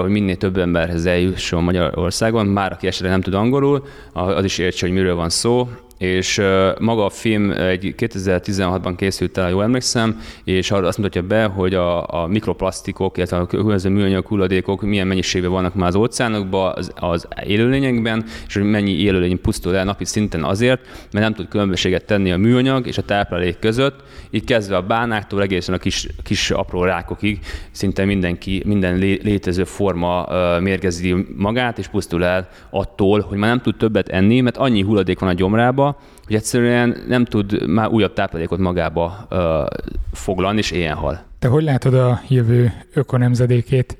hogy 0.00 0.10
minél 0.10 0.36
több 0.36 0.56
emberhez 0.56 1.06
eljusson 1.06 1.62
Magyarországon, 1.62 2.46
már 2.46 2.72
aki 2.72 2.86
esetleg 2.86 3.10
nem 3.10 3.20
tud 3.20 3.34
angolul, 3.34 3.84
az 4.12 4.44
is 4.44 4.58
értse, 4.58 4.86
hogy 4.86 4.94
miről 4.94 5.14
van 5.14 5.30
szó, 5.30 5.68
és 6.02 6.40
maga 6.78 7.04
a 7.04 7.10
film 7.10 7.50
egy 7.50 7.94
2016-ban 7.98 8.94
készült 8.96 9.38
el, 9.38 9.50
jól 9.50 9.62
emlékszem, 9.62 10.20
és 10.44 10.70
azt 10.70 10.98
mutatja 10.98 11.22
be, 11.22 11.44
hogy 11.44 11.74
a, 11.74 12.22
a 12.22 12.26
mikroplasztikok, 12.26 13.16
illetve 13.16 13.36
a 13.36 13.46
különböző 13.46 13.88
műanyag 13.88 14.26
hulladékok 14.26 14.82
milyen 14.82 15.06
mennyiségben 15.06 15.50
vannak 15.50 15.74
már 15.74 15.88
az 15.88 15.94
óceánokban, 15.94 16.72
az, 16.76 16.92
az 16.94 17.28
élőlényekben, 17.46 18.24
és 18.46 18.54
hogy 18.54 18.62
mennyi 18.62 18.92
élőlény 18.92 19.40
pusztul 19.40 19.76
el 19.76 19.84
napi 19.84 20.04
szinten 20.04 20.44
azért, 20.44 20.80
mert 21.12 21.24
nem 21.24 21.34
tud 21.34 21.48
különbséget 21.48 22.04
tenni 22.04 22.32
a 22.32 22.36
műanyag 22.36 22.86
és 22.86 22.98
a 22.98 23.02
táplálék 23.02 23.58
között, 23.58 24.00
így 24.30 24.44
kezdve 24.44 24.76
a 24.76 24.82
bánáktól 24.82 25.42
egészen 25.42 25.74
a 25.74 25.78
kis, 25.78 26.06
kis 26.22 26.50
apró 26.50 26.84
rákokig, 26.84 27.38
szinte 27.70 28.04
mindenki, 28.04 28.62
minden 28.66 28.96
létező 28.98 29.64
forma 29.64 30.26
mérgezi 30.60 31.14
magát, 31.36 31.78
és 31.78 31.86
pusztul 31.86 32.24
el 32.24 32.48
attól, 32.70 33.20
hogy 33.20 33.38
már 33.38 33.48
nem 33.48 33.60
tud 33.60 33.76
többet 33.76 34.08
enni, 34.08 34.40
mert 34.40 34.56
annyi 34.56 34.82
hulladék 34.82 35.18
van 35.18 35.28
a 35.28 35.32
gyomrába, 35.32 35.91
hogy 36.26 36.34
egyszerűen 36.34 36.96
nem 37.08 37.24
tud 37.24 37.68
már 37.68 37.88
újabb 37.88 38.12
táplálékot 38.12 38.58
magába 38.58 39.26
ö, 39.28 39.64
foglalni, 40.12 40.58
és 40.58 40.70
éjjel 40.70 40.94
hal. 40.94 41.20
Te 41.38 41.48
hogy 41.48 41.62
látod 41.62 41.94
a 41.94 42.20
jövő 42.28 42.72
ökonemzedékét? 42.94 43.98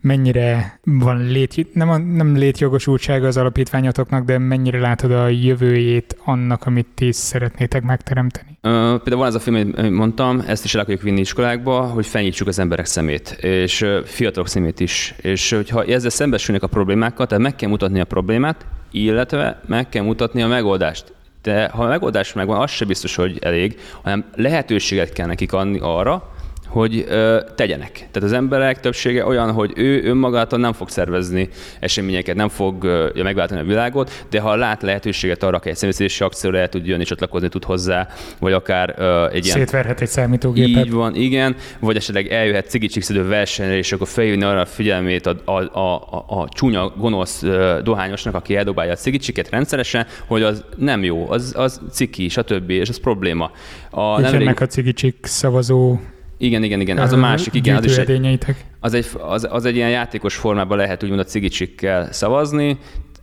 mennyire 0.00 0.80
van 0.84 1.26
lét, 1.26 1.74
nem, 1.74 1.88
a, 1.88 1.98
nem 1.98 2.36
létjogosultsága 2.36 3.26
az 3.26 3.36
alapítványotoknak, 3.36 4.24
de 4.24 4.38
mennyire 4.38 4.78
látod 4.78 5.10
a 5.10 5.28
jövőjét 5.28 6.16
annak, 6.24 6.66
amit 6.66 6.86
ti 6.94 7.12
szeretnétek 7.12 7.82
megteremteni? 7.82 8.58
Uh, 8.62 8.70
például 8.72 9.16
van 9.16 9.26
ez 9.26 9.34
a 9.34 9.40
film, 9.40 9.54
amit 9.54 9.90
mondtam, 9.90 10.42
ezt 10.46 10.64
is 10.64 10.74
el 10.74 10.80
akarjuk 10.80 11.02
vinni 11.02 11.20
iskolákba, 11.20 11.80
hogy 11.80 12.06
fenyítsuk 12.06 12.48
az 12.48 12.58
emberek 12.58 12.84
szemét, 12.84 13.28
és 13.40 13.86
fiatalok 14.04 14.48
szemét 14.48 14.80
is. 14.80 15.14
És 15.22 15.50
hogyha 15.52 15.84
ezzel 15.84 16.10
szembesülnek 16.10 16.62
a 16.62 16.66
problémákkal, 16.66 17.26
tehát 17.26 17.44
meg 17.44 17.56
kell 17.56 17.68
mutatni 17.68 18.00
a 18.00 18.04
problémát, 18.04 18.66
illetve 18.90 19.60
meg 19.66 19.88
kell 19.88 20.04
mutatni 20.04 20.42
a 20.42 20.46
megoldást. 20.46 21.12
De 21.42 21.68
ha 21.68 21.84
a 21.84 21.88
megoldás 21.88 22.32
megvan, 22.32 22.60
az 22.60 22.70
sem 22.70 22.88
biztos, 22.88 23.14
hogy 23.14 23.38
elég, 23.40 23.80
hanem 24.02 24.30
lehetőséget 24.34 25.12
kell 25.12 25.26
nekik 25.26 25.52
adni 25.52 25.78
arra, 25.82 26.32
hogy 26.68 27.04
ö, 27.08 27.40
tegyenek. 27.54 27.92
Tehát 27.92 28.22
az 28.22 28.32
emberek 28.32 28.80
többsége 28.80 29.26
olyan, 29.26 29.52
hogy 29.52 29.72
ő 29.76 30.04
önmagától 30.04 30.58
nem 30.58 30.72
fog 30.72 30.88
szervezni 30.88 31.48
eseményeket, 31.80 32.36
nem 32.36 32.48
fog 32.48 32.84
ö, 32.84 33.10
megváltani 33.22 33.60
a 33.60 33.64
világot, 33.64 34.26
de 34.30 34.40
ha 34.40 34.56
lát 34.56 34.82
lehetőséget 34.82 35.42
arra, 35.42 35.56
akár 35.56 35.70
egy 35.70 35.76
személyzési 35.76 36.24
akcióra 36.24 36.58
el 36.58 36.68
tud 36.68 36.86
jönni, 36.86 37.04
csatlakozni 37.04 37.48
tud 37.48 37.64
hozzá, 37.64 38.08
vagy 38.40 38.52
akár 38.52 38.94
ö, 38.98 39.26
egy 39.32 39.44
ilyen... 39.44 39.58
Szétverhet 39.58 40.00
egy 40.00 40.08
számítógépet. 40.08 40.84
Így 40.84 40.92
van, 40.92 41.14
igen, 41.14 41.56
vagy 41.80 41.96
esetleg 41.96 42.26
eljöhet 42.26 42.68
cigicsixedő 42.68 43.28
versenyre, 43.28 43.76
és 43.76 43.92
akkor 43.92 44.08
felhívni 44.08 44.42
arra 44.42 44.60
a 44.60 44.66
figyelmét 44.66 45.26
a, 45.26 45.36
a, 45.44 45.78
a, 45.78 45.94
a, 45.94 46.24
a 46.40 46.48
csúnya, 46.48 46.92
gonosz 46.96 47.42
dohányosnak, 47.82 48.34
aki 48.34 48.56
eldobálja 48.56 48.92
a 48.92 48.96
cigicsiket 48.96 49.50
rendszeresen, 49.50 50.06
hogy 50.26 50.42
az 50.42 50.64
nem 50.76 51.04
jó, 51.04 51.30
az, 51.30 51.52
az 51.56 51.80
ciki, 51.90 52.28
stb. 52.28 52.70
és 52.70 52.88
az 52.88 53.00
probléma. 53.00 53.50
A, 53.90 54.20
nem 54.20 54.34
elég... 54.34 54.60
a 54.60 54.66
cigicsik 54.66 55.16
szavazó 55.22 55.98
igen, 56.38 56.62
igen, 56.62 56.80
igen. 56.80 56.98
Az 56.98 57.12
a 57.12 57.16
másik, 57.16 57.54
igen. 57.54 57.76
Az, 57.76 57.84
is 57.84 57.96
egy, 57.96 58.38
az, 58.80 58.94
egy, 58.94 59.06
az, 59.18 59.48
az 59.50 59.64
egy 59.64 59.76
ilyen 59.76 59.90
játékos 59.90 60.34
formában 60.34 60.76
lehet 60.76 61.02
úgymond 61.02 61.20
a 61.20 61.24
cigicsikkel 61.24 62.12
szavazni, 62.12 62.78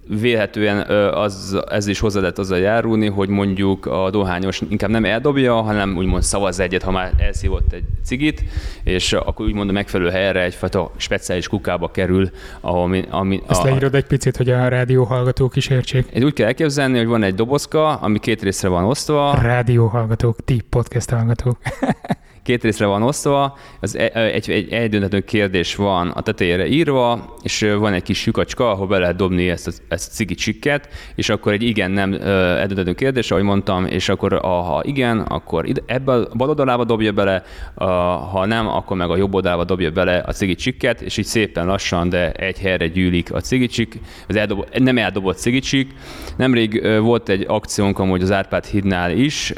vélhetően 0.07 0.79
az, 1.11 1.57
ez 1.69 1.87
is 1.87 1.99
hozzá 1.99 2.19
lehet 2.19 2.39
azzal 2.39 2.57
járulni, 2.57 3.07
hogy 3.07 3.29
mondjuk 3.29 3.85
a 3.85 4.09
dohányos 4.09 4.61
inkább 4.69 4.89
nem 4.89 5.05
eldobja, 5.05 5.61
hanem 5.61 5.97
úgymond 5.97 6.23
szavaz 6.23 6.59
egyet, 6.59 6.83
ha 6.83 6.91
már 6.91 7.11
elszívott 7.17 7.73
egy 7.73 7.83
cigit, 8.03 8.43
és 8.83 9.13
akkor 9.13 9.45
úgymond 9.45 9.69
a 9.69 9.73
megfelelő 9.73 10.09
helyre 10.09 10.43
egyfajta 10.43 10.91
speciális 10.97 11.47
kukába 11.47 11.91
kerül, 11.91 12.29
ahol... 12.61 12.95
Ami, 13.09 13.41
Ezt 13.47 13.61
a, 13.61 13.65
leírod 13.65 13.95
egy 13.95 14.05
picit, 14.05 14.37
hogy 14.37 14.49
a 14.49 14.67
rádió 14.67 15.03
hallgatók 15.03 15.55
is 15.55 15.67
értsék. 15.67 16.07
Ez 16.13 16.23
úgy 16.23 16.33
kell 16.33 16.47
elképzelni, 16.47 16.97
hogy 16.97 17.07
van 17.07 17.23
egy 17.23 17.35
dobozka, 17.35 17.95
ami 17.95 18.19
két 18.19 18.41
részre 18.41 18.67
van 18.67 18.83
osztva. 18.83 19.37
Rádió 19.41 19.87
hallgatók, 19.87 20.37
ti 20.45 20.61
podcast 20.69 21.09
hallgatók. 21.09 21.57
két 22.45 22.63
részre 22.63 22.85
van 22.85 23.03
osztva, 23.03 23.57
az 23.81 23.97
egy, 23.97 24.11
egy, 24.15 24.49
egy 24.49 24.71
eldöntető 24.71 25.19
kérdés 25.19 25.75
van 25.75 26.09
a 26.09 26.21
tetejére 26.21 26.67
írva, 26.67 27.35
és 27.43 27.65
van 27.77 27.93
egy 27.93 28.03
kis 28.03 28.25
lyukacska, 28.25 28.71
ahol 28.71 28.87
be 28.87 28.97
lehet 28.97 29.15
dobni 29.15 29.49
ezt 29.49 29.67
a, 29.67 29.71
ezt 29.87 30.11
a 30.11 30.13
cigi 30.13 30.35
csikket, 30.35 30.89
és 31.15 31.29
akkor 31.29 31.53
egy 31.53 31.63
igen-nem 31.63 32.13
eldöntető 32.13 32.93
kérdés, 32.93 33.31
ahogy 33.31 33.43
mondtam, 33.43 33.85
és 33.85 34.09
akkor 34.09 34.33
a, 34.33 34.47
ha 34.47 34.81
igen, 34.83 35.19
akkor 35.19 35.67
ide, 35.67 35.81
ebbe 35.85 36.13
a 36.13 36.27
bal 36.35 36.49
oldalába 36.49 36.83
dobja 36.83 37.11
bele, 37.11 37.43
a, 37.73 37.85
ha 37.85 38.45
nem, 38.45 38.67
akkor 38.67 38.97
meg 38.97 39.09
a 39.09 39.17
jobb 39.17 39.33
oldalába 39.33 39.63
dobja 39.63 39.91
bele 39.91 40.23
a 40.25 40.31
cigi 40.31 40.55
csikket, 40.55 41.01
és 41.01 41.17
így 41.17 41.25
szépen 41.25 41.65
lassan, 41.65 42.09
de 42.09 42.31
egy 42.31 42.59
helyre 42.59 42.87
gyűlik 42.87 43.33
a 43.33 43.39
cigicsik, 43.39 43.99
az 44.27 44.35
eldobo, 44.35 44.63
nem 44.77 44.97
eldobott 44.97 45.37
cigicsik. 45.37 45.91
Nemrég 46.37 46.99
volt 46.99 47.29
egy 47.29 47.45
akciónk 47.47 47.99
amúgy 47.99 48.21
az 48.21 48.31
Árpád 48.31 48.65
hídnál 48.65 49.11
is, 49.11 49.51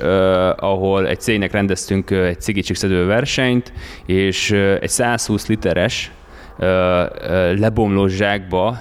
ahol 0.57 1.07
egy 1.07 1.19
cégnek 1.19 1.51
rendeztünk 1.51 2.09
egy 2.09 2.41
cigicsik 2.41 2.75
szedő 2.77 3.05
versenyt, 3.05 3.73
és 4.05 4.51
egy 4.51 4.89
120 4.89 5.47
literes 5.47 6.11
lebomló 7.55 8.07
zsákba 8.07 8.79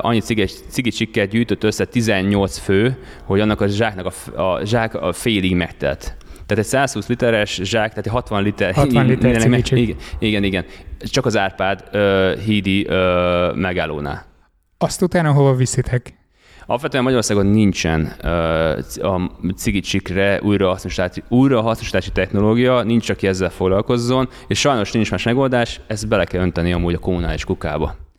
annyi 0.00 0.20
cigicsikkel 0.68 1.26
gyűjtött 1.26 1.64
össze 1.64 1.84
18 1.84 2.58
fő, 2.58 2.96
hogy 3.24 3.40
annak 3.40 3.60
a 3.60 3.66
zsáknak 3.66 4.12
a, 4.36 4.40
a 4.42 4.64
zsák 4.64 4.94
a 4.94 5.12
félig 5.12 5.56
megtelt. 5.56 6.16
Tehát 6.46 6.64
egy 6.64 6.70
120 6.70 7.08
literes 7.08 7.60
zsák, 7.62 7.88
tehát 7.88 8.06
egy 8.06 8.12
60 8.12 8.42
liter. 8.42 8.74
60 8.74 9.06
liter 9.06 9.30
igen, 9.70 9.96
igen, 10.18 10.44
igen. 10.44 10.64
Csak 11.00 11.26
az 11.26 11.36
Árpád 11.36 11.84
uh, 11.92 12.38
hídi 12.38 12.86
uh, 12.88 13.56
megállónál. 13.56 14.24
Azt 14.78 15.02
utána 15.02 15.32
hova 15.32 15.54
viszitek? 15.54 16.19
Alapvetően 16.70 17.02
Magyarországon 17.02 17.46
nincsen 17.46 18.12
uh, 18.22 19.12
a 19.12 19.30
cigicsikre 19.56 20.40
újrahasznosítási, 20.42 21.22
újrahasznosítási 21.28 22.10
technológia, 22.12 22.82
nincs, 22.82 23.10
aki 23.10 23.26
ezzel 23.26 23.50
foglalkozzon, 23.50 24.28
és 24.46 24.58
sajnos 24.58 24.92
nincs 24.92 25.10
más 25.10 25.22
megoldás, 25.22 25.80
ezt 25.86 26.08
bele 26.08 26.24
kell 26.24 26.42
önteni 26.42 26.72
amúgy 26.72 26.94
a 26.94 26.98
kommunális 26.98 27.44
kukába. 27.44 28.09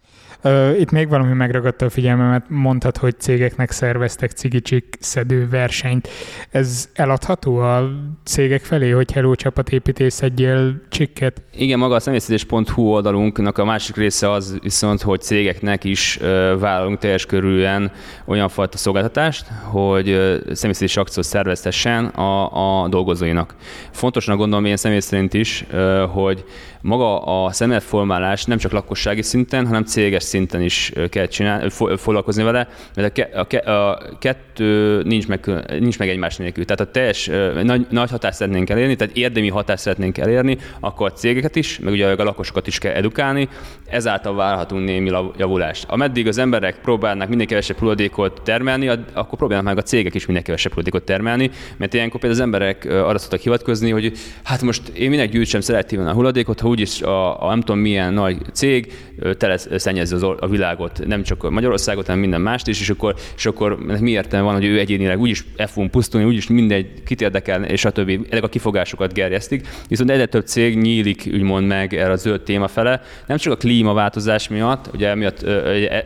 Itt 0.80 0.92
még 0.92 1.10
valami 1.10 1.34
megragadta 1.34 1.86
a 1.86 1.90
figyelmemet, 1.90 2.44
mondtad, 2.48 2.98
hogy 2.98 3.20
cégeknek 3.20 3.72
szerveztek 3.72 4.32
cigicsik 4.32 4.98
szedő 5.00 5.48
versenyt. 5.50 6.10
Ez 6.50 6.90
eladható 6.94 7.58
a 7.58 7.90
cégek 8.24 8.64
felé, 8.64 8.90
hogy 8.90 9.12
Hello 9.12 9.36
csapatépítés 9.36 10.14
szedjél 10.14 10.82
csikket? 10.90 11.42
Igen, 11.54 11.80
maga 11.80 11.96
a 11.96 12.00
személyszedés.hu 12.00 12.82
oldalunknak 12.82 13.58
a 13.58 13.66
másik 13.66 13.96
része 13.96 14.32
az 14.32 14.58
viszont, 14.62 15.02
hogy 15.02 15.22
cégeknek 15.22 15.84
is 15.84 16.18
vállalunk 16.60 16.98
teljes 16.98 17.26
körülön 17.26 17.92
olyan 18.26 18.50
fajta 18.50 18.78
szolgáltatást, 18.78 19.46
hogy 19.64 20.06
személyszedés 20.52 20.98
akciót 20.98 21.26
szerveztessen 21.26 22.06
a, 22.06 22.84
a 22.84 22.88
dolgozóinak. 22.88 23.56
Fontosnak 23.92 24.38
gondolom 24.38 24.66
én 24.66 24.78
személy 24.78 25.00
szerint 25.00 25.34
is, 25.34 25.66
hogy 26.10 26.44
maga 26.82 27.44
a 27.44 27.52
szemletformálás 27.52 28.46
nem 28.46 28.58
csak 28.58 28.72
lakossági 28.72 29.22
szinten, 29.22 29.66
hanem 29.66 29.84
céges 29.84 30.24
szinten 30.32 30.62
is 30.62 30.92
kell 31.10 31.26
csinálni, 31.26 31.70
foglalkozni 31.98 32.44
vele, 32.44 32.68
mert 32.96 33.20
a, 33.36 33.44
ke, 33.48 33.58
a, 33.58 33.90
a 33.90 34.18
kettő 34.20 35.02
nincs 35.04 35.28
meg, 35.28 35.50
nincs 35.80 36.00
meg 36.00 36.10
egymás 36.10 36.38
nélkül. 36.38 36.66
Tehát 36.66 36.80
a 36.80 36.92
teljes 36.92 37.30
nagy, 37.64 37.86
nagy 37.90 38.10
hatást 38.10 38.38
szeretnénk 38.38 38.70
elérni, 38.70 38.96
tehát 38.96 39.18
érdemi 39.18 39.50
hatást 39.50 39.82
szeretnénk 39.82 40.18
elérni, 40.18 40.58
akkor 40.80 41.08
a 41.08 41.14
cégeket 41.14 41.56
is, 41.56 41.80
meg 41.80 41.94
ugye 41.94 42.08
a 42.08 42.24
lakosokat 42.24 42.68
is 42.68 42.78
kell 42.78 42.94
edukálni, 42.94 43.50
ezáltal 43.88 44.36
várhatunk 44.36 44.86
némi 44.86 45.12
javulást. 45.38 45.86
Ameddig 45.88 46.28
az 46.28 46.38
emberek 46.38 46.80
próbálnak 46.82 47.30
minél 47.30 47.46
kevesebb 47.46 47.78
hulladékot 47.78 48.42
termelni, 48.44 48.88
akkor 48.88 49.38
próbálnak 49.38 49.66
meg 49.66 49.78
a 49.78 49.82
cégek 49.82 50.14
is 50.14 50.26
minél 50.26 50.42
kevesebb 50.42 50.72
hulladékot 50.72 51.04
termelni, 51.04 51.50
mert 51.78 51.94
ilyenkor 51.94 52.20
például 52.20 52.42
az 52.42 52.46
emberek 52.46 52.86
arra 52.86 53.18
szoktak 53.18 53.40
hivatkozni, 53.40 53.90
hogy 53.92 54.12
hát 54.44 54.62
most 54.62 54.88
én 54.88 55.10
minek 55.10 55.30
gyűjtsem 55.30 55.62
szelektíven 55.62 56.08
a 56.08 56.14
hulladékot, 56.14 56.60
ha 56.60 56.68
úgyis 56.68 57.02
a, 57.02 57.44
a 57.44 57.50
nem 57.50 57.60
tudom 57.60 57.82
milyen 57.82 58.14
nagy 58.14 58.38
cég 58.54 58.94
tele 59.38 59.58
szennyezi 59.58 60.14
a 60.24 60.48
világot, 60.48 61.06
nem 61.06 61.24
csak 61.24 61.50
Magyarországot, 61.50 62.06
hanem 62.06 62.22
minden 62.22 62.42
mást 62.42 62.68
is, 62.68 62.80
és 62.80 62.90
akkor, 62.90 63.16
és 63.36 63.46
akkor 63.46 63.78
mi 64.00 64.12
értelme 64.12 64.46
van, 64.46 64.54
hogy 64.54 64.66
ő 64.66 64.80
egyénileg 64.80 65.20
úgyis 65.20 65.46
fogunk 65.58 65.92
pusztulni, 65.92 66.28
úgyis 66.28 66.48
mindegy, 66.48 67.04
kit 67.04 67.22
érdekel, 67.22 67.64
és 67.64 67.86
a 67.86 67.90
többi, 67.90 68.20
ezek 68.30 68.44
a 68.44 68.48
kifogásokat 68.48 69.14
gerjesztik. 69.14 69.68
Viszont 69.88 70.10
egyre 70.10 70.26
több 70.26 70.46
cég 70.46 70.78
nyílik, 70.78 71.30
úgymond 71.34 71.68
meg 71.68 71.94
erre 71.94 72.12
a 72.12 72.16
zöld 72.16 72.42
téma 72.42 72.68
fele, 72.68 73.02
nem 73.28 73.38
csak 73.38 73.54
a 73.54 73.58
klímaváltozás 73.58 74.48
miatt, 74.48 74.90
ugye 74.94 75.16
miatt 75.16 75.44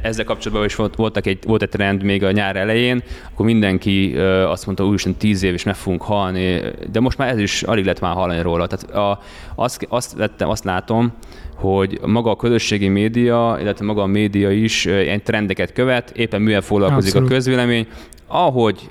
ezzel 0.01 0.25
kapcsolatban 0.25 0.65
is 0.65 0.75
volt, 0.75 0.95
voltak 0.95 1.25
egy, 1.25 1.39
volt 1.45 1.61
egy 1.61 1.69
trend 1.69 2.03
még 2.03 2.23
a 2.23 2.31
nyár 2.31 2.55
elején, 2.55 3.03
akkor 3.31 3.45
mindenki 3.45 4.15
azt 4.47 4.65
mondta, 4.65 4.85
úgyis 4.85 5.05
tíz 5.17 5.43
év 5.43 5.53
és 5.53 5.63
meg 5.63 5.75
fogunk 5.75 6.01
halni, 6.01 6.61
de 6.91 6.99
most 6.99 7.17
már 7.17 7.29
ez 7.29 7.37
is 7.39 7.63
alig 7.63 7.85
lett 7.85 7.99
már 7.99 8.13
hallani 8.13 8.41
róla. 8.41 8.67
Tehát 8.67 8.95
a, 8.95 9.19
azt, 9.55 9.85
azt, 9.89 10.13
vettem, 10.13 10.49
azt 10.49 10.63
látom, 10.63 11.13
hogy 11.55 11.99
maga 12.05 12.31
a 12.31 12.35
közösségi 12.35 12.87
média, 12.87 13.57
illetve 13.61 13.85
maga 13.85 14.01
a 14.01 14.05
média 14.05 14.51
is 14.51 14.85
ilyen 14.85 15.23
trendeket 15.23 15.73
követ, 15.73 16.11
éppen 16.15 16.41
mivel 16.41 16.61
foglalkozik 16.61 17.09
Abszolút. 17.09 17.29
a 17.29 17.33
közvélemény, 17.33 17.87
ahogy 18.27 18.89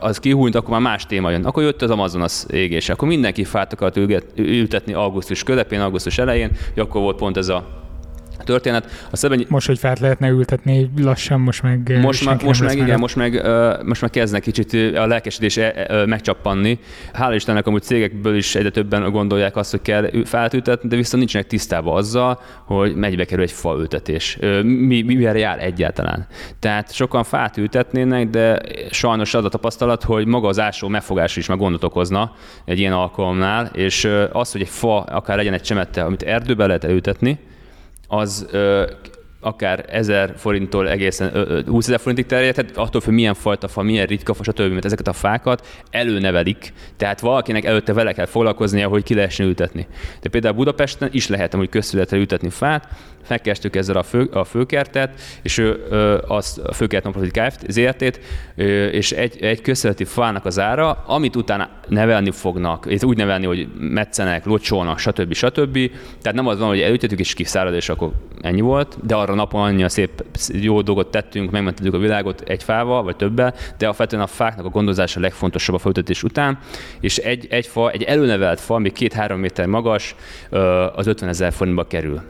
az 0.00 0.18
kihúnyt, 0.18 0.54
akkor 0.54 0.70
már 0.70 0.80
más 0.80 1.06
téma 1.06 1.30
jön. 1.30 1.44
Akkor 1.44 1.62
jött 1.62 1.82
az 1.82 1.90
Amazonas 1.90 2.44
égés, 2.50 2.88
akkor 2.88 3.08
mindenki 3.08 3.44
fát 3.44 3.72
akart 3.72 3.96
ültetni 4.36 4.92
augusztus 4.92 5.42
közepén, 5.42 5.80
augusztus 5.80 6.18
elején, 6.18 6.50
hogy 6.74 6.82
akkor 6.82 7.00
volt 7.00 7.16
pont 7.16 7.36
ez 7.36 7.48
a 7.48 7.87
történet. 8.44 9.06
A 9.10 9.16
Szebenyi... 9.16 9.46
Most, 9.48 9.66
hogy 9.66 9.78
fát 9.78 9.98
lehetne 9.98 10.28
ültetni 10.28 10.90
lassan, 10.96 11.40
most 11.40 11.62
meg 11.62 11.98
Most, 12.02 12.24
ma, 12.24 12.36
most 12.44 12.62
meg, 12.62 12.76
igen, 12.76 12.98
most 12.98 13.16
meg, 13.16 13.32
uh, 13.32 13.82
most 13.84 14.00
meg 14.00 14.10
kezdnek 14.10 14.42
kicsit 14.42 14.96
a 14.96 15.06
lelkesedés 15.06 15.56
uh, 15.56 16.06
megcsappanni. 16.06 16.78
Hála 17.12 17.34
Istennek 17.34 17.66
amúgy 17.66 17.82
cégekből 17.82 18.36
is 18.36 18.54
egyre 18.54 18.70
többen 18.70 19.10
gondolják 19.10 19.56
azt, 19.56 19.70
hogy 19.70 19.82
kell 19.82 20.10
fát 20.24 20.54
ültetni, 20.54 20.88
de 20.88 20.96
viszont 20.96 21.18
nincsenek 21.18 21.46
tisztában 21.46 21.96
azzal, 21.96 22.40
hogy 22.64 22.94
megybe 22.94 23.24
kerül 23.24 23.44
egy 23.44 23.52
faültetés. 23.52 24.38
Uh, 24.40 24.62
mi, 24.62 25.02
mivel 25.02 25.36
jár 25.36 25.62
egyáltalán. 25.62 26.26
Tehát 26.58 26.92
sokan 26.92 27.24
fát 27.24 27.56
ültetnének, 27.56 28.28
de 28.30 28.60
sajnos 28.90 29.34
az 29.34 29.44
a 29.44 29.48
tapasztalat, 29.48 30.02
hogy 30.02 30.26
maga 30.26 30.48
az 30.48 30.58
ásó 30.58 30.88
megfogás 30.88 31.36
is 31.36 31.46
meg 31.46 31.58
gondot 31.58 31.84
okozna 31.84 32.32
egy 32.64 32.78
ilyen 32.78 32.92
alkalomnál, 32.92 33.70
és 33.74 34.08
az, 34.32 34.52
hogy 34.52 34.60
egy 34.60 34.68
fa, 34.68 35.00
akár 35.00 35.36
legyen 35.36 35.52
egy 35.52 35.62
csemette, 35.62 36.02
amit 36.02 36.22
erdőbe 36.22 36.66
lehet 36.66 36.84
elültetni, 36.84 37.38
az 38.08 38.46
akár 39.40 39.84
1000 39.88 40.32
forinttól 40.36 40.88
egészen 40.88 41.64
20 41.66 41.86
ezer 41.86 42.00
forintig 42.00 42.26
terjed, 42.26 42.54
tehát 42.54 42.76
attól 42.76 43.00
függ, 43.00 43.12
milyen 43.12 43.34
fajta 43.34 43.68
fa, 43.68 43.82
milyen 43.82 44.06
ritka 44.06 44.34
fa, 44.34 44.42
stb. 44.42 44.72
mert 44.72 44.84
ezeket 44.84 45.08
a 45.08 45.12
fákat 45.12 45.66
előnevelik, 45.90 46.72
tehát 46.96 47.20
valakinek 47.20 47.64
előtte 47.64 47.92
vele 47.92 48.12
kell 48.12 48.26
foglalkoznia, 48.26 48.88
hogy 48.88 49.02
ki 49.02 49.14
lehessen 49.14 49.46
ültetni. 49.46 49.86
De 50.20 50.28
például 50.28 50.54
Budapesten 50.54 51.08
is 51.12 51.28
lehet 51.28 51.54
hogy 51.54 51.68
közszületre 51.68 52.16
ültetni 52.16 52.50
fát, 52.50 52.88
megkerestük 53.28 53.76
ezzel 53.76 53.96
a, 53.96 54.02
fő, 54.02 54.22
a 54.32 54.44
főkertet, 54.44 55.20
és 55.42 55.58
ő 55.58 55.86
ö, 55.90 56.18
azt 56.26 56.58
a 56.58 56.72
főkert 56.72 57.04
Nonprofit 57.04 57.32
Kft. 57.32 57.70
ZRT-t, 57.70 58.20
és 58.92 59.12
egy, 59.12 59.42
egy 59.42 59.60
közszületi 59.60 60.04
fának 60.04 60.44
az 60.44 60.58
ára, 60.58 61.04
amit 61.06 61.36
utána 61.36 61.68
nevelni 61.88 62.30
fognak, 62.30 62.86
és 62.88 63.02
úgy 63.02 63.16
nevelni, 63.16 63.46
hogy 63.46 63.68
metszenek, 63.78 64.44
locsolnak, 64.44 64.98
stb. 64.98 65.32
stb. 65.32 65.78
Tehát 66.22 66.36
nem 66.36 66.46
az 66.46 66.58
van, 66.58 66.68
hogy 66.68 66.80
elültetjük 66.80 67.20
és 67.20 67.34
kiszárad, 67.34 67.74
és 67.74 67.88
akkor 67.88 68.10
ennyi 68.40 68.60
volt, 68.60 68.96
de 69.06 69.14
arra 69.28 69.36
napon 69.36 69.62
annyi 69.62 69.82
a 69.82 69.88
szép 69.88 70.24
jó 70.52 70.80
dolgot 70.80 71.10
tettünk, 71.10 71.50
megmentettük 71.50 71.94
a 71.94 71.98
világot 71.98 72.40
egy 72.40 72.62
fával, 72.62 73.02
vagy 73.02 73.16
többel, 73.16 73.54
de 73.78 73.84
alapvetően 73.84 74.22
a 74.22 74.26
fáknak 74.26 74.64
a 74.64 74.68
gondozása 74.68 75.18
a 75.18 75.22
legfontosabb 75.22 75.74
a 75.74 75.78
felültetés 75.78 76.22
után, 76.22 76.58
és 77.00 77.16
egy, 77.16 77.46
egy 77.50 77.66
fa, 77.66 77.90
egy 77.90 78.02
előnevelt 78.02 78.60
fa, 78.60 78.74
ami 78.74 78.92
két-három 78.92 79.40
méter 79.40 79.66
magas, 79.66 80.14
az 80.94 81.06
50 81.06 81.28
ezer 81.28 81.52
forintba 81.52 81.86
kerül. 81.86 82.20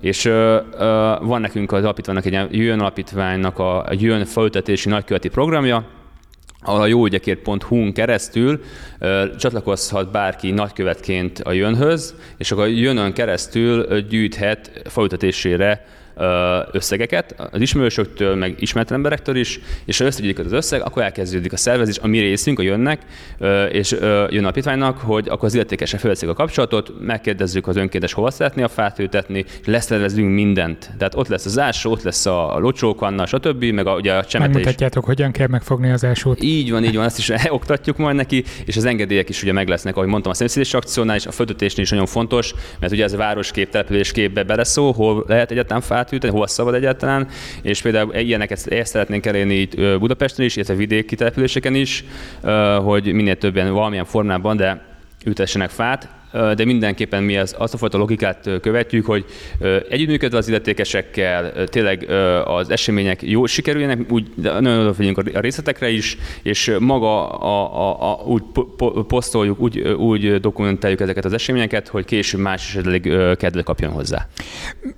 És 0.00 0.24
ö, 0.24 0.60
ö, 0.78 1.14
van 1.20 1.40
nekünk 1.40 1.72
az 1.72 1.82
alapítványnak 1.82 2.24
egy 2.24 2.46
Jön 2.50 2.80
alapítványnak 2.80 3.58
a, 3.58 3.84
a 3.84 3.92
Jön 3.92 4.24
felültetési 4.24 4.88
nagyköveti 4.88 5.28
programja, 5.28 5.84
ahol 6.64 6.80
a 6.80 6.86
jóügyekért.hu-n 6.86 7.92
keresztül 7.92 8.60
ö, 8.98 9.24
csatlakozhat 9.38 10.10
bárki 10.10 10.50
nagykövetként 10.50 11.38
a 11.38 11.52
Jönhöz, 11.52 12.14
és 12.36 12.52
akkor 12.52 12.64
a 12.64 12.66
Jönön 12.66 13.12
keresztül 13.12 14.00
gyűjthet 14.00 14.82
felültetésére 14.84 15.84
összegeket 16.72 17.34
az 17.52 17.60
ismerősöktől, 17.60 18.34
meg 18.34 18.54
ismert 18.58 18.90
emberektől 18.90 19.36
is, 19.36 19.60
és 19.84 19.98
ha 19.98 20.04
összegyűjtik 20.04 20.44
az 20.44 20.52
összeg, 20.52 20.82
akkor 20.82 21.02
elkezdődik 21.02 21.52
a 21.52 21.56
szervezés, 21.56 21.98
a 21.98 22.06
mi 22.06 22.18
részünk, 22.18 22.58
a 22.58 22.62
jönnek, 22.62 23.00
és 23.70 23.90
jön 24.30 24.44
a 24.44 24.52
alapítványnak, 24.52 24.98
hogy 24.98 25.28
akkor 25.28 25.44
az 25.44 25.54
illetékesen 25.54 25.98
felveszik 25.98 26.28
a 26.28 26.32
kapcsolatot, 26.32 26.92
megkérdezzük 27.00 27.66
az 27.66 27.76
önkéntes 27.76 28.12
hova 28.12 28.30
szeretné 28.30 28.62
a 28.62 28.68
fát 28.68 28.98
ültetni, 28.98 29.44
és 29.60 29.66
leszervezünk 29.66 30.34
mindent. 30.34 30.90
Tehát 30.98 31.14
ott 31.14 31.28
lesz 31.28 31.44
az 31.46 31.58
ásó, 31.58 31.90
ott 31.90 32.02
lesz 32.02 32.26
a 32.26 32.58
locsókanna, 32.58 33.26
stb., 33.26 33.64
meg 33.64 33.86
a, 33.86 33.94
ugye 33.94 34.12
a 34.12 34.24
csemete 34.24 34.52
Megmutatjátok, 34.52 35.04
hogyan 35.04 35.32
kell 35.32 35.46
megfogni 35.46 35.90
az 35.90 36.04
ásót. 36.04 36.42
Így 36.42 36.70
van, 36.70 36.84
így 36.84 36.96
van, 36.96 37.04
ezt 37.04 37.18
is 37.18 37.32
oktatjuk 37.48 37.96
majd 37.96 38.16
neki, 38.16 38.44
és 38.64 38.76
az 38.76 38.84
engedélyek 38.84 39.28
is 39.28 39.42
ugye 39.42 39.52
meg 39.52 39.68
lesznek, 39.68 39.96
ahogy 39.96 40.08
mondtam, 40.08 40.32
a 40.32 40.34
szemszídés 40.34 40.74
akciónál 40.74 41.16
és 41.16 41.26
a 41.26 41.30
földötésnél 41.30 41.84
is 41.84 41.90
nagyon 41.90 42.06
fontos, 42.06 42.54
mert 42.80 42.92
ugye 42.92 43.04
ez 43.04 43.12
a 43.12 43.16
városkép, 43.16 43.70
településképbe 43.70 44.42
beleszól, 44.42 44.92
hol 44.92 45.24
lehet 45.28 45.50
egyáltalán 45.50 45.82
fát 45.82 46.11
átülteni, 46.12 46.32
hova 46.32 46.46
szabad 46.46 46.74
egyáltalán, 46.74 47.28
és 47.62 47.82
például 47.82 48.14
ilyeneket 48.14 48.66
ezt 48.66 48.90
szeretnénk 48.92 49.26
elérni 49.26 49.54
itt 49.54 49.98
Budapesten 49.98 50.44
is, 50.44 50.56
illetve 50.56 50.74
vidéki 50.74 51.14
településeken 51.14 51.74
is, 51.74 52.04
hogy 52.84 53.12
minél 53.12 53.36
többen 53.36 53.72
valamilyen 53.72 54.04
formában, 54.04 54.56
de 54.56 54.84
ültessenek 55.24 55.70
fát, 55.70 56.08
de 56.32 56.64
mindenképpen 56.64 57.22
mi 57.22 57.36
az, 57.36 57.54
azt 57.58 57.74
a 57.74 57.76
fajta 57.76 57.98
logikát 57.98 58.50
követjük, 58.60 59.06
hogy 59.06 59.24
együttműködve 59.88 60.38
az 60.38 60.48
illetékesekkel 60.48 61.64
tényleg 61.64 62.10
az 62.44 62.70
események 62.70 63.22
jó 63.22 63.46
sikerüljenek, 63.46 63.98
úgy 64.08 64.26
nagyon 64.36 64.78
odafigyelünk 64.78 65.36
a 65.36 65.40
részletekre 65.40 65.88
is, 65.88 66.16
és 66.42 66.76
maga 66.78 67.28
a, 67.30 67.78
a, 67.78 68.10
a, 68.10 68.22
úgy 68.24 68.42
posztoljuk, 69.06 69.60
úgy, 69.60 69.78
úgy 69.80 70.40
dokumentáljuk 70.40 71.00
ezeket 71.00 71.24
az 71.24 71.32
eseményeket, 71.32 71.88
hogy 71.88 72.04
később 72.04 72.40
más 72.40 72.68
esetleg 72.68 73.00
kedve 73.36 73.62
kapjon 73.62 73.92
hozzá. 73.92 74.26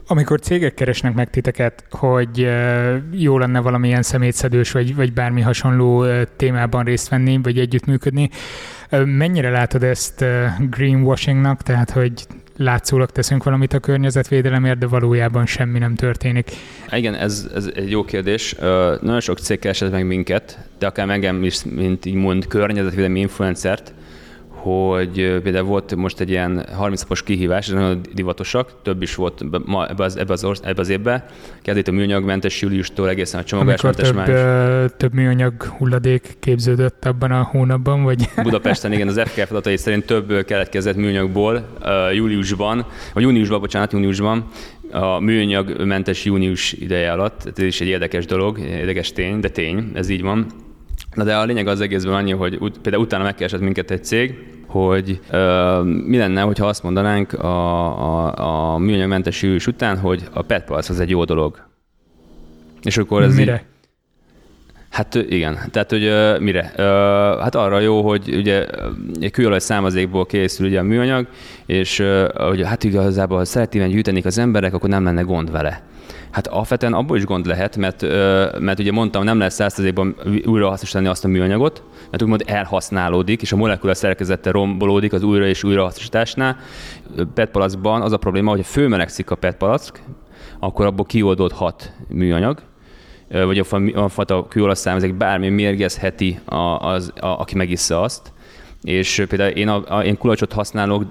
Amikor 0.07 0.41
cégek 0.41 0.74
keresnek 0.74 1.14
meg 1.14 1.30
titeket, 1.30 1.85
hogy 1.91 2.49
jó 3.12 3.39
lenne 3.39 3.61
valamilyen 3.61 4.03
szemétszedős 4.03 4.72
vagy, 4.72 4.95
vagy 4.95 5.12
bármi 5.12 5.41
hasonló 5.41 6.05
témában 6.37 6.85
részt 6.85 7.09
venni, 7.09 7.39
vagy 7.43 7.59
együttműködni, 7.59 8.30
Mennyire 9.05 9.51
látod 9.51 9.83
ezt 9.83 10.25
greenwashingnak, 10.71 11.63
tehát 11.63 11.91
hogy 11.91 12.13
látszólag 12.57 13.11
teszünk 13.11 13.45
valamit 13.45 13.73
a 13.73 13.79
környezetvédelemért, 13.79 14.79
de 14.79 14.87
valójában 14.87 15.47
semmi 15.47 15.79
nem 15.79 15.95
történik? 15.95 16.51
Igen, 16.91 17.15
ez, 17.15 17.51
ez 17.55 17.71
egy 17.75 17.91
jó 17.91 18.05
kérdés. 18.05 18.55
Nagyon 19.01 19.21
sok 19.21 19.39
cég 19.39 19.59
keresett 19.59 19.91
meg 19.91 20.07
minket, 20.07 20.59
de 20.79 20.87
akár 20.87 21.09
engem 21.09 21.45
is, 21.45 21.65
mint 21.65 22.05
így 22.05 22.15
mond, 22.15 22.47
környezetvédelmi 22.47 23.21
influencert, 23.21 23.93
hogy 24.65 25.41
például 25.43 25.65
volt 25.67 25.95
most 25.95 26.21
egy 26.21 26.31
ilyen 26.31 26.67
30 26.73 27.01
napos 27.03 27.23
kihívás, 27.23 27.69
nagyon 27.69 28.01
divatosak, 28.15 28.73
több 28.83 29.03
is 29.03 29.15
volt 29.15 29.67
ma 29.67 29.89
ebbe 29.89 30.05
az, 30.05 30.17
ebbe 30.17 30.33
az, 30.33 30.45
orsz, 30.45 30.61
ebbe 30.65 30.81
az 30.81 30.89
évbe. 30.89 31.27
Kezdett 31.62 31.89
a 31.89 31.93
műanyagmentes 31.93 32.61
júliustól 32.61 33.09
egészen 33.09 33.41
a 33.41 33.45
csomagolásmentes 33.45 34.07
több, 34.07 34.17
május. 34.17 34.91
több 34.97 35.12
műanyag 35.12 35.62
hulladék 35.62 36.37
képződött 36.41 37.05
abban 37.05 37.31
a 37.31 37.43
hónapban, 37.43 38.03
vagy? 38.03 38.29
Budapesten 38.43 38.93
igen, 38.93 39.09
az 39.09 39.21
FKF 39.25 39.51
adatai 39.51 39.77
szerint 39.77 40.07
több 40.07 40.45
keletkezett 40.45 40.97
műanyagból 40.97 41.67
júliusban, 42.12 42.87
vagy 43.15 43.23
júniusban, 43.23 43.61
bocsánat, 43.61 43.93
júniusban, 43.93 44.47
a 44.91 45.19
műanyagmentes 45.19 46.25
június 46.25 46.73
ideje 46.73 47.12
alatt. 47.12 47.53
Ez 47.57 47.65
is 47.65 47.81
egy 47.81 47.89
érdekes 47.89 48.27
dolog, 48.27 48.59
érdekes 48.59 49.12
tény, 49.12 49.41
de 49.41 49.49
tény, 49.49 49.91
ez 49.95 50.09
így 50.09 50.23
van. 50.23 50.47
Na 51.15 51.25
de 51.25 51.37
a 51.37 51.45
lényeg 51.45 51.67
az 51.67 51.81
egészben 51.81 52.15
annyi, 52.15 52.33
hogy 52.33 52.57
ut- 52.61 52.79
például 52.79 53.05
utána 53.05 53.23
megkeresett 53.23 53.61
minket 53.61 53.91
egy 53.91 54.05
cég, 54.05 54.35
hogy 54.67 55.21
ö, 55.31 55.81
mi 55.83 56.17
lenne, 56.17 56.41
hogyha 56.41 56.67
azt 56.67 56.83
mondanánk 56.83 57.33
a, 57.33 58.29
a, 58.29 58.75
a 58.75 58.79
műanyagmentes 58.79 59.37
sűrűs 59.37 59.67
után, 59.67 59.99
hogy 59.99 60.25
a 60.33 60.43
PET 60.43 60.71
az 60.71 61.01
egy 61.01 61.11
jó 61.11 61.25
dolog. 61.25 61.69
És 62.83 62.97
akkor 62.97 63.23
ez 63.23 63.37
Mire? 63.37 63.55
Így, 63.55 63.74
Hát 64.95 65.15
igen, 65.15 65.59
tehát 65.71 65.91
hogy 65.91 66.13
mire? 66.41 66.73
Hát 67.41 67.55
arra 67.55 67.81
jó, 67.81 68.03
hogy 68.03 68.35
ugye 68.37 68.67
egy 69.21 69.31
kőolaj 69.31 69.59
származékból 69.59 70.27
készül 70.27 70.67
ugye 70.67 70.79
a 70.79 70.83
műanyag, 70.83 71.27
és 71.67 72.03
hogy 72.35 72.63
hát 72.63 72.85
igazából, 72.85 73.39
ha 73.39 73.45
szeretnének 73.45 73.91
gyűjteni 73.91 74.23
az 74.25 74.39
emberek, 74.39 74.75
akkor 74.75 74.89
nem 74.89 75.05
lenne 75.05 75.23
gond 75.23 75.51
vele. 75.51 75.83
Hát 76.31 76.47
alapvetően 76.47 76.93
abból 76.93 77.17
is 77.17 77.25
gond 77.25 77.47
lehet, 77.47 77.77
mert, 77.77 78.03
mert 78.59 78.79
ugye 78.79 78.93
mondtam, 78.93 79.25
nem 79.25 79.39
lehet 79.39 79.53
százszerzékban 79.53 80.17
újra 80.45 80.69
hasznosítani 80.69 81.07
azt 81.07 81.25
a 81.25 81.29
műanyagot, 81.29 81.83
mert 82.11 82.23
úgymond 82.23 82.43
elhasználódik, 82.47 83.43
és 83.43 83.53
a 83.53 83.57
molekula 83.57 83.95
szerkezete 83.95 84.51
rombolódik 84.51 85.13
az 85.13 85.23
újra 85.23 85.47
és 85.47 85.65
újra 85.65 85.83
hasznosításnál. 85.83 86.57
PET 87.35 87.57
az 87.57 88.13
a 88.13 88.17
probléma, 88.17 88.51
hogy 88.51 88.67
főmelegszik 88.67 89.31
a 89.31 89.35
PET 89.35 89.65
akkor 90.59 90.87
abból 90.87 91.05
kioldódhat 91.05 91.93
műanyag, 92.09 92.63
vagy 93.29 93.59
a, 93.59 93.77
a 93.95 94.09
fata 94.09 94.47
kőolaj 94.49 95.11
bármi 95.16 95.49
mérgezheti, 95.49 96.39
a, 96.45 96.57
az, 96.57 97.12
a, 97.20 97.27
aki 97.27 97.57
megissza 97.57 98.03
azt, 98.03 98.33
és 98.83 99.25
például 99.29 99.51
én, 99.51 99.68
a, 99.68 99.97
a, 99.97 100.05
én 100.05 100.18
kulacsot 100.18 100.53
használok, 100.53 101.05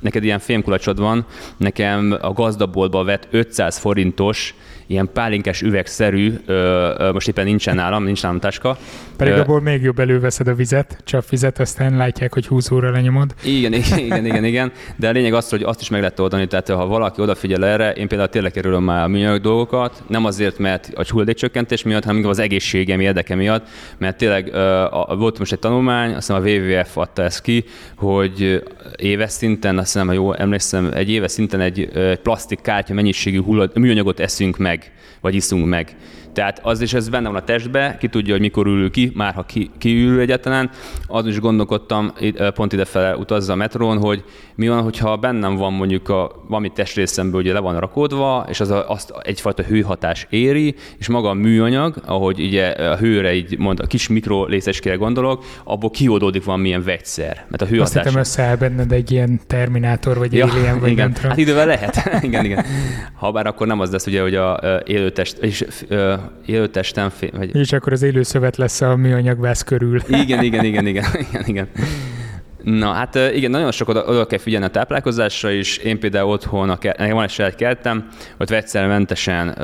neked 0.00 0.24
ilyen 0.24 0.38
fémkulacsod 0.38 0.98
van, 0.98 1.26
nekem 1.56 2.16
a 2.20 2.32
gazdaboltba 2.32 3.04
vett 3.04 3.28
500 3.30 3.78
forintos 3.78 4.54
ilyen 4.88 5.10
pálinkás 5.12 5.62
üvegszerű, 5.62 6.34
ö, 6.46 6.52
ö, 6.98 7.12
most 7.12 7.28
éppen 7.28 7.44
nincsen 7.44 7.74
nálam, 7.74 8.04
nincs 8.04 8.22
nálam 8.22 8.40
táska. 8.40 8.78
Pedig 9.16 9.32
ö, 9.32 9.38
abból 9.38 9.60
még 9.60 9.82
jobb 9.82 9.98
előveszed 9.98 10.48
a 10.48 10.54
vizet, 10.54 10.98
csak 11.04 11.28
vizet, 11.28 11.58
aztán 11.58 11.96
látják, 11.96 12.32
hogy 12.32 12.46
20 12.46 12.70
óra 12.70 12.90
lenyomod. 12.90 13.34
Igen, 13.44 13.72
igen, 13.72 14.26
igen, 14.26 14.44
igen, 14.44 14.72
de 14.96 15.08
a 15.08 15.10
lényeg 15.10 15.34
az, 15.34 15.48
hogy 15.48 15.62
azt 15.62 15.80
is 15.80 15.88
meg 15.88 16.00
lehet 16.00 16.18
oldani, 16.20 16.46
tehát 16.46 16.68
ha 16.68 16.86
valaki 16.86 17.20
odafigyel 17.20 17.64
erre, 17.64 17.92
én 17.92 18.08
például 18.08 18.28
tényleg 18.28 18.52
kerülöm 18.52 18.82
már 18.82 19.04
a 19.04 19.08
műanyag 19.08 19.40
dolgokat, 19.40 20.02
nem 20.06 20.24
azért, 20.24 20.58
mert 20.58 20.90
a 20.94 21.04
hulladékcsökkentés 21.08 21.82
miatt, 21.82 22.04
hanem 22.04 22.26
az 22.26 22.38
egészségem 22.38 23.00
érdeke 23.00 23.34
miatt, 23.34 23.68
mert 23.98 24.16
tényleg 24.16 24.48
ö, 24.52 24.84
a, 24.84 25.16
volt 25.16 25.38
most 25.38 25.52
egy 25.52 25.58
tanulmány, 25.58 26.14
azt 26.14 26.26
hiszem 26.26 26.42
a 26.42 26.48
WWF 26.48 26.96
adta 26.96 27.22
ezt 27.22 27.40
ki, 27.40 27.64
hogy 27.96 28.62
éves 28.96 29.30
szinten, 29.30 29.78
azt 29.78 29.92
hiszem, 29.92 30.06
ha 30.06 30.12
jól 30.12 30.36
emlékszem, 30.36 30.90
egy 30.94 31.10
éves 31.10 31.30
szinten 31.30 31.60
egy, 31.60 31.88
egy 31.94 32.18
plastik 32.18 32.60
kártya 32.60 32.94
mennyiségű 32.94 33.42
hullad, 33.42 33.78
műanyagot 33.78 34.20
eszünk 34.20 34.56
meg 34.56 34.77
meg, 34.78 34.90
vagy 35.20 35.34
iszunk 35.34 35.66
meg. 35.66 35.96
Tehát 36.32 36.60
az 36.62 36.80
is 36.80 36.92
ez 36.92 37.08
benne 37.08 37.28
van 37.28 37.36
a 37.36 37.44
testbe, 37.44 37.96
ki 38.00 38.08
tudja, 38.08 38.32
hogy 38.32 38.40
mikor 38.40 38.66
ül 38.66 38.90
ki, 38.90 39.12
már 39.14 39.34
ha 39.34 39.42
ki, 39.42 39.70
kiül 39.78 40.20
egyáltalán. 40.20 40.70
Az 41.06 41.26
is 41.26 41.40
gondolkodtam, 41.40 42.12
pont 42.54 42.72
idefele 42.72 43.16
utazza 43.16 43.52
a 43.52 43.56
metrón, 43.56 43.98
hogy 43.98 44.24
mi 44.54 44.68
van, 44.68 44.82
hogyha 44.82 45.16
bennem 45.16 45.56
van 45.56 45.72
mondjuk 45.72 46.08
a 46.08 46.44
valami 46.48 46.68
testrészemből, 46.68 47.40
ugye 47.40 47.52
le 47.52 47.58
van 47.58 47.80
rakódva, 47.80 48.46
és 48.48 48.60
az 48.60 48.70
a, 48.70 48.90
azt 48.90 49.12
egyfajta 49.22 49.62
hőhatás 49.62 50.26
éri, 50.30 50.74
és 50.98 51.08
maga 51.08 51.28
a 51.28 51.32
műanyag, 51.32 51.94
ahogy 52.06 52.40
ugye 52.40 52.66
a 52.68 52.96
hőre 52.96 53.34
így 53.34 53.58
mond, 53.58 53.80
a 53.80 53.86
kis 53.86 54.08
mikrolészecskére 54.08 54.94
gondolok, 54.94 55.44
abból 55.64 55.90
kiódódik 55.90 56.44
valamilyen 56.44 56.82
vegyszer. 56.82 57.46
Mert 57.48 57.62
a 57.62 57.66
hőhatás... 57.66 57.94
Azt 57.94 58.04
hittem 58.04 58.20
összeáll 58.20 58.56
benned 58.56 58.92
egy 58.92 59.10
ilyen 59.10 59.40
terminátor, 59.46 60.18
vagy 60.18 60.32
ja, 60.32 60.46
alien, 60.46 60.80
vagy 60.80 60.90
igen. 60.90 61.12
nem 61.22 61.30
Hát 61.30 61.38
idővel 61.38 61.66
lehet. 61.66 62.10
igen, 62.28 62.44
igen. 62.44 62.64
Habár 63.14 63.46
akkor 63.46 63.66
nem 63.66 63.80
az 63.80 63.90
lesz 63.90 64.06
ugye, 64.06 64.22
hogy 64.22 64.34
a 64.34 64.60
élőtest, 64.84 65.38
és 65.38 65.66
élőtesten... 66.46 67.10
Vagy... 67.32 67.56
És 67.56 67.72
akkor 67.72 67.92
az 67.92 68.02
élőszövet 68.02 68.56
lesz 68.56 68.80
a 68.80 68.96
műanyagvász 68.96 69.62
körül. 69.62 70.00
Igen, 70.08 70.42
igen, 70.42 70.64
igen, 70.64 70.86
igen, 70.86 71.04
igen, 71.18 71.44
igen. 71.46 71.68
Na 72.76 72.92
hát 72.92 73.14
igen, 73.14 73.50
nagyon 73.50 73.72
sokat 73.72 73.96
oda, 73.96 74.10
oda 74.10 74.26
kell 74.26 74.38
figyelni 74.38 74.66
a 74.66 74.70
táplálkozásra 74.70 75.50
is. 75.50 75.76
Én 75.76 75.98
például 75.98 76.30
otthon, 76.30 76.70
a, 76.70 76.78
nekem 76.82 77.14
van 77.14 77.24
egy 77.24 77.30
saját 77.30 77.54
kertem, 77.54 78.08
ott 78.38 78.48
vegyszermentesen 78.48 79.54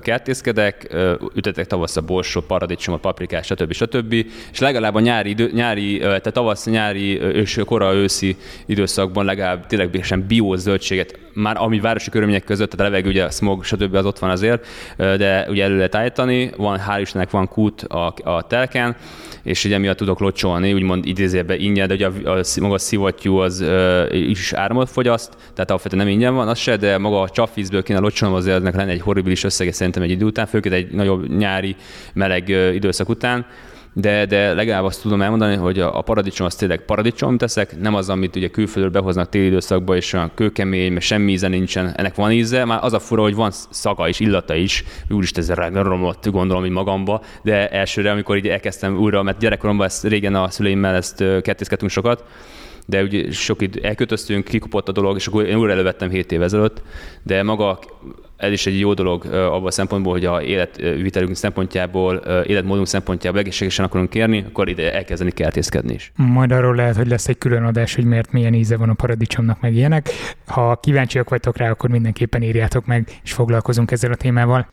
kertészkedek, 0.00 0.96
ütetek 1.34 1.66
tavasz 1.66 1.96
a 1.96 2.00
borsó, 2.00 2.40
paradicsomot, 2.40 3.00
paprikás, 3.00 3.46
stb. 3.46 3.72
stb. 3.72 4.12
És 4.52 4.58
legalább 4.58 4.94
a 4.94 5.00
nyári, 5.00 5.30
idő, 5.30 5.50
nyári 5.52 5.98
tehát 5.98 6.32
tavasz, 6.32 6.66
nyári 6.66 7.12
és 7.14 7.60
kora 7.64 7.94
őszi 7.94 8.36
időszakban 8.66 9.24
legalább 9.24 9.66
tényleg 9.66 10.00
sem 10.02 10.26
bió 10.26 10.54
zöldséget, 10.54 11.18
már 11.36 11.56
ami 11.58 11.80
városi 11.80 12.10
körülmények 12.10 12.44
között, 12.44 12.70
tehát 12.70 12.86
a 12.86 12.90
levegő, 12.90 13.08
ugye 13.08 13.24
a 13.24 13.30
smog, 13.30 13.64
stb. 13.64 13.94
az 13.94 14.04
ott 14.04 14.18
van 14.18 14.30
azért, 14.30 14.66
de 14.96 15.46
ugye 15.48 15.64
elő 15.64 15.76
lehet 15.76 15.94
állítani, 15.94 16.50
van, 16.56 16.80
hál' 16.88 17.00
Istennek 17.00 17.30
van 17.30 17.48
kút 17.48 17.82
a, 17.82 18.14
a 18.22 18.42
telken, 18.42 18.96
és 19.42 19.64
ugye 19.64 19.78
miatt 19.78 19.96
tudok 19.96 20.20
locsolni, 20.20 20.72
úgymond 20.72 21.06
idézőben 21.06 21.60
ingyen, 21.60 21.88
de 21.88 21.94
ugye 21.94 22.06
a, 22.06 22.30
a, 22.30 22.35
maga 22.60 22.74
a 22.74 22.78
szivattyú 22.78 23.36
az 23.36 23.60
uh, 23.60 24.14
is 24.28 24.52
áramot 24.52 24.90
fogyaszt, 24.90 25.32
tehát 25.54 25.70
alapvetően 25.70 26.04
nem 26.04 26.12
ingyen 26.12 26.34
van, 26.34 26.48
az 26.48 26.58
se, 26.58 26.76
de 26.76 26.98
maga 26.98 27.20
a 27.20 27.30
csapvízből 27.30 27.82
kéne 27.82 27.98
locsolnom, 27.98 28.36
azért 28.36 28.56
ennek 28.56 28.74
lenne 28.74 28.90
egy 28.90 29.00
horribilis 29.00 29.44
összege 29.44 29.72
szerintem 29.72 30.02
egy 30.02 30.10
idő 30.10 30.24
után, 30.24 30.46
főként 30.46 30.74
egy 30.74 30.90
nagyobb 30.90 31.36
nyári 31.36 31.76
meleg 32.12 32.48
időszak 32.48 33.08
után 33.08 33.46
de, 33.98 34.26
de 34.26 34.54
legalább 34.54 34.84
azt 34.84 35.02
tudom 35.02 35.22
elmondani, 35.22 35.56
hogy 35.56 35.80
a, 35.80 35.98
a 35.98 36.02
paradicsom 36.02 36.46
az 36.46 36.54
tényleg 36.54 36.80
paradicsom 36.80 37.38
teszek, 37.38 37.80
nem 37.80 37.94
az, 37.94 38.08
amit 38.08 38.36
ugye 38.36 38.48
külföldről 38.48 38.92
behoznak 38.92 39.28
téli 39.28 39.46
időszakba, 39.46 39.96
és 39.96 40.12
olyan 40.12 40.30
kőkemény, 40.34 40.92
mert 40.92 41.04
semmi 41.04 41.32
íze 41.32 41.48
nincsen, 41.48 41.92
ennek 41.96 42.14
van 42.14 42.32
íze, 42.32 42.64
már 42.64 42.78
az 42.82 42.92
a 42.92 42.98
fura, 42.98 43.22
hogy 43.22 43.34
van 43.34 43.50
szaga 43.70 44.08
és 44.08 44.20
illata 44.20 44.54
is, 44.54 44.84
úristen, 45.10 45.44
ez 45.48 45.74
romlott, 45.74 46.28
gondolom 46.30 46.64
így 46.64 46.70
magamba, 46.70 47.22
de 47.42 47.68
elsőre, 47.68 48.10
amikor 48.10 48.36
így 48.36 48.48
elkezdtem 48.48 48.98
újra, 48.98 49.22
mert 49.22 49.38
gyerekkoromban 49.38 49.86
ezt 49.86 50.04
régen 50.04 50.34
a 50.34 50.50
szüleimmel 50.50 50.94
ezt 50.94 51.24
kettészkedtünk 51.42 51.90
sokat, 51.90 52.24
de 52.86 53.02
ugye 53.02 53.30
sok 53.32 53.62
idő 53.62 53.80
elkötöztünk, 53.82 54.44
kikopott 54.44 54.88
a 54.88 54.92
dolog, 54.92 55.16
és 55.16 55.26
akkor 55.26 55.44
én 55.44 55.56
újra 55.56 55.72
elővettem 55.72 56.10
7 56.10 56.32
év 56.32 56.42
ezelőtt, 56.42 56.82
de 57.22 57.42
maga 57.42 57.78
ez 58.36 58.52
is 58.52 58.66
egy 58.66 58.78
jó 58.78 58.94
dolog 58.94 59.24
abban 59.24 59.66
a 59.66 59.70
szempontból, 59.70 60.12
hogy 60.12 60.24
a 60.24 60.42
életvitelünk 60.42 61.36
szempontjából, 61.36 62.14
életmódunk 62.46 62.86
szempontjából 62.86 63.40
egészségesen 63.40 63.84
akarunk 63.84 64.10
kérni, 64.10 64.44
akkor 64.48 64.68
ide 64.68 64.94
elkezdeni 64.94 65.30
kertészkedni 65.30 65.94
is. 65.94 66.12
Majd 66.16 66.52
arról 66.52 66.74
lehet, 66.74 66.96
hogy 66.96 67.08
lesz 67.08 67.28
egy 67.28 67.38
külön 67.38 67.64
adás, 67.64 67.94
hogy 67.94 68.04
miért 68.04 68.32
milyen 68.32 68.54
íze 68.54 68.76
van 68.76 68.88
a 68.88 68.94
paradicsomnak, 68.94 69.60
meg 69.60 69.74
ilyenek. 69.74 70.08
Ha 70.46 70.76
kíváncsiak 70.76 71.28
vagytok 71.28 71.56
rá, 71.56 71.70
akkor 71.70 71.90
mindenképpen 71.90 72.42
írjátok 72.42 72.86
meg, 72.86 73.20
és 73.22 73.32
foglalkozunk 73.32 73.90
ezzel 73.90 74.12
a 74.12 74.16
témával. 74.16 74.72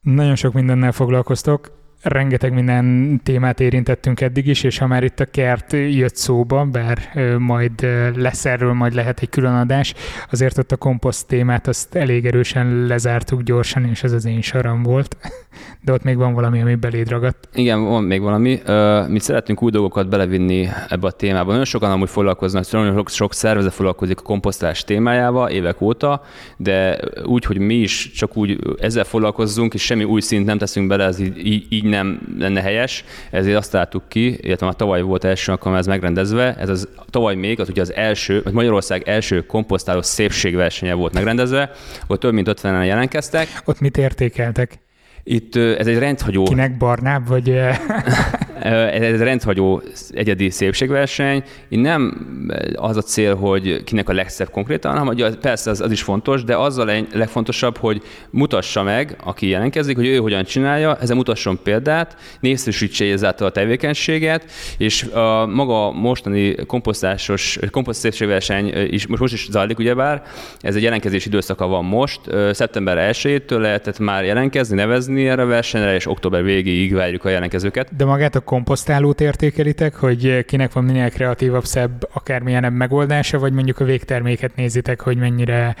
Nagyon 0.00 0.34
sok 0.34 0.52
mindennel 0.52 0.92
foglalkoztok. 0.92 1.82
Rengeteg 2.04 2.52
minden 2.52 3.20
témát 3.22 3.60
érintettünk 3.60 4.20
eddig 4.20 4.46
is, 4.46 4.62
és 4.62 4.78
ha 4.78 4.86
már 4.86 5.04
itt 5.04 5.20
a 5.20 5.24
kert 5.24 5.72
jött 5.72 6.16
szóba, 6.16 6.64
bár 6.64 6.98
majd 7.38 7.86
lesz 8.14 8.44
erről, 8.44 8.72
majd 8.72 8.94
lehet 8.94 9.20
egy 9.20 9.28
külön 9.28 9.54
adás, 9.54 9.94
azért 10.30 10.58
ott 10.58 10.72
a 10.72 10.76
komposzt 10.76 11.26
témát 11.26 11.66
azt 11.66 11.94
elég 11.94 12.26
erősen 12.26 12.86
lezártuk 12.86 13.42
gyorsan, 13.42 13.84
és 13.84 14.02
ez 14.02 14.12
az 14.12 14.24
én 14.24 14.40
saram 14.40 14.82
volt. 14.82 15.16
De 15.84 15.92
ott 15.92 16.02
még 16.02 16.16
van 16.16 16.34
valami, 16.34 16.60
ami 16.60 16.74
beléd 16.74 17.08
ragadt. 17.08 17.48
Igen, 17.54 17.84
van 17.84 18.04
még 18.04 18.20
valami. 18.20 18.60
Mi 19.08 19.18
szeretnénk 19.18 19.62
új 19.62 19.70
dolgokat 19.70 20.08
belevinni 20.08 20.68
ebbe 20.88 21.06
a 21.06 21.10
témába. 21.10 21.50
Nagyon 21.50 21.64
sokan 21.64 21.90
amúgy 21.90 22.08
foglalkoznak, 22.08 22.70
nagyon 22.70 22.94
sok, 22.94 23.10
sok 23.10 23.34
szervezet 23.34 23.72
foglalkozik 23.72 24.18
a 24.18 24.22
komposztálás 24.22 24.84
témájával 24.84 25.50
évek 25.50 25.80
óta, 25.80 26.22
de 26.56 26.98
úgy, 27.24 27.44
hogy 27.44 27.58
mi 27.58 27.74
is 27.74 28.10
csak 28.10 28.36
úgy 28.36 28.58
ezzel 28.80 29.04
foglalkozzunk, 29.04 29.74
és 29.74 29.82
semmi 29.82 30.04
új 30.04 30.20
szint 30.20 30.46
nem 30.46 30.58
teszünk 30.58 30.88
bele, 30.88 31.04
ez 31.04 31.18
így, 31.18 31.72
így 31.72 31.84
nem 31.94 32.20
lenne 32.38 32.60
helyes, 32.60 33.04
ezért 33.30 33.56
azt 33.56 33.72
láttuk 33.72 34.08
ki, 34.08 34.38
illetve 34.40 34.66
már 34.66 34.74
tavaly 34.74 35.02
volt 35.02 35.24
első 35.24 35.52
alkalom 35.52 35.78
ez 35.78 35.86
megrendezve, 35.86 36.54
ez 36.58 36.68
az 36.68 36.88
tavaly 37.10 37.34
még 37.34 37.60
az 37.60 37.68
ugye 37.68 37.80
az 37.80 37.94
első, 37.94 38.40
vagy 38.44 38.52
Magyarország 38.52 39.08
első 39.08 39.46
komposztáló 39.46 40.02
szépségversenye 40.02 40.94
volt 40.94 41.12
megrendezve, 41.12 41.70
ott 42.06 42.20
több 42.20 42.32
mint 42.32 42.48
50-en 42.50 42.86
jelentkeztek. 42.86 43.48
Ott 43.64 43.80
mit 43.80 43.96
értékeltek? 43.96 44.78
Itt 45.22 45.56
ez 45.56 45.86
egy 45.86 45.98
rendhagyó... 45.98 46.44
Kinek 46.44 46.76
barnább, 46.76 47.28
vagy... 47.28 47.52
ez 48.70 49.22
rendhagyó 49.22 49.82
egyedi 50.10 50.50
szépségverseny. 50.50 51.42
Itt 51.68 51.80
nem 51.80 52.26
az 52.74 52.96
a 52.96 53.02
cél, 53.02 53.34
hogy 53.34 53.84
kinek 53.84 54.08
a 54.08 54.12
legszebb 54.12 54.50
konkrétan, 54.50 54.92
hanem 54.92 55.06
hogy 55.06 55.36
persze 55.36 55.70
az, 55.70 55.80
az 55.80 55.90
is 55.90 56.02
fontos, 56.02 56.44
de 56.44 56.56
az 56.56 56.78
a 56.78 56.84
legfontosabb, 57.12 57.76
hogy 57.76 58.02
mutassa 58.30 58.82
meg, 58.82 59.16
aki 59.24 59.48
jelentkezik, 59.48 59.96
hogy 59.96 60.06
ő 60.06 60.16
hogyan 60.16 60.44
csinálja, 60.44 60.96
ezen 61.00 61.16
mutasson 61.16 61.58
példát, 61.62 62.16
népszerűsítse 62.40 63.04
ezáltal 63.04 63.46
a 63.46 63.50
tevékenységet, 63.50 64.50
és 64.78 65.02
a 65.02 65.46
maga 65.46 65.90
mostani 65.90 66.54
komposztásos, 66.66 67.58
komposzt 67.70 68.00
szépségverseny 68.00 68.66
is 68.90 69.06
most, 69.06 69.20
most 69.20 69.32
is 69.32 69.48
zajlik, 69.50 69.78
ugyebár, 69.78 70.22
ez 70.60 70.76
egy 70.76 70.82
jelentkezési 70.82 71.28
időszaka 71.28 71.66
van 71.66 71.84
most, 71.84 72.20
szeptember 72.52 73.12
1-től 73.12 73.58
lehetett 73.58 73.98
már 73.98 74.24
jelentkezni, 74.24 74.76
nevezni 74.76 75.28
erre 75.28 75.42
a 75.42 75.46
versenyre, 75.46 75.94
és 75.94 76.06
október 76.06 76.42
végéig 76.42 76.94
várjuk 76.94 77.24
a 77.24 77.28
jelentkezőket. 77.28 77.96
De 77.96 78.04
magát 78.04 78.34
a 78.34 78.40
komposztálót 78.54 79.20
értékelitek, 79.20 79.94
hogy 79.94 80.44
kinek 80.44 80.72
van 80.72 80.84
minél 80.84 81.10
kreatívabb, 81.10 81.64
szebb, 81.64 82.08
akármilyen 82.12 82.72
megoldása, 82.72 83.38
vagy 83.38 83.52
mondjuk 83.52 83.80
a 83.80 83.84
végterméket 83.84 84.56
nézitek, 84.56 85.00
hogy 85.00 85.16
mennyire 85.16 85.76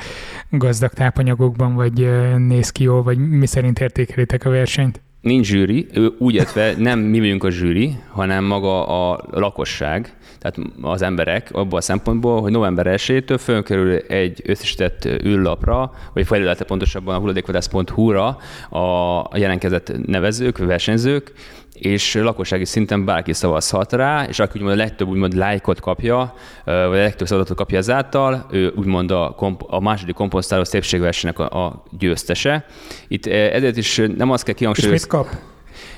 gazdag 0.50 0.92
tápanyagokban, 0.92 1.74
vagy 1.74 2.08
néz 2.36 2.70
ki 2.70 2.82
jól, 2.82 3.02
vagy 3.02 3.18
mi 3.18 3.46
szerint 3.46 3.80
értékelitek 3.80 4.44
a 4.44 4.50
versenyt? 4.50 5.00
Nincs 5.20 5.46
zsűri, 5.46 5.88
úgy 6.18 6.34
értve 6.34 6.74
nem 6.78 6.98
mi 6.98 7.18
vagyunk 7.18 7.44
a 7.44 7.50
zsűri, 7.50 7.96
hanem 8.08 8.44
maga 8.44 8.86
a 8.86 9.24
lakosság, 9.30 10.12
tehát 10.38 10.70
az 10.80 11.02
emberek 11.02 11.48
abban 11.52 11.78
a 11.78 11.82
szempontból, 11.82 12.40
hogy 12.40 12.52
november 12.52 12.86
1-től 12.98 13.38
fölkerül 13.40 13.96
egy 13.96 14.42
összesített 14.46 15.04
űrlapra, 15.04 15.92
vagy 16.12 16.26
felülete 16.26 16.64
pontosabban 16.64 17.14
a 17.14 17.18
hulladékvadász.hu-ra 17.18 18.36
a 18.70 19.38
jelenkezett 19.38 20.06
nevezők, 20.06 20.58
versenyzők, 20.58 21.32
és 21.78 22.14
lakossági 22.14 22.64
szinten 22.64 23.04
bárki 23.04 23.32
szavazhat 23.32 23.92
rá, 23.92 24.24
és 24.28 24.38
aki 24.38 24.58
úgymond 24.58 24.74
a 24.74 24.82
legtöbb 24.82 25.08
úgymond 25.08 25.34
lájkot 25.34 25.80
kapja, 25.80 26.34
vagy 26.64 26.74
a 26.74 27.02
legtöbb 27.02 27.26
szavazatot 27.26 27.56
kapja 27.56 27.78
ezáltal, 27.78 28.46
ő 28.50 28.72
úgymond 28.76 29.10
a, 29.10 29.34
komp- 29.36 29.64
a 29.66 29.80
második 29.80 30.14
komposztáló 30.14 30.64
szépségversenynek 30.64 31.38
a, 31.38 31.64
a 31.64 31.82
győztese. 31.98 32.64
Itt 33.08 33.26
ezért 33.26 33.76
is 33.76 34.00
nem 34.16 34.30
azt 34.30 34.44
kell 34.44 34.54
kihangsúlyozni. 34.54 34.96
És 34.96 35.02
mit 35.02 35.10
kap? 35.10 35.26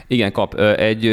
Igen, 0.07 0.33
kap. 0.33 0.55
Egy, 0.61 1.07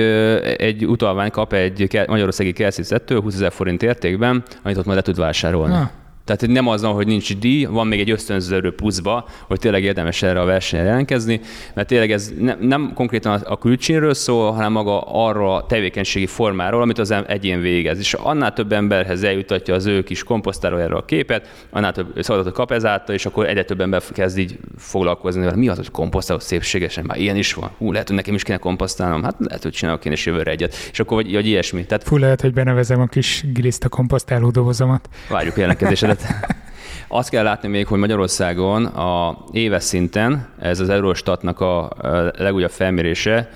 egy 0.58 0.86
utalvány 0.86 1.32
kap 1.32 1.54
egy 1.54 2.06
Magyarországi 2.08 2.54
Kerszicettől 2.54 3.22
20 3.22 3.34
ezer 3.34 3.52
forint 3.52 3.84
értékben, 3.84 4.44
amit 4.64 4.78
ott 4.78 4.86
majd 4.86 4.98
le 4.98 5.04
tud 5.04 5.18
vásárolni. 5.18 5.74
Na. 5.74 5.92
Tehát 6.26 6.48
nem 6.48 6.68
az, 6.68 6.84
hogy 6.84 7.08
nincs 7.08 7.38
díj, 7.38 7.66
van 7.66 7.88
még 7.88 8.00
egy 8.00 8.10
ösztönző 8.10 8.74
pluszba, 8.76 9.26
hogy 9.48 9.60
tényleg 9.60 9.84
érdemes 9.84 10.22
erre 10.22 10.40
a 10.40 10.46
versenyre 10.46 10.86
jelentkezni, 10.86 11.42
mert 11.74 11.88
tényleg 11.88 12.12
ez 12.12 12.32
ne, 12.40 12.56
nem 12.60 12.92
konkrétan 12.96 13.42
a 13.42 13.58
külcsínről 13.58 14.14
szól, 14.14 14.52
hanem 14.52 14.72
maga 14.72 15.02
arra 15.02 15.56
a 15.56 15.66
tevékenységi 15.66 16.26
formáról, 16.26 16.82
amit 16.82 16.98
az 16.98 17.14
egyén 17.28 17.62
végez. 17.62 18.00
És 18.00 18.14
annál 18.14 18.54
több 18.54 18.72
emberhez 18.72 19.24
eljutatja 19.24 19.74
az 19.74 19.86
ő 19.86 20.04
kis 20.04 20.24
komposztálójára 20.24 20.98
a 20.98 21.06
képet, 21.06 21.66
annál 21.70 21.92
több 21.92 22.08
szolgáltatot 22.20 22.58
kap 22.58 22.72
ezáltal, 22.72 23.16
és 23.16 23.26
akkor 23.26 23.48
egyre 23.48 23.64
több 23.64 23.82
ember 23.82 24.02
kezd 24.14 24.38
így 24.38 24.58
foglalkozni, 24.78 25.46
hogy 25.46 25.56
mi 25.56 25.68
az, 25.68 25.78
hogy 25.78 25.92
komposztáló 25.92 26.40
szépségesen, 26.40 27.06
már 27.06 27.20
ilyen 27.20 27.36
is 27.36 27.54
van. 27.54 27.70
Hú, 27.78 27.92
lehet, 27.92 28.08
hogy 28.08 28.16
nekem 28.16 28.34
is 28.34 28.44
kéne 28.44 28.58
komposztálnom, 28.58 29.24
hát 29.24 29.36
lehet, 29.40 29.64
hogy 29.64 29.72
csinálok 29.72 30.06
én 30.06 30.12
is 30.12 30.26
jövőre 30.26 30.52
egyet. 30.52 30.76
És 30.92 31.00
akkor 31.00 31.24
vagy, 31.24 31.34
vagy 31.34 31.48
ilyesmi. 31.48 31.86
Tehát... 31.86 32.04
Fú, 32.04 32.18
lehet, 32.18 32.42
hogy 32.42 32.54
benevezem 32.54 33.02
a 33.02 33.06
kis 33.06 33.44
giliszta 33.54 33.90
komposztáló 33.90 34.50
dobozomat. 34.50 35.10
Várjuk 35.30 35.58
jelentkezésedet 35.58 36.13
terület. 36.16 36.62
Azt 37.08 37.30
kell 37.30 37.44
látni 37.44 37.68
még, 37.68 37.88
hogy 37.88 38.00
Magyarországon 38.00 38.86
a 38.86 39.38
éves 39.52 39.84
szinten, 39.84 40.48
ez 40.60 40.80
az 40.80 40.90
Eurostatnak 40.90 41.60
a 41.60 41.92
legújabb 42.38 42.72
felmérése, 42.72 43.50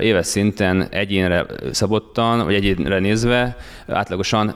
éves 0.00 0.26
szinten 0.26 0.86
egyénre 0.90 1.46
szabottan, 1.70 2.44
vagy 2.44 2.54
egyénre 2.54 2.98
nézve 2.98 3.56
átlagosan 3.88 4.54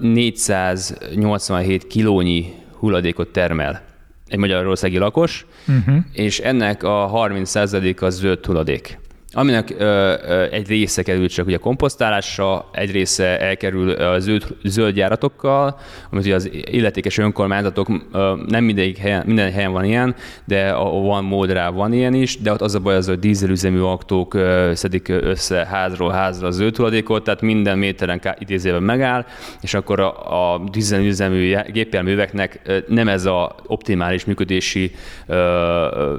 487 0.00 1.86
kilónyi 1.86 2.54
hulladékot 2.78 3.28
termel 3.28 3.82
egy 4.28 4.38
magyarországi 4.38 4.98
lakos, 4.98 5.46
uh-huh. 5.68 5.96
és 6.12 6.38
ennek 6.38 6.82
a 6.82 7.10
30% 7.28 8.02
az 8.02 8.18
zöld 8.18 8.46
hulladék 8.46 8.98
aminek 9.36 9.74
ö, 9.78 10.14
ö, 10.26 10.46
egy 10.50 10.68
része 10.68 11.02
kerül 11.02 11.28
csak 11.28 11.46
ugye 11.46 11.56
komposztálásra, 11.56 12.68
egy 12.72 12.90
része 12.90 13.40
elkerül 13.40 13.90
a 13.90 14.18
zöld, 14.18 14.46
zöld 14.62 14.96
járatokkal, 14.96 15.78
amit 16.10 16.24
ugye 16.24 16.34
az 16.34 16.50
illetékes 16.52 17.18
önkormányzatok 17.18 17.88
ö, 18.12 18.34
nem 18.46 18.64
mindegyik 18.64 18.98
helyen, 18.98 19.22
minden 19.26 19.52
helyen 19.52 19.72
van 19.72 19.84
ilyen, 19.84 20.14
de 20.44 20.68
a, 20.68 20.90
van 20.90 21.24
mód 21.24 21.50
rá 21.50 21.70
van 21.70 21.92
ilyen 21.92 22.14
is, 22.14 22.40
de 22.40 22.52
ott 22.52 22.60
az 22.60 22.74
a 22.74 22.80
baj 22.80 22.94
az, 22.94 23.06
hogy 23.06 23.18
dízelüzemű 23.18 23.80
autók 23.80 24.34
ö, 24.34 24.70
szedik 24.74 25.08
össze 25.08 25.66
házról 25.66 26.10
házra 26.10 26.46
a 26.46 26.50
zöld 26.50 26.76
hulladékot, 26.76 27.24
tehát 27.24 27.40
minden 27.40 27.78
méteren 27.78 28.20
idézőben 28.38 28.82
megáll, 28.82 29.24
és 29.60 29.74
akkor 29.74 30.00
a, 30.00 30.54
a 30.54 30.64
dízelüzemű 30.72 31.56
gépjárműveknek 31.72 32.60
nem 32.88 33.08
ez 33.08 33.24
a 33.24 33.54
optimális 33.66 34.24
működési 34.24 34.92
ö, 35.26 36.14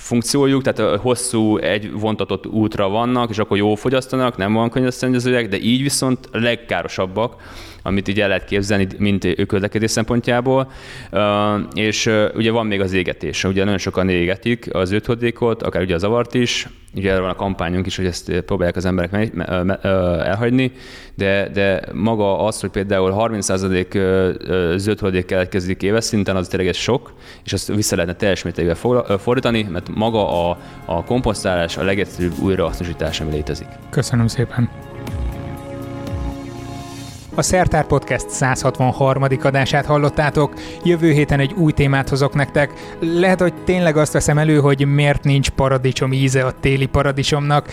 funkciójuk, 0.00 0.62
tehát 0.62 1.00
hosszú, 1.00 1.56
egy 1.56 1.92
vontatott 1.92 2.46
útra 2.46 2.88
vannak, 2.88 3.30
és 3.30 3.38
akkor 3.38 3.56
jó 3.56 3.74
fogyasztanak, 3.74 4.36
nem 4.36 4.52
van 4.52 4.70
környezetszennyezőek, 4.70 5.48
de 5.48 5.58
így 5.58 5.82
viszont 5.82 6.28
a 6.32 6.38
legkárosabbak, 6.38 7.42
amit 7.82 8.08
így 8.08 8.20
el 8.20 8.28
lehet 8.28 8.44
képzelni, 8.44 8.86
mint 8.98 9.46
közlekedés 9.46 9.90
szempontjából. 9.90 10.70
És 11.74 12.10
ugye 12.34 12.50
van 12.50 12.66
még 12.66 12.80
az 12.80 12.92
égetés. 12.92 13.44
Ugye 13.44 13.64
nagyon 13.64 13.78
sokan 13.78 14.08
égetik 14.08 14.74
az 14.74 14.90
öthodékot, 14.90 15.62
akár 15.62 15.82
ugye 15.82 15.94
a 15.94 15.98
zavart 15.98 16.34
is, 16.34 16.68
ugye 16.94 17.10
erre 17.10 17.20
van 17.20 17.30
a 17.30 17.34
kampányunk 17.34 17.86
is, 17.86 17.96
hogy 17.96 18.06
ezt 18.06 18.40
próbálják 18.40 18.76
az 18.76 18.84
emberek 18.84 19.32
elhagyni, 20.24 20.72
de, 21.14 21.48
de 21.52 21.82
maga 21.92 22.44
az, 22.44 22.60
hogy 22.60 22.70
például 22.70 23.14
30% 23.16 24.76
zöld 24.76 25.24
keletkezik 25.24 25.82
éves 25.82 26.04
szinten, 26.04 26.36
az 26.36 26.48
tényleg 26.48 26.74
sok, 26.74 27.12
és 27.44 27.52
azt 27.52 27.74
vissza 27.74 27.96
lehetne 27.96 28.16
teljes 28.16 28.42
mértékben 28.42 28.76
fordítani, 29.18 29.66
mert 29.70 29.89
maga 29.94 30.50
a, 30.50 30.58
a 30.84 31.04
komposztálás 31.04 31.76
a 31.76 31.82
legegyszerűbb 31.82 32.38
újrahasznosítás, 32.38 33.20
ami 33.20 33.30
létezik. 33.30 33.68
Köszönöm 33.90 34.26
szépen! 34.26 34.70
A 37.34 37.42
Szertár 37.42 37.86
Podcast 37.86 38.28
163. 38.28 39.22
adását 39.42 39.86
hallottátok. 39.86 40.54
Jövő 40.84 41.12
héten 41.12 41.40
egy 41.40 41.52
új 41.52 41.72
témát 41.72 42.08
hozok 42.08 42.34
nektek. 42.34 42.96
Lehet, 42.98 43.40
hogy 43.40 43.54
tényleg 43.64 43.96
azt 43.96 44.12
veszem 44.12 44.38
elő, 44.38 44.58
hogy 44.58 44.86
miért 44.86 45.24
nincs 45.24 45.50
paradicsom 45.50 46.12
íze 46.12 46.44
a 46.44 46.52
téli 46.60 46.86
paradicsomnak. 46.86 47.68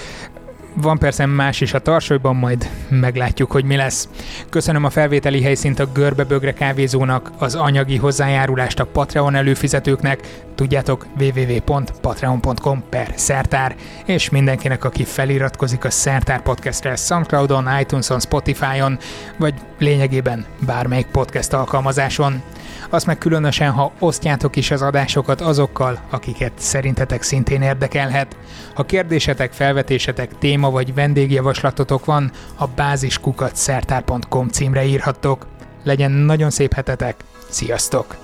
Van 0.82 0.97
persze 0.97 1.25
más 1.25 1.61
is 1.61 1.73
a 1.73 1.80
tarsolyban, 1.80 2.36
majd 2.36 2.69
meglátjuk, 2.89 3.51
hogy 3.51 3.65
mi 3.65 3.75
lesz. 3.75 4.09
Köszönöm 4.49 4.84
a 4.84 4.89
felvételi 4.89 5.41
helyszínt 5.41 5.80
a 5.80 5.91
Görbebögre 5.93 6.53
kávézónak, 6.53 7.32
az 7.38 7.55
anyagi 7.55 7.95
hozzájárulást 7.95 8.80
a 8.80 8.86
Patreon 8.86 9.36
előfizetőknek, 9.36 10.43
tudjátok 10.55 11.05
www.patreon.com 11.19 12.84
per 12.89 13.11
szertár, 13.15 13.75
és 14.05 14.30
mindenkinek, 14.30 14.84
aki 14.84 15.03
feliratkozik 15.03 15.86
a 15.86 15.89
Szertár 15.89 16.41
podcastre 16.41 16.95
Soundcloudon, 16.95 17.80
iTunes-on, 17.80 18.19
Spotify-on, 18.19 18.97
vagy 19.38 19.53
lényegében 19.78 20.45
bármelyik 20.65 21.07
podcast 21.07 21.53
alkalmazáson 21.53 22.41
azt 22.89 23.05
meg 23.05 23.17
különösen, 23.17 23.71
ha 23.71 23.91
osztjátok 23.99 24.55
is 24.55 24.71
az 24.71 24.82
adásokat 24.82 25.41
azokkal, 25.41 25.99
akiket 26.09 26.51
szerintetek 26.55 27.21
szintén 27.21 27.61
érdekelhet. 27.61 28.36
Ha 28.73 28.84
kérdésetek, 28.84 29.51
felvetésetek, 29.51 30.38
téma 30.38 30.66
téma 30.68 30.84
vagy 30.84 30.93
vendégjavaslatotok 30.93 32.05
van, 32.05 32.32
a 32.55 32.68
báziskukat.szertár.com 32.68 34.47
címre 34.47 34.86
írhattok. 34.86 35.47
Legyen 35.84 36.11
nagyon 36.11 36.49
szép 36.49 36.74
hetetek, 36.74 37.24
sziasztok! 37.49 38.15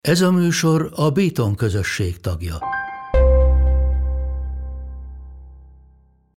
Ez 0.00 0.20
a 0.20 0.30
műsor 0.30 0.92
a 0.94 1.10
Béton 1.10 1.54
közösség 1.54 2.20
tagja. 2.20 2.58